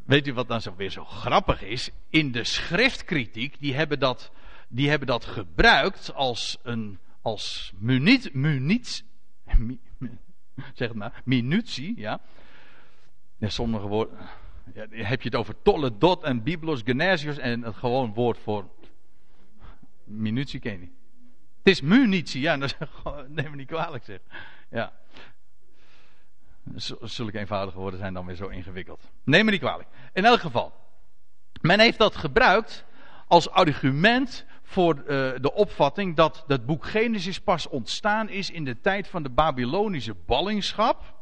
Weet 0.06 0.28
u 0.28 0.34
wat 0.34 0.48
dan 0.48 0.62
zo 0.62 0.76
weer 0.76 0.90
zo 0.90 1.06
grappig 1.06 1.64
is? 1.64 1.90
In 2.10 2.32
de 2.32 2.44
schriftkritiek, 2.44 3.60
die 3.60 3.76
hebben 3.76 4.00
dat, 4.00 4.32
die 4.68 4.90
hebben 4.90 5.08
dat 5.08 5.26
gebruikt 5.26 6.14
als 6.14 6.58
een 6.64 7.00
als 7.30 7.74
munit, 7.78 8.34
munits, 8.34 9.04
zeg 10.74 10.88
het 10.88 10.94
maar, 10.94 11.22
minutie, 11.26 12.00
ja. 12.00 12.22
ja 13.38 13.50
sommige 13.50 13.88
woorden, 13.88 14.18
ja, 14.74 14.86
heb 14.90 15.22
je 15.22 15.30
het 15.30 15.38
over 15.38 15.62
tolle 15.62 15.98
dot 15.98 16.24
en 16.24 16.44
biblos 16.44 16.82
genesios 16.86 17.38
en 17.38 17.62
het 17.62 17.76
gewoon 17.76 18.14
woord 18.14 18.38
voor 18.38 18.70
minutie 20.04 20.60
ken 20.60 20.72
je 20.72 20.78
niet. 20.78 20.94
Het 21.58 21.68
is 21.68 21.82
munitie, 21.82 22.42
ja, 22.42 22.58
dat 22.58 22.76
neem 23.28 23.50
me 23.50 23.56
niet 23.56 23.68
kwalijk 23.68 24.04
zeg. 24.04 24.20
Ja. 24.70 24.94
Zulke 27.02 27.40
eenvoudige 27.40 27.78
woorden 27.78 28.00
zijn 28.00 28.14
dan 28.14 28.26
weer 28.26 28.36
zo 28.36 28.48
ingewikkeld. 28.48 29.12
Neem 29.24 29.46
me 29.46 29.52
niet 29.52 29.60
kwalijk. 29.60 29.90
In 30.14 30.26
elk 30.26 30.40
geval, 30.40 30.74
men 31.62 31.80
heeft 31.80 31.98
dat 31.98 32.16
gebruikt 32.16 32.86
als 33.28 33.50
argument 33.50 34.46
voor 34.70 34.96
uh, 34.96 35.04
de 35.42 35.54
opvatting 35.54 36.16
dat 36.16 36.44
het 36.48 36.66
boek 36.66 36.86
Genesis 36.86 37.40
pas 37.40 37.68
ontstaan 37.68 38.30
is 38.30 38.52
in 38.52 38.66
de 38.66 38.80
tijd 38.82 39.08
van 39.08 39.24
de 39.24 39.30
Babylonische 39.30 40.16
ballingschap. 40.26 41.14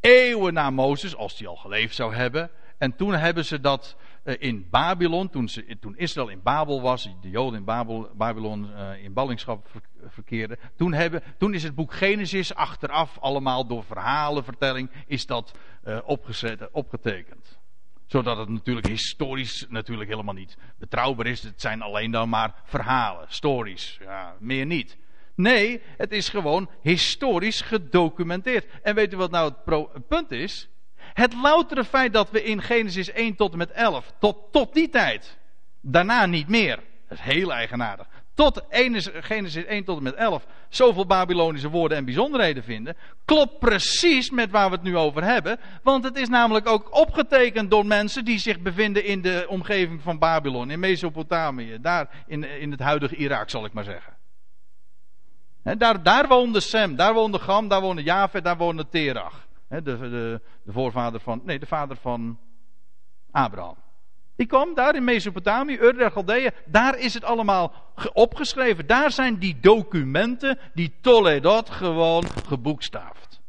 Eeuwen 0.00 0.54
na 0.54 0.70
Mozes, 0.70 1.16
als 1.16 1.36
die 1.36 1.46
al 1.46 1.56
geleefd 1.56 1.94
zou 1.94 2.14
hebben. 2.14 2.50
En 2.78 2.96
toen 2.96 3.14
hebben 3.14 3.44
ze 3.44 3.60
dat 3.60 3.96
uh, 4.24 4.34
in 4.38 4.66
Babylon, 4.70 5.30
toen, 5.30 5.48
toen, 5.80 5.96
Israël 5.96 6.28
in 6.28 6.42
Babel 6.42 6.82
was, 6.82 7.08
de 7.20 7.30
Joden 7.30 7.58
in 7.58 7.64
Babel, 7.64 8.10
Babylon 8.14 8.70
uh, 8.70 9.04
in 9.04 9.12
ballingschap 9.12 9.68
ver, 9.68 9.80
verkeerden. 10.08 10.58
Toen, 10.76 10.92
hebben, 10.92 11.22
toen 11.38 11.54
is 11.54 11.62
het 11.62 11.74
boek 11.74 11.92
Genesis 11.92 12.54
achteraf 12.54 13.18
allemaal 13.18 13.66
door 13.66 13.84
verhalenvertelling 13.84 14.90
is 15.06 15.26
dat 15.26 15.54
opgezet, 16.04 16.68
opgetekend 16.72 17.62
zodat 18.06 18.36
het 18.36 18.48
natuurlijk 18.48 18.86
historisch 18.86 19.66
natuurlijk 19.68 20.10
helemaal 20.10 20.34
niet 20.34 20.56
betrouwbaar 20.78 21.26
is. 21.26 21.42
Het 21.42 21.60
zijn 21.60 21.82
alleen 21.82 22.10
dan 22.10 22.28
maar 22.28 22.54
verhalen, 22.64 23.26
stories. 23.28 23.98
Ja, 24.00 24.34
meer 24.38 24.66
niet. 24.66 24.96
Nee, 25.34 25.82
het 25.96 26.12
is 26.12 26.28
gewoon 26.28 26.70
historisch 26.82 27.60
gedocumenteerd. 27.60 28.66
En 28.82 28.94
weet 28.94 29.12
u 29.12 29.16
wat 29.16 29.30
nou 29.30 29.52
het, 29.64 30.08
punt 30.08 30.30
is? 30.30 30.68
Het 30.96 31.34
loutere 31.34 31.84
feit 31.84 32.12
dat 32.12 32.30
we 32.30 32.44
in 32.44 32.62
Genesis 32.62 33.10
1 33.10 33.36
tot 33.36 33.52
en 33.52 33.58
met 33.58 33.70
11, 33.70 34.12
tot, 34.18 34.52
tot 34.52 34.74
die 34.74 34.88
tijd, 34.88 35.38
daarna 35.80 36.26
niet 36.26 36.48
meer. 36.48 36.76
Dat 37.08 37.18
is 37.18 37.24
heel 37.24 37.52
eigenaardig 37.52 38.06
tot 38.34 38.62
Genesis 39.20 39.64
1 39.64 39.84
tot 39.84 39.96
en 39.96 40.02
met 40.02 40.14
11 40.14 40.46
zoveel 40.68 41.06
Babylonische 41.06 41.68
woorden 41.68 41.98
en 41.98 42.04
bijzonderheden 42.04 42.62
vinden, 42.62 42.96
klopt 43.24 43.58
precies 43.58 44.30
met 44.30 44.50
waar 44.50 44.68
we 44.68 44.74
het 44.74 44.84
nu 44.84 44.96
over 44.96 45.24
hebben. 45.24 45.58
Want 45.82 46.04
het 46.04 46.16
is 46.16 46.28
namelijk 46.28 46.68
ook 46.68 46.94
opgetekend 46.94 47.70
door 47.70 47.86
mensen 47.86 48.24
die 48.24 48.38
zich 48.38 48.60
bevinden 48.60 49.04
in 49.04 49.22
de 49.22 49.46
omgeving 49.48 50.02
van 50.02 50.18
Babylon, 50.18 50.70
in 50.70 50.80
Mesopotamië, 50.80 51.78
daar 51.80 52.24
in, 52.26 52.44
in 52.60 52.70
het 52.70 52.80
huidige 52.80 53.16
Irak 53.16 53.50
zal 53.50 53.64
ik 53.64 53.72
maar 53.72 53.84
zeggen. 53.84 54.16
daar, 55.78 56.02
daar 56.02 56.28
woonde 56.28 56.60
Sem, 56.60 56.96
daar 56.96 57.14
woonde 57.14 57.38
Gam, 57.38 57.68
daar 57.68 57.80
woonde 57.80 58.02
Javed, 58.02 58.44
daar 58.44 58.56
woonde 58.56 58.88
Terach. 58.88 59.46
de, 59.68 59.82
de, 59.82 60.40
de 60.62 60.72
voorvader 60.72 61.20
van, 61.20 61.40
nee, 61.44 61.58
de 61.58 61.66
vader 61.66 61.96
van 61.96 62.38
Abraham. 63.30 63.83
Die 64.36 64.46
kwam 64.46 64.74
daar 64.74 64.94
in 64.94 65.04
Mesopotamië, 65.04 65.78
Ur 65.80 65.96
der. 65.96 66.54
Daar 66.64 66.98
is 66.98 67.14
het 67.14 67.24
allemaal 67.24 67.72
opgeschreven. 68.12 68.86
Daar 68.86 69.10
zijn 69.10 69.38
die 69.38 69.60
documenten, 69.60 70.58
die 70.74 70.94
Toledot, 71.00 71.70
gewoon 71.70 72.24
geboekstaafd. 72.46 73.40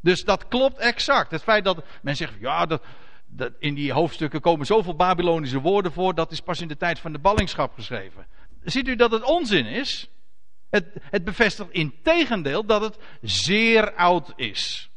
Dus 0.00 0.24
dat 0.24 0.48
klopt 0.48 0.78
exact. 0.78 1.30
Het 1.30 1.42
feit 1.42 1.64
dat 1.64 1.84
men 2.02 2.16
zegt, 2.16 2.34
ja, 2.40 2.66
dat, 2.66 2.82
dat 3.26 3.52
in 3.58 3.74
die 3.74 3.92
hoofdstukken 3.92 4.40
komen 4.40 4.66
zoveel 4.66 4.96
Babylonische 4.96 5.60
woorden 5.60 5.92
voor, 5.92 6.14
dat 6.14 6.32
is 6.32 6.40
pas 6.40 6.60
in 6.60 6.68
de 6.68 6.76
tijd 6.76 6.98
van 6.98 7.12
de 7.12 7.18
ballingschap 7.18 7.74
geschreven. 7.74 8.26
Ziet 8.62 8.88
u 8.88 8.96
dat 8.96 9.10
het 9.10 9.22
onzin 9.22 9.66
is? 9.66 10.10
Het, 10.70 10.86
het 11.00 11.24
bevestigt 11.24 11.70
in 11.70 11.94
tegendeel 12.02 12.64
dat 12.64 12.80
het 12.80 12.98
zeer 13.22 13.94
oud 13.94 14.32
is. 14.36 14.90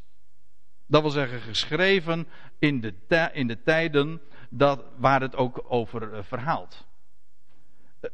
Dat 0.88 1.02
wil 1.02 1.12
zeggen, 1.12 1.42
geschreven 1.42 2.28
in 2.60 2.82
de, 2.82 3.30
in 3.34 3.48
de 3.48 3.62
tijden 3.64 4.22
dat, 4.54 4.84
waar 4.96 5.22
het 5.22 5.36
ook 5.36 5.64
over 5.68 6.14
uh, 6.14 6.24
verhaalt. 6.24 6.86
Uh, 8.02 8.12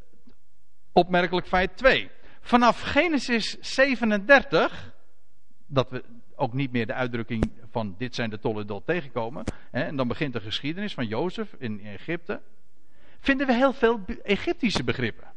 opmerkelijk 0.91 1.47
feit 1.47 1.77
2. 1.77 2.09
Vanaf 2.41 2.81
Genesis 2.81 3.57
37, 3.59 4.93
dat 5.65 5.89
we 5.89 6.03
ook 6.35 6.53
niet 6.53 6.71
meer 6.71 6.85
de 6.85 6.93
uitdrukking 6.93 7.51
van 7.71 7.95
dit 7.97 8.15
zijn 8.15 8.29
de 8.29 8.39
tolle 8.39 8.81
tegenkomen, 8.85 9.43
hè, 9.71 9.83
en 9.83 9.95
dan 9.95 10.07
begint 10.07 10.33
de 10.33 10.41
geschiedenis 10.41 10.93
van 10.93 11.07
Jozef 11.07 11.53
in 11.57 11.85
Egypte, 11.85 12.41
vinden 13.19 13.47
we 13.47 13.53
heel 13.53 13.73
veel 13.73 14.05
Egyptische 14.23 14.83
begrippen. 14.83 15.27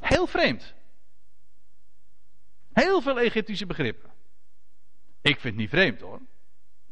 Heel 0.00 0.26
vreemd. 0.26 0.74
Heel 2.72 3.00
veel 3.00 3.20
Egyptische 3.20 3.66
begrippen. 3.66 4.10
Ik 5.20 5.40
vind 5.40 5.42
het 5.42 5.56
niet 5.56 5.70
vreemd 5.70 6.00
hoor. 6.00 6.20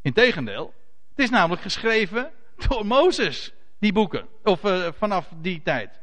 Integendeel, 0.02 0.74
het 1.10 1.18
is 1.18 1.30
namelijk 1.30 1.62
geschreven 1.62 2.32
door 2.66 2.86
Mozes, 2.86 3.52
die 3.78 3.92
boeken. 3.92 4.28
Of 4.42 4.64
uh, 4.64 4.88
vanaf 4.92 5.32
die 5.40 5.62
tijd. 5.62 6.00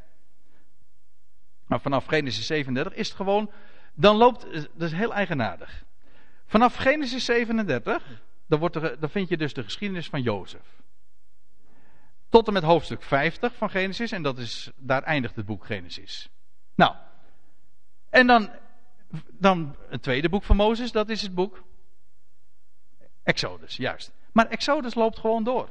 Maar 1.65 1.79
vanaf 1.79 2.05
Genesis 2.05 2.45
37 2.45 2.93
is 2.93 3.07
het 3.07 3.17
gewoon. 3.17 3.51
Dan 3.93 4.15
loopt. 4.15 4.51
Dat 4.51 4.87
is 4.87 4.91
heel 4.91 5.13
eigenaardig. 5.13 5.83
Vanaf 6.45 6.75
Genesis 6.75 7.25
37. 7.25 8.21
Dan, 8.47 8.59
wordt 8.59 8.75
er, 8.75 8.99
dan 8.99 9.09
vind 9.09 9.29
je 9.29 9.37
dus 9.37 9.53
de 9.53 9.63
geschiedenis 9.63 10.09
van 10.09 10.21
Jozef. 10.21 10.81
Tot 12.29 12.47
en 12.47 12.53
met 12.53 12.63
hoofdstuk 12.63 13.03
50 13.03 13.55
van 13.55 13.69
Genesis. 13.69 14.11
En 14.11 14.21
dat 14.21 14.37
is, 14.37 14.71
daar 14.75 15.03
eindigt 15.03 15.35
het 15.35 15.45
boek 15.45 15.65
Genesis. 15.65 16.29
Nou. 16.75 16.95
En 18.09 18.27
dan, 18.27 18.49
dan 19.27 19.75
het 19.89 20.01
tweede 20.01 20.29
boek 20.29 20.43
van 20.43 20.55
Mozes. 20.55 20.91
Dat 20.91 21.09
is 21.09 21.21
het 21.21 21.35
boek. 21.35 21.63
Exodus, 23.23 23.77
juist. 23.77 24.11
Maar 24.31 24.47
Exodus 24.47 24.95
loopt 24.95 25.19
gewoon 25.19 25.43
door 25.43 25.69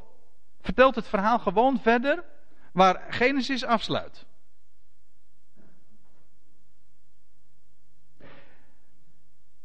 vertelt 0.65 0.95
het 0.95 1.09
verhaal 1.09 1.39
gewoon 1.39 1.81
verder 1.81 2.25
waar 2.73 3.03
Genesis 3.09 3.65
afsluit. 3.65 4.27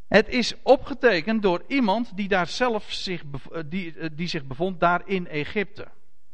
Het 0.08 0.28
is 0.28 0.54
opgetekend 0.62 1.42
door 1.42 1.64
iemand 1.68 2.16
die 2.16 2.28
daar 2.28 2.48
zelf 2.48 2.92
zich, 2.92 3.24
eh, 3.52 3.62
die, 3.66 3.98
eh, 3.98 4.10
die 4.14 4.28
zich 4.28 4.46
bevond 4.46 4.80
daar 4.80 5.02
in 5.06 5.28
Egypte. 5.28 5.88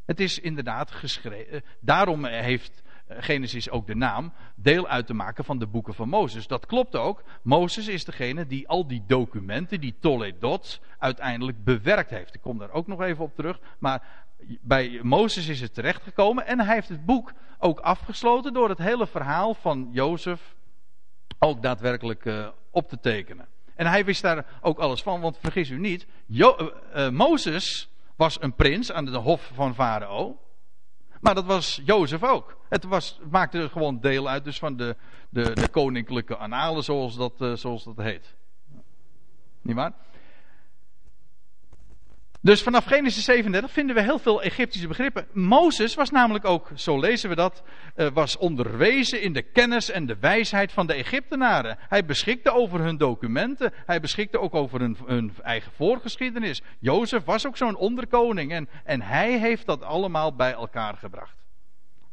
Het 0.06 0.20
is 0.20 0.40
inderdaad 0.40 0.92
geschreven. 0.92 1.54
Eh, 1.54 1.62
daarom 1.80 2.26
heeft 2.26 2.84
Genesis 3.08 3.70
ook 3.70 3.88
de 3.88 3.96
naam, 3.96 4.34
deel 4.56 4.88
uit 4.88 5.08
te 5.08 5.14
maken 5.14 5.44
van 5.44 5.60
de 5.60 5.68
boeken 5.68 5.94
van 5.94 6.10
Mozes. 6.10 6.48
Dat 6.48 6.66
klopt 6.66 6.96
ook. 6.96 7.24
Mozes 7.42 7.88
is 7.88 8.06
degene 8.06 8.48
die 8.48 8.68
al 8.68 8.88
die 8.88 9.04
documenten, 9.08 9.82
die 9.82 9.96
Toledot, 10.00 10.82
uiteindelijk 10.98 11.64
bewerkt 11.64 12.10
heeft. 12.10 12.36
Ik 12.36 12.42
kom 12.42 12.58
daar 12.58 12.72
ook 12.72 12.88
nog 12.88 13.02
even 13.02 13.24
op 13.24 13.36
terug. 13.36 13.60
Maar 13.80 14.25
bij 14.62 15.00
Mozes 15.04 15.48
is 15.48 15.62
het 15.62 15.74
terechtgekomen 15.74 16.46
en 16.46 16.60
hij 16.60 16.76
heeft 16.76 16.90
het 16.90 17.06
boek 17.06 17.34
ook 17.60 17.80
afgesloten 17.80 18.54
door 18.54 18.70
het 18.70 18.78
hele 18.78 19.08
verhaal 19.08 19.54
van 19.54 19.90
Jozef 19.92 20.56
ook 21.40 21.62
daadwerkelijk 21.62 22.26
uh, 22.26 22.48
op 22.72 22.90
te 22.90 23.00
tekenen. 23.00 23.48
En 23.76 23.86
hij 23.86 24.06
wist 24.06 24.22
daar 24.22 24.46
ook 24.62 24.80
alles 24.80 25.02
van, 25.02 25.22
want 25.22 25.38
vergis 25.40 25.70
u 25.70 25.80
niet, 25.80 26.08
jo 26.26 26.72
uh, 26.96 27.10
Mozes 27.10 27.90
was 28.16 28.42
een 28.42 28.54
prins 28.54 28.92
aan 28.92 29.06
de 29.06 29.18
hof 29.18 29.52
van 29.54 29.76
Farao. 29.76 30.40
Maar 31.22 31.36
dat 31.36 31.46
was 31.46 31.82
Jozef 31.86 32.24
ook. 32.24 32.58
Het, 32.70 32.84
was, 32.84 33.20
maakte 33.30 33.70
gewoon 33.70 34.00
deel 34.00 34.30
uit 34.30 34.44
dus 34.44 34.60
van 34.60 34.78
de, 34.78 34.96
de, 35.30 35.54
de 35.54 35.68
koninklijke 35.68 36.36
annalen, 36.36 36.84
zoals 36.84 37.16
dat, 37.16 37.60
zoals 37.60 37.84
dat 37.84 37.98
heet. 37.98 38.36
Niet 39.62 39.76
waar? 39.76 39.94
Dus 42.46 42.62
vanaf 42.62 42.86
Genesis 42.86 43.24
37 43.24 43.72
vinden 43.72 43.96
we 43.96 44.02
heel 44.02 44.20
veel 44.20 44.42
Egyptische 44.42 44.88
begrippen. 44.88 45.28
Mozes 45.34 45.96
was 45.96 46.10
namelijk 46.10 46.46
ook, 46.46 46.70
zo 46.76 47.00
lezen 47.00 47.30
we 47.30 47.36
dat, 47.36 47.64
uh, 47.96 48.08
was 48.14 48.38
onderwezen 48.38 49.22
in 49.22 49.34
de 49.34 49.42
kennis 49.42 49.90
en 49.90 50.06
de 50.06 50.18
wijsheid 50.20 50.72
van 50.72 50.88
de 50.88 50.94
Egyptenaren. 50.94 51.78
Hij 51.80 52.06
beschikte 52.06 52.52
over 52.52 52.80
hun 52.80 52.98
documenten. 52.98 53.74
Hij 53.86 54.00
beschikte 54.00 54.40
ook 54.40 54.56
over 54.56 54.80
hun, 54.80 54.98
hun 55.06 55.34
eigen 55.42 55.72
voorgeschiedenis. 55.76 56.62
Jozef 56.80 57.24
was 57.24 57.48
ook 57.48 57.58
zo'n 57.58 57.76
onderkoning 57.76 58.52
en, 58.52 58.70
en 58.84 59.02
hij 59.02 59.40
heeft 59.40 59.66
dat 59.66 59.84
allemaal 59.84 60.36
bij 60.36 60.54
elkaar 60.54 60.98
gebracht. 60.98 61.45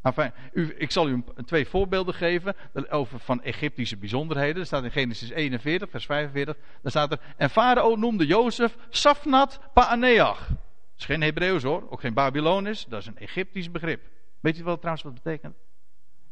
Enfin, 0.02 0.32
ik 0.76 0.90
zal 0.90 1.08
u 1.08 1.24
twee 1.44 1.66
voorbeelden 1.66 2.14
geven 2.14 2.56
over 2.90 3.18
van 3.18 3.42
Egyptische 3.42 3.96
bijzonderheden. 3.96 4.60
Er 4.60 4.66
staat 4.66 4.84
in 4.84 4.90
Genesis 4.90 5.30
41, 5.30 5.90
vers 5.90 6.06
45. 6.06 6.56
Daar 6.56 6.90
staat 6.90 7.12
er. 7.12 7.20
En 7.36 7.50
Farao 7.50 7.96
noemde 7.96 8.26
Jozef 8.26 8.76
Safnat 8.88 9.60
Paaneach. 9.72 10.48
Dat 10.48 10.56
is 10.98 11.04
geen 11.04 11.22
Hebreeuws 11.22 11.62
hoor, 11.62 11.90
ook 11.90 12.00
geen 12.00 12.14
Babylonisch. 12.14 12.84
Dat 12.84 13.00
is 13.00 13.06
een 13.06 13.18
Egyptisch 13.18 13.70
begrip. 13.70 14.02
Weet 14.40 14.58
u 14.58 14.64
wat 14.64 14.78
trouwens 14.78 15.04
wat 15.04 15.14
betekent? 15.14 15.56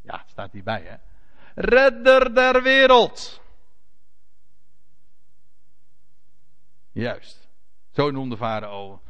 Ja, 0.02 0.18
het 0.18 0.30
staat 0.30 0.52
hierbij 0.52 0.82
hè. 0.82 0.96
Redder 1.54 2.34
der 2.34 2.62
wereld. 2.62 3.40
Juist. 6.92 7.48
Zo 7.90 8.10
noemde 8.10 8.36
Farao 8.36 9.00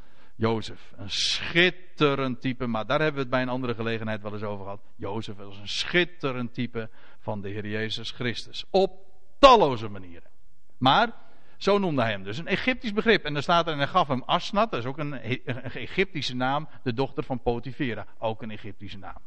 Jozef, 0.40 0.92
een 0.96 1.10
schitterend 1.10 2.40
type, 2.40 2.66
maar 2.66 2.86
daar 2.86 2.98
hebben 2.98 3.14
we 3.14 3.20
het 3.20 3.30
bij 3.30 3.42
een 3.42 3.48
andere 3.48 3.74
gelegenheid 3.74 4.22
wel 4.22 4.32
eens 4.32 4.42
over 4.42 4.64
gehad. 4.64 4.80
Jozef 4.96 5.36
was 5.36 5.58
een 5.58 5.68
schitterend 5.68 6.54
type 6.54 6.90
van 7.18 7.40
de 7.40 7.48
Heer 7.48 7.66
Jezus 7.66 8.10
Christus. 8.10 8.64
Op 8.70 9.06
talloze 9.38 9.88
manieren. 9.88 10.30
Maar, 10.78 11.12
zo 11.56 11.78
noemde 11.78 12.02
hij 12.02 12.10
hem 12.10 12.22
dus. 12.22 12.38
Een 12.38 12.46
Egyptisch 12.46 12.92
begrip. 12.92 13.24
En 13.24 13.32
daar 13.32 13.42
staat 13.42 13.66
er, 13.66 13.72
en 13.72 13.78
hij 13.78 13.86
gaf 13.86 14.08
hem 14.08 14.22
Asnat, 14.22 14.70
dat 14.70 14.80
is 14.80 14.86
ook 14.86 14.98
een, 14.98 15.12
Egyptische 15.74 16.36
naam, 16.36 16.68
de 16.82 16.92
dochter 16.92 17.24
van 17.24 17.42
Potifera. 17.42 18.06
Ook 18.18 18.42
een 18.42 18.50
Egyptische 18.50 18.98
naam. 18.98 19.18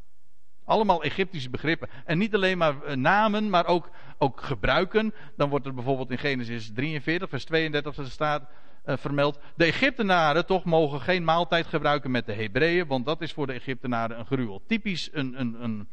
Allemaal 0.66 1.04
Egyptische 1.04 1.50
begrippen. 1.50 1.90
En 2.06 2.18
niet 2.18 2.36
alleen 2.36 2.58
maar 2.58 2.84
eh, 2.84 2.96
namen, 2.96 3.50
maar 3.50 3.66
ook, 3.66 3.90
ook 4.18 4.42
gebruiken. 4.42 5.14
Dan 5.36 5.50
wordt 5.50 5.66
er 5.66 5.74
bijvoorbeeld 5.74 6.12
in 6.12 6.18
Genesis 6.18 6.72
43, 6.74 7.30
vers 7.30 7.46
32 7.46 8.12
staat 8.12 8.50
uh, 8.86 8.98
vermeld. 8.98 9.40
De 9.56 9.66
Egyptenaren 9.66 10.46
toch 10.46 10.64
mogen 10.64 11.02
geen 11.02 11.24
maaltijd 11.24 11.68
gebruiken 11.68 12.12
met 12.12 12.26
de 12.26 12.34
Hebreeën, 12.34 12.88
want 12.88 13.06
dat 13.06 13.22
is 13.22 13.34
voor 13.34 13.48
de 13.48 13.54
Egyptenaren 13.54 14.20
een 14.20 14.26
gruwel. 14.26 14.62
Typisch 14.68 15.10
een, 15.12 15.40
een, 15.40 15.64
een 15.64 15.88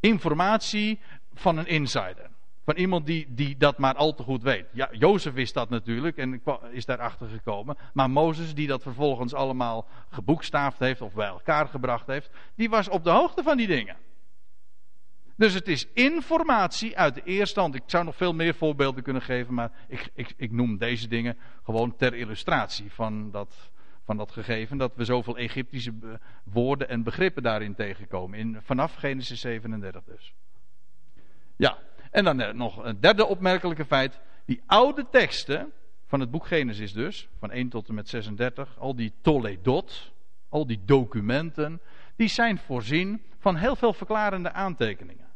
informatie 0.00 1.00
van 1.34 1.56
een 1.56 1.66
insider. 1.66 2.30
Van 2.64 2.76
iemand 2.76 3.06
die, 3.06 3.26
die 3.28 3.56
dat 3.56 3.78
maar 3.78 3.94
al 3.94 4.14
te 4.14 4.22
goed 4.22 4.42
weet. 4.42 4.66
Ja, 4.72 4.88
Jozef 4.92 5.32
wist 5.32 5.54
dat 5.54 5.70
natuurlijk 5.70 6.16
en 6.16 6.42
is 6.70 6.84
daarachter 6.84 7.28
gekomen. 7.28 7.76
Maar 7.92 8.10
Mozes, 8.10 8.54
die 8.54 8.66
dat 8.66 8.82
vervolgens 8.82 9.34
allemaal 9.34 9.86
geboekstaafd 10.10 10.78
heeft 10.78 11.00
of 11.00 11.12
bij 11.12 11.26
elkaar 11.26 11.68
gebracht 11.68 12.06
heeft, 12.06 12.30
die 12.54 12.70
was 12.70 12.88
op 12.88 13.04
de 13.04 13.10
hoogte 13.10 13.42
van 13.42 13.56
die 13.56 13.66
dingen. 13.66 13.96
Dus 15.40 15.54
het 15.54 15.68
is 15.68 15.86
informatie 15.92 16.98
uit 16.98 17.14
de 17.14 17.22
eerste 17.24 17.60
hand. 17.60 17.74
Ik 17.74 17.82
zou 17.86 18.04
nog 18.04 18.16
veel 18.16 18.32
meer 18.32 18.54
voorbeelden 18.54 19.02
kunnen 19.02 19.22
geven, 19.22 19.54
maar 19.54 19.70
ik, 19.88 20.10
ik, 20.14 20.34
ik 20.36 20.52
noem 20.52 20.78
deze 20.78 21.08
dingen 21.08 21.36
gewoon 21.64 21.96
ter 21.96 22.14
illustratie 22.14 22.92
van 22.92 23.30
dat, 23.30 23.70
van 24.04 24.16
dat 24.16 24.30
gegeven. 24.30 24.78
Dat 24.78 24.92
we 24.96 25.04
zoveel 25.04 25.36
Egyptische 25.36 25.92
woorden 26.44 26.88
en 26.88 27.02
begrippen 27.02 27.42
daarin 27.42 27.74
tegenkomen. 27.74 28.38
In, 28.38 28.58
vanaf 28.62 28.94
Genesis 28.94 29.40
37 29.40 30.04
dus. 30.04 30.34
Ja, 31.56 31.78
en 32.10 32.24
dan 32.24 32.40
eh, 32.40 32.52
nog 32.52 32.84
een 32.84 33.00
derde 33.00 33.26
opmerkelijke 33.26 33.84
feit. 33.84 34.20
Die 34.44 34.62
oude 34.66 35.06
teksten 35.10 35.72
van 36.06 36.20
het 36.20 36.30
boek 36.30 36.46
Genesis 36.46 36.92
dus, 36.92 37.28
van 37.38 37.50
1 37.50 37.68
tot 37.68 37.88
en 37.88 37.94
met 37.94 38.08
36, 38.08 38.78
al 38.78 38.94
die 38.94 39.12
Toledot, 39.20 40.12
al 40.48 40.66
die 40.66 40.80
documenten, 40.84 41.80
die 42.16 42.28
zijn 42.28 42.58
voorzien 42.58 43.22
van 43.38 43.56
heel 43.56 43.76
veel 43.76 43.92
verklarende 43.92 44.52
aantekeningen. 44.52 45.29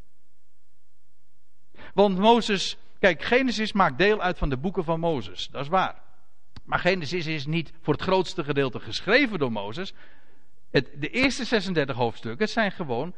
Want 1.94 2.18
Mozes, 2.18 2.76
kijk, 2.98 3.22
Genesis 3.22 3.72
maakt 3.72 3.98
deel 3.98 4.20
uit 4.20 4.38
van 4.38 4.48
de 4.48 4.56
boeken 4.56 4.84
van 4.84 5.00
Mozes, 5.00 5.48
dat 5.48 5.62
is 5.62 5.68
waar. 5.68 6.02
Maar 6.64 6.78
Genesis 6.78 7.26
is 7.26 7.46
niet 7.46 7.72
voor 7.80 7.94
het 7.94 8.02
grootste 8.02 8.44
gedeelte 8.44 8.80
geschreven 8.80 9.38
door 9.38 9.52
Mozes. 9.52 9.92
Het, 10.70 10.90
de 10.94 11.08
eerste 11.08 11.44
36 11.44 11.96
hoofdstukken 11.96 12.48
zijn 12.48 12.72
gewoon 12.72 13.14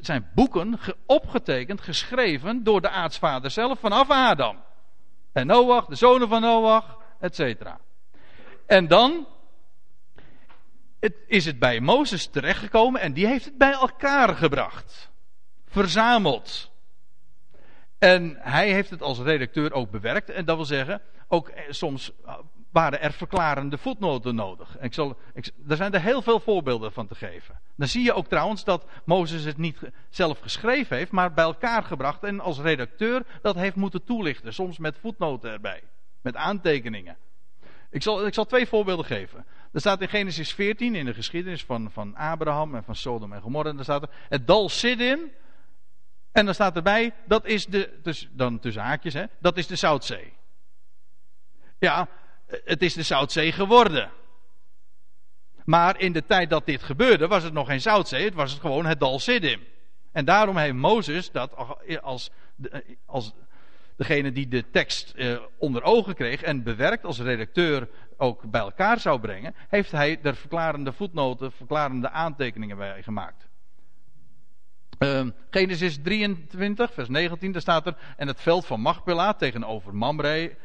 zijn 0.00 0.30
boeken 0.34 0.78
opgetekend, 1.06 1.80
geschreven 1.80 2.64
door 2.64 2.80
de 2.80 2.88
aartsvader 2.88 3.50
zelf 3.50 3.78
vanaf 3.78 4.10
Adam. 4.10 4.56
En 5.32 5.46
Noach, 5.46 5.86
de 5.86 5.94
zonen 5.94 6.28
van 6.28 6.40
Noach, 6.40 6.98
etc. 7.20 7.62
En 8.66 8.88
dan 8.88 9.26
het, 11.00 11.14
is 11.26 11.44
het 11.44 11.58
bij 11.58 11.80
Mozes 11.80 12.26
terechtgekomen 12.26 13.00
en 13.00 13.12
die 13.12 13.26
heeft 13.26 13.44
het 13.44 13.58
bij 13.58 13.72
elkaar 13.72 14.36
gebracht. 14.36 15.10
Verzameld. 15.66 16.69
En 18.00 18.36
hij 18.38 18.72
heeft 18.72 18.90
het 18.90 19.02
als 19.02 19.18
redacteur 19.18 19.72
ook 19.72 19.90
bewerkt. 19.90 20.30
En 20.30 20.44
dat 20.44 20.56
wil 20.56 20.64
zeggen, 20.64 21.00
ook 21.28 21.48
eh, 21.48 21.62
soms 21.68 22.12
eh, 22.24 22.34
waren 22.72 23.00
er 23.00 23.12
verklarende 23.12 23.78
voetnoten 23.78 24.34
nodig. 24.34 24.78
Ik 24.80 24.94
zal, 24.94 25.16
er 25.68 25.76
zijn 25.76 25.92
er 25.92 26.00
heel 26.00 26.22
veel 26.22 26.40
voorbeelden 26.40 26.92
van 26.92 27.06
te 27.06 27.14
geven. 27.14 27.60
Dan 27.76 27.88
zie 27.88 28.02
je 28.02 28.12
ook 28.12 28.26
trouwens 28.26 28.64
dat 28.64 28.86
Mozes 29.04 29.44
het 29.44 29.56
niet 29.56 29.78
zelf 30.08 30.38
geschreven 30.38 30.96
heeft, 30.96 31.10
maar 31.10 31.32
bij 31.32 31.44
elkaar 31.44 31.82
gebracht 31.82 32.22
en 32.24 32.40
als 32.40 32.58
redacteur 32.58 33.22
dat 33.42 33.54
heeft 33.54 33.76
moeten 33.76 34.04
toelichten. 34.04 34.54
Soms 34.54 34.78
met 34.78 34.98
voetnoten 35.00 35.50
erbij, 35.50 35.82
met 36.22 36.36
aantekeningen. 36.36 37.16
Ik 37.90 38.02
zal, 38.02 38.26
ik 38.26 38.34
zal 38.34 38.46
twee 38.46 38.66
voorbeelden 38.66 39.04
geven. 39.04 39.46
Er 39.72 39.80
staat 39.80 40.00
in 40.00 40.08
Genesis 40.08 40.54
14, 40.54 40.94
in 40.94 41.04
de 41.04 41.14
geschiedenis 41.14 41.64
van, 41.64 41.90
van 41.90 42.16
Abraham 42.16 42.74
en 42.74 42.84
van 42.84 42.96
Sodom 42.96 43.32
en 43.32 43.40
Gomorra, 43.40 43.72
daar 43.72 43.84
staat 43.84 44.02
er, 44.02 44.10
het 44.28 44.46
dal 44.46 44.68
Sidin 44.68 45.32
en 46.32 46.44
dan 46.44 46.54
staat 46.54 46.76
erbij, 46.76 47.14
dat 47.26 47.46
is 47.46 47.66
de, 47.66 47.98
dus 48.02 48.28
dan 48.32 48.58
tussen 48.58 48.82
haakjes, 48.82 49.14
hè, 49.14 49.24
dat 49.38 49.56
is 49.56 49.66
de 49.66 49.76
Zoutzee. 49.76 50.32
Ja, 51.78 52.08
het 52.46 52.82
is 52.82 52.94
de 52.94 53.02
Zoutzee 53.02 53.52
geworden. 53.52 54.10
Maar 55.64 56.00
in 56.00 56.12
de 56.12 56.26
tijd 56.26 56.50
dat 56.50 56.66
dit 56.66 56.82
gebeurde, 56.82 57.26
was 57.26 57.42
het 57.42 57.52
nog 57.52 57.66
geen 57.66 57.80
Zoutzee, 57.80 58.24
het 58.24 58.34
was 58.34 58.52
het 58.52 58.60
gewoon 58.60 58.86
het 58.86 59.00
dal 59.00 59.18
Siddim. 59.18 59.64
En 60.12 60.24
daarom 60.24 60.56
heeft 60.56 60.74
Mozes 60.74 61.30
dat 61.30 61.52
als, 62.02 62.30
als 63.06 63.32
degene 63.96 64.32
die 64.32 64.48
de 64.48 64.70
tekst 64.70 65.10
eh, 65.10 65.40
onder 65.58 65.82
ogen 65.82 66.14
kreeg 66.14 66.42
en 66.42 66.62
bewerkt 66.62 67.04
als 67.04 67.18
redacteur 67.18 67.88
ook 68.16 68.50
bij 68.50 68.60
elkaar 68.60 69.00
zou 69.00 69.20
brengen, 69.20 69.54
heeft 69.68 69.90
hij 69.90 70.18
er 70.22 70.36
verklarende 70.36 70.92
voetnoten, 70.92 71.52
verklarende 71.52 72.10
aantekeningen 72.10 72.76
bij 72.76 73.02
gemaakt. 73.02 73.49
Uh, 75.04 75.26
Genesis 75.50 75.98
23, 76.02 76.92
vers 76.92 77.08
19, 77.08 77.52
daar 77.52 77.60
staat 77.60 77.86
er. 77.86 77.96
En 78.16 78.26
het 78.26 78.40
veld 78.40 78.66
van 78.66 78.80
Machpela 78.80 79.34
tegenover 79.34 79.94
Mamre. 79.94 80.56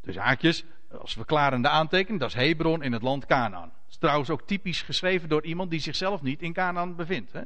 Dus 0.00 0.16
haakjes, 0.16 0.64
als 1.00 1.12
verklarende 1.12 1.68
aantekening, 1.68 2.20
dat 2.20 2.28
is 2.28 2.34
Hebron 2.34 2.82
in 2.82 2.92
het 2.92 3.02
land 3.02 3.26
Canaan. 3.26 3.68
Dat 3.68 3.90
is 3.90 3.96
trouwens 3.96 4.30
ook 4.30 4.42
typisch 4.42 4.82
geschreven 4.82 5.28
door 5.28 5.44
iemand 5.44 5.70
die 5.70 5.80
zichzelf 5.80 6.22
niet 6.22 6.42
in 6.42 6.52
Canaan 6.52 6.96
bevindt. 6.96 7.32
Hè? 7.32 7.40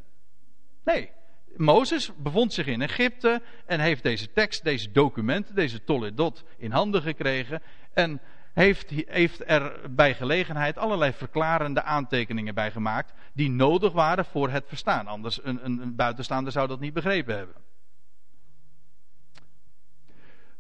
Nee, 0.84 1.10
Mozes 1.56 2.10
bevond 2.16 2.52
zich 2.52 2.66
in 2.66 2.82
Egypte 2.82 3.42
en 3.66 3.80
heeft 3.80 4.02
deze 4.02 4.32
tekst, 4.32 4.64
deze 4.64 4.92
documenten, 4.92 5.54
deze 5.54 5.84
Toledot 5.84 6.44
in 6.56 6.70
handen 6.70 7.02
gekregen. 7.02 7.62
En 7.94 8.20
heeft, 8.56 8.90
heeft 8.90 9.42
er 9.50 9.94
bij 9.94 10.14
gelegenheid 10.14 10.78
allerlei 10.78 11.12
verklarende 11.12 11.82
aantekeningen 11.82 12.54
bij 12.54 12.70
gemaakt. 12.70 13.12
die 13.32 13.50
nodig 13.50 13.92
waren 13.92 14.24
voor 14.24 14.50
het 14.50 14.64
verstaan. 14.66 15.06
Anders 15.06 15.44
een, 15.44 15.64
een, 15.64 15.96
buitenstaander 15.96 16.52
zou 16.52 16.68
dat 16.68 16.80
niet 16.80 16.92
begrepen 16.92 17.36
hebben. 17.36 17.54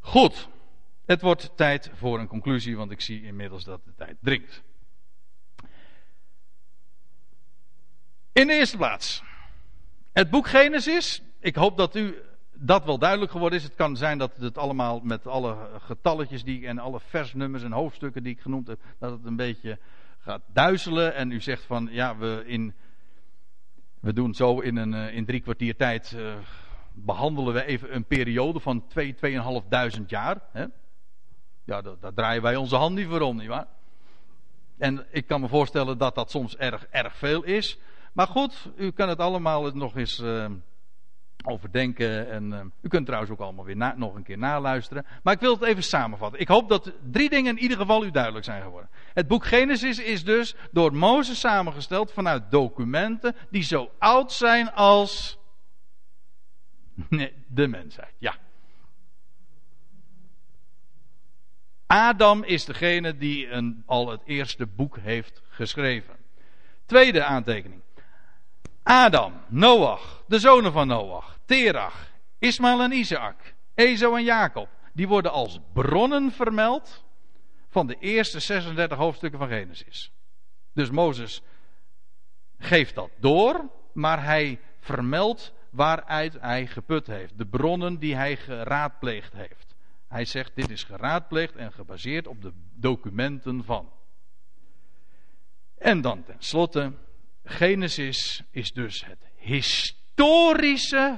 Goed, 0.00 0.48
het 1.06 1.20
wordt 1.20 1.56
tijd 1.56 1.90
voor 1.94 2.18
een 2.18 2.26
conclusie, 2.26 2.76
want 2.76 2.90
ik 2.90 3.00
zie 3.00 3.22
inmiddels 3.22 3.64
dat 3.64 3.84
de 3.84 3.94
tijd 3.96 4.16
dringt. 4.20 4.62
In 8.32 8.46
de 8.46 8.52
eerste 8.52 8.76
plaats, 8.76 9.22
het 10.12 10.30
boek 10.30 10.48
Genesis. 10.48 11.22
Ik 11.40 11.54
hoop 11.54 11.76
dat 11.76 11.96
u 11.96 12.16
dat 12.58 12.84
wel 12.84 12.98
duidelijk 12.98 13.30
geworden 13.30 13.58
is. 13.58 13.64
Het 13.64 13.74
kan 13.74 13.96
zijn 13.96 14.18
dat 14.18 14.36
het 14.36 14.58
allemaal 14.58 15.00
met 15.02 15.26
alle 15.26 15.56
getalletjes 15.78 16.44
die 16.44 16.56
ik, 16.56 16.64
en 16.64 16.78
alle 16.78 17.00
versnummers 17.00 17.62
en 17.62 17.72
hoofdstukken 17.72 18.22
die 18.22 18.32
ik 18.32 18.40
genoemd 18.40 18.66
heb, 18.66 18.80
dat 18.98 19.10
het 19.10 19.24
een 19.24 19.36
beetje 19.36 19.78
gaat 20.18 20.42
duizelen 20.52 21.14
en 21.14 21.30
u 21.30 21.40
zegt 21.40 21.64
van 21.64 21.88
ja, 21.90 22.16
we, 22.16 22.42
in, 22.46 22.74
we 24.00 24.12
doen 24.12 24.34
zo 24.34 24.60
in, 24.60 24.76
een, 24.76 24.94
in 24.94 25.24
drie 25.24 25.40
kwartier 25.40 25.76
tijd. 25.76 26.12
Uh, 26.16 26.34
behandelen 26.96 27.54
we 27.54 27.64
even 27.64 27.94
een 27.94 28.04
periode 28.04 28.60
van 28.60 28.86
2, 28.86 29.14
2.500 29.14 30.06
jaar. 30.06 30.40
Hè? 30.52 30.64
Ja, 31.64 31.82
daar, 31.82 32.14
draaien 32.14 32.42
wij 32.42 32.56
onze 32.56 32.76
hand 32.76 32.94
niet 32.94 33.06
voor 33.06 33.20
om, 33.20 33.36
nietwaar? 33.36 33.66
En 34.78 35.06
ik 35.10 35.26
kan 35.26 35.40
me 35.40 35.48
voorstellen 35.48 35.98
dat 35.98 36.14
dat 36.14 36.30
soms 36.30 36.56
erg, 36.56 36.86
erg 36.90 37.16
veel 37.16 37.42
is. 37.42 37.78
Maar 38.12 38.26
goed, 38.26 38.70
u 38.76 38.90
kan 38.90 39.08
het 39.08 39.18
allemaal 39.18 39.70
nog 39.74 39.96
eens 39.96 40.18
uh, 40.18 40.46
overdenken. 41.46 42.30
En 42.30 42.44
uh, 42.52 42.60
u 42.82 42.88
kunt 42.88 43.06
trouwens 43.06 43.32
ook 43.32 43.40
allemaal 43.40 43.64
weer 43.64 43.94
nog 43.96 44.14
een 44.14 44.22
keer 44.22 44.38
naluisteren. 44.38 45.06
Maar 45.22 45.34
ik 45.34 45.40
wil 45.40 45.52
het 45.52 45.62
even 45.62 45.82
samenvatten. 45.82 46.40
Ik 46.40 46.48
hoop 46.48 46.68
dat 46.68 46.92
drie 47.10 47.28
dingen 47.28 47.56
in 47.56 47.62
ieder 47.62 47.76
geval 47.76 48.04
u 48.04 48.10
duidelijk 48.10 48.44
zijn 48.44 48.62
geworden. 48.62 48.90
Het 49.14 49.28
boek 49.28 49.46
Genesis 49.46 49.98
is 49.98 50.24
dus 50.24 50.54
door 50.70 50.94
Mozes 50.94 51.40
samengesteld 51.40 52.12
vanuit 52.12 52.50
documenten 52.50 53.34
die 53.50 53.62
zo 53.62 53.90
oud 53.98 54.32
zijn 54.32 54.72
als 54.72 55.38
Nee, 57.08 57.32
de 57.46 57.66
mensheid, 57.66 58.14
ja. 58.18 58.36
Adam 61.86 62.44
is 62.44 62.64
degene 62.64 63.16
die 63.16 63.50
een, 63.50 63.82
al 63.86 64.08
het 64.08 64.20
eerste 64.24 64.66
boek 64.66 64.98
heeft 64.98 65.42
geschreven. 65.48 66.16
Tweede 66.86 67.24
aantekening. 67.24 67.82
Adam, 68.82 69.32
Noach, 69.48 70.24
de 70.26 70.38
zonen 70.38 70.72
van 70.72 70.86
Noach, 70.86 71.35
Terach, 71.46 72.12
Ismaël 72.38 72.82
en 72.82 72.92
Isaac, 72.92 73.54
Ezo 73.74 74.14
en 74.14 74.24
Jacob. 74.24 74.68
Die 74.92 75.08
worden 75.08 75.32
als 75.32 75.60
bronnen 75.72 76.32
vermeld 76.32 77.04
van 77.68 77.86
de 77.86 77.96
eerste 77.98 78.40
36 78.40 78.98
hoofdstukken 78.98 79.38
van 79.38 79.48
Genesis. 79.48 80.12
Dus 80.72 80.90
Mozes 80.90 81.42
geeft 82.58 82.94
dat 82.94 83.10
door, 83.18 83.70
maar 83.92 84.24
hij 84.24 84.60
vermeldt 84.80 85.52
waaruit 85.70 86.40
hij 86.40 86.66
geput 86.66 87.06
heeft. 87.06 87.38
De 87.38 87.46
bronnen 87.46 87.98
die 87.98 88.14
hij 88.14 88.36
geraadpleegd 88.36 89.32
heeft. 89.32 89.74
Hij 90.08 90.24
zegt: 90.24 90.54
dit 90.54 90.70
is 90.70 90.84
geraadpleegd 90.84 91.56
en 91.56 91.72
gebaseerd 91.72 92.26
op 92.26 92.42
de 92.42 92.52
documenten 92.74 93.64
van. 93.64 93.92
En 95.78 96.00
dan 96.00 96.24
tenslotte, 96.24 96.92
Genesis 97.44 98.42
is 98.50 98.72
dus 98.72 99.04
het 99.04 99.18
historische 99.34 100.05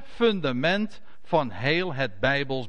fundament 0.04 1.00
van 1.22 1.50
heel 1.50 1.94
het 1.94 2.20
Bijbels 2.20 2.68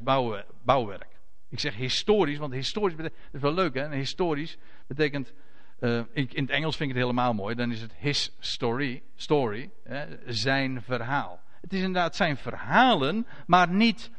bouwwerk. 0.63 1.19
Ik 1.49 1.59
zeg 1.59 1.75
historisch, 1.75 2.37
want 2.37 2.53
historisch 2.53 2.95
betekent, 2.95 3.21
dat 3.25 3.33
is 3.33 3.41
wel 3.41 3.53
leuk 3.53 3.73
hè, 3.73 3.95
historisch 3.95 4.57
betekent, 4.87 5.33
uh, 5.79 6.01
in, 6.13 6.29
het 6.33 6.49
Engels 6.49 6.75
vind 6.75 6.89
ik 6.89 6.95
het 6.95 7.05
helemaal 7.05 7.33
mooi, 7.33 7.55
dan 7.55 7.71
is 7.71 7.81
het 7.81 7.93
his 7.97 8.35
story, 8.39 9.01
story 9.15 9.69
hè, 9.83 10.05
zijn 10.25 10.81
verhaal. 10.81 11.41
Het 11.61 11.73
is 11.73 11.79
inderdaad 11.79 12.15
zijn 12.15 12.37
verhalen, 12.37 13.27
maar 13.45 13.69
niet 13.69 14.11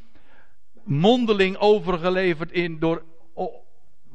mondeling 0.85 1.57
overgeleverd 1.57 2.53
in, 2.53 2.79
door, 2.79 3.05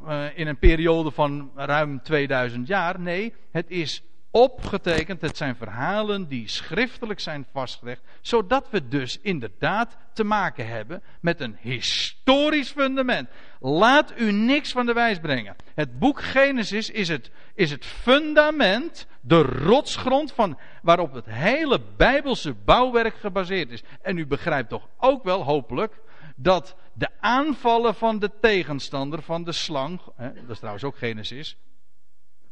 uh, 0.08 0.38
in 0.38 0.48
een 0.48 0.60
periode 0.60 1.12
van 1.12 1.52
ruim 1.56 2.02
2000 2.02 2.68
jaar. 2.68 3.00
Nee, 3.00 3.34
het 3.52 3.70
is 3.70 4.04
opgetekend. 4.36 5.22
Het 5.22 5.38
zijn 5.38 5.56
verhalen 5.56 6.28
die 6.28 6.48
schriftelijk 6.48 7.20
zijn 7.20 7.46
vastgelegd. 7.52 8.02
Zodat 8.22 8.70
we 8.70 8.88
dus 8.88 9.20
inderdaad 9.22 9.98
te 10.14 10.24
maken 10.24 10.68
hebben 10.68 11.04
met 11.20 11.40
een 11.40 11.58
historisch 11.60 12.72
fundament. 12.72 13.30
Laat 13.60 14.14
u 14.18 14.32
niks 14.32 14.72
van 14.72 14.86
de 14.86 14.94
wijs 14.94 15.20
brengen. 15.20 15.56
Het 15.76 16.00
boek 16.00 16.22
Genesis 16.22 16.90
is 16.90 17.08
het, 17.08 17.32
is 17.54 17.72
het 17.72 17.86
fundament, 17.86 19.08
de 19.22 19.42
rotsgrond 19.42 20.32
van, 20.32 20.58
waarop 20.82 21.14
het 21.14 21.26
hele 21.26 21.82
Bijbelse 21.98 22.54
bouwwerk 22.54 23.16
gebaseerd 23.16 23.72
is. 23.72 23.84
En 24.02 24.18
u 24.18 24.26
begrijpt 24.26 24.70
toch 24.70 24.88
ook 24.98 25.24
wel, 25.24 25.44
hopelijk, 25.44 25.94
dat 26.36 26.76
de 26.94 27.10
aanvallen 27.20 27.96
van 27.96 28.20
de 28.20 28.32
tegenstander, 28.42 29.22
van 29.22 29.44
de 29.44 29.52
slang, 29.52 30.02
hè, 30.16 30.34
dat 30.34 30.50
is 30.50 30.58
trouwens 30.58 30.84
ook 30.84 30.98
Genesis, 30.98 31.58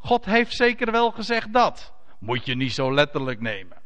God 0.04 0.26
heeft 0.26 0.56
zeker 0.56 0.92
wel 0.92 1.12
gezegd 1.12 1.54
dat. 1.54 1.94
Moet 2.20 2.46
je 2.46 2.56
niet 2.56 2.74
zo 2.74 2.94
letterlijk 2.94 3.42
nemen. 3.42 3.78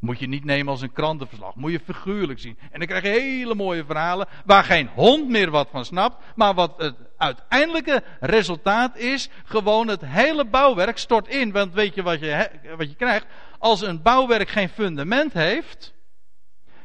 Moet 0.00 0.18
je 0.18 0.28
niet 0.28 0.44
nemen 0.44 0.72
als 0.72 0.80
een 0.80 0.92
krantenverslag. 0.92 1.54
Moet 1.54 1.72
je 1.72 1.80
figuurlijk 1.80 2.40
zien. 2.40 2.58
En 2.70 2.78
dan 2.78 2.88
krijg 2.88 3.02
je 3.02 3.20
hele 3.20 3.54
mooie 3.54 3.84
verhalen 3.84 4.28
waar 4.44 4.64
geen 4.64 4.88
hond 4.88 5.28
meer 5.28 5.50
wat 5.50 5.68
van 5.70 5.84
snapt. 5.84 6.24
Maar 6.34 6.54
wat 6.54 6.74
het 6.76 6.96
uiteindelijke 7.16 8.02
resultaat 8.20 8.96
is, 8.96 9.28
gewoon 9.44 9.88
het 9.88 10.00
hele 10.04 10.44
bouwwerk 10.44 10.98
stort 10.98 11.28
in. 11.28 11.52
Want 11.52 11.74
weet 11.74 11.94
je 11.94 12.02
wat 12.02 12.20
je, 12.20 12.50
wat 12.76 12.88
je 12.88 12.96
krijgt? 12.96 13.26
Als 13.58 13.80
een 13.80 14.02
bouwwerk 14.02 14.48
geen 14.48 14.68
fundament 14.68 15.32
heeft. 15.32 15.94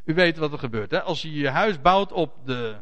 U 0.06 0.14
weet 0.14 0.38
wat 0.38 0.52
er 0.52 0.60
gebeurt. 0.60 0.92
Hè? 0.92 1.02
Als 1.02 1.22
je 1.22 1.34
je 1.34 1.50
huis 1.50 1.82
bouwt 1.82 2.12
op 2.12 2.46
de 2.46 2.76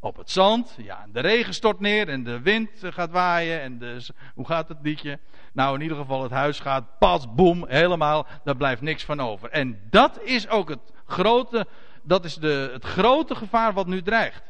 op 0.00 0.16
het 0.16 0.30
zand. 0.30 0.74
Ja, 0.76 1.06
de 1.12 1.20
regen 1.20 1.54
stort 1.54 1.80
neer 1.80 2.08
en 2.08 2.24
de 2.24 2.40
wind 2.40 2.70
gaat 2.80 3.10
waaien. 3.10 3.60
En 3.60 3.78
de, 3.78 4.06
hoe 4.34 4.46
gaat 4.46 4.68
het 4.68 4.78
liedje? 4.82 5.18
Nou, 5.52 5.74
in 5.74 5.80
ieder 5.80 5.96
geval, 5.96 6.22
het 6.22 6.32
huis 6.32 6.60
gaat 6.60 6.98
pas, 6.98 7.34
boem, 7.34 7.64
helemaal. 7.68 8.26
Daar 8.44 8.56
blijft 8.56 8.82
niks 8.82 9.04
van 9.04 9.20
over. 9.20 9.50
En 9.50 9.80
dat 9.90 10.22
is 10.22 10.48
ook 10.48 10.68
het 10.68 10.92
grote, 11.06 11.66
dat 12.02 12.24
is 12.24 12.34
de, 12.34 12.70
het 12.72 12.84
grote 12.84 13.34
gevaar 13.34 13.72
wat 13.72 13.86
nu 13.86 14.02
dreigt. 14.02 14.42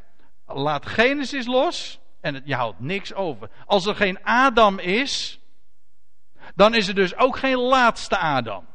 Laat 0.46 0.86
Genesis 0.86 1.46
los 1.46 2.00
en 2.20 2.42
je 2.44 2.54
houdt 2.54 2.80
niks 2.80 3.14
over. 3.14 3.50
Als 3.66 3.86
er 3.86 3.94
geen 3.96 4.24
Adam 4.24 4.78
is, 4.78 5.40
dan 6.54 6.74
is 6.74 6.88
er 6.88 6.94
dus 6.94 7.16
ook 7.16 7.36
geen 7.36 7.58
laatste 7.58 8.18
Adam. 8.18 8.68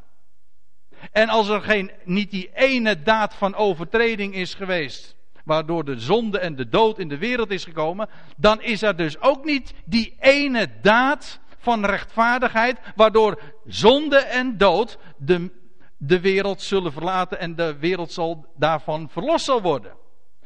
En 1.11 1.29
als 1.29 1.49
er 1.49 1.61
geen, 1.61 1.91
niet 2.03 2.31
die 2.31 2.49
ene 2.53 3.01
daad 3.01 3.33
van 3.33 3.55
overtreding 3.55 4.33
is 4.33 4.53
geweest 4.53 5.14
waardoor 5.45 5.85
de 5.85 5.99
zonde 5.99 6.39
en 6.39 6.55
de 6.55 6.69
dood 6.69 6.99
in 6.99 7.07
de 7.07 7.17
wereld 7.17 7.51
is 7.51 7.63
gekomen, 7.63 8.09
dan 8.37 8.61
is 8.61 8.81
er 8.81 8.95
dus 8.95 9.21
ook 9.21 9.45
niet 9.45 9.73
die 9.85 10.15
ene 10.19 10.67
daad 10.81 11.39
van 11.57 11.85
rechtvaardigheid, 11.85 12.79
waardoor 12.95 13.41
zonde 13.65 14.17
en 14.17 14.57
dood 14.57 14.97
de, 15.17 15.51
de 15.97 16.19
wereld 16.19 16.61
zullen 16.61 16.91
verlaten 16.91 17.39
en 17.39 17.55
de 17.55 17.77
wereld 17.77 18.11
zal 18.11 18.45
daarvan 18.57 19.09
verlost 19.09 19.45
zal 19.45 19.61
worden. 19.61 19.91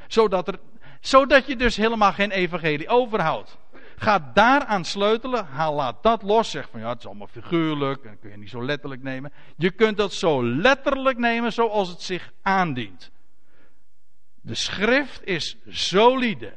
Zodat, 0.08 0.48
er, 0.48 0.60
zodat 1.00 1.48
je 1.48 1.56
dus 1.56 1.76
helemaal 1.76 2.14
geen 2.14 2.32
evangelie 2.32 2.88
overhoudt. 2.88 3.58
Ga 3.96 4.32
daaraan 4.34 4.86
sleutelen, 4.86 5.46
haal, 5.46 5.74
laat 5.74 6.04
dat 6.04 6.24
los. 6.24 6.50
Zeg 6.50 6.70
van 6.72 6.80
ja, 6.80 6.90
het 6.90 7.00
is 7.00 7.06
allemaal 7.06 7.28
figuurlijk 7.28 8.04
en 8.04 8.20
kun 8.20 8.30
je 8.30 8.38
niet 8.38 8.50
zo 8.50 8.66
letterlijk 8.66 9.04
nemen. 9.04 9.32
Je 9.58 9.72
kunt 9.72 9.98
dat 9.98 10.14
zo 10.14 10.46
letterlijk 10.46 11.18
nemen 11.18 11.54
zoals 11.54 11.90
het 11.90 12.02
zich 12.02 12.32
aandient. 12.42 13.12
De 14.42 14.56
schrift 14.56 15.26
is 15.26 15.58
solide, 15.68 16.54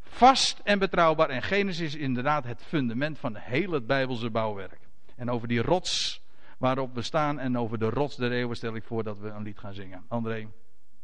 vast 0.00 0.60
en 0.64 0.78
betrouwbaar. 0.78 1.28
En 1.28 1.42
Genesis 1.42 1.94
is 1.94 2.00
inderdaad 2.00 2.44
het 2.44 2.62
fundament 2.66 3.18
van 3.18 3.36
heel 3.36 3.70
het 3.70 3.86
Bijbelse 3.86 4.30
bouwwerk. 4.30 4.78
En 5.16 5.30
over 5.30 5.48
die 5.48 5.62
rots 5.62 6.22
waarop 6.58 6.94
we 6.94 7.02
staan 7.02 7.38
en 7.38 7.58
over 7.58 7.78
de 7.78 7.90
rots 7.90 8.16
der 8.16 8.32
eeuwen 8.32 8.56
stel 8.56 8.74
ik 8.74 8.84
voor 8.84 9.02
dat 9.02 9.18
we 9.18 9.28
een 9.28 9.42
lied 9.42 9.58
gaan 9.58 9.74
zingen. 9.74 10.04
André. 10.08 10.48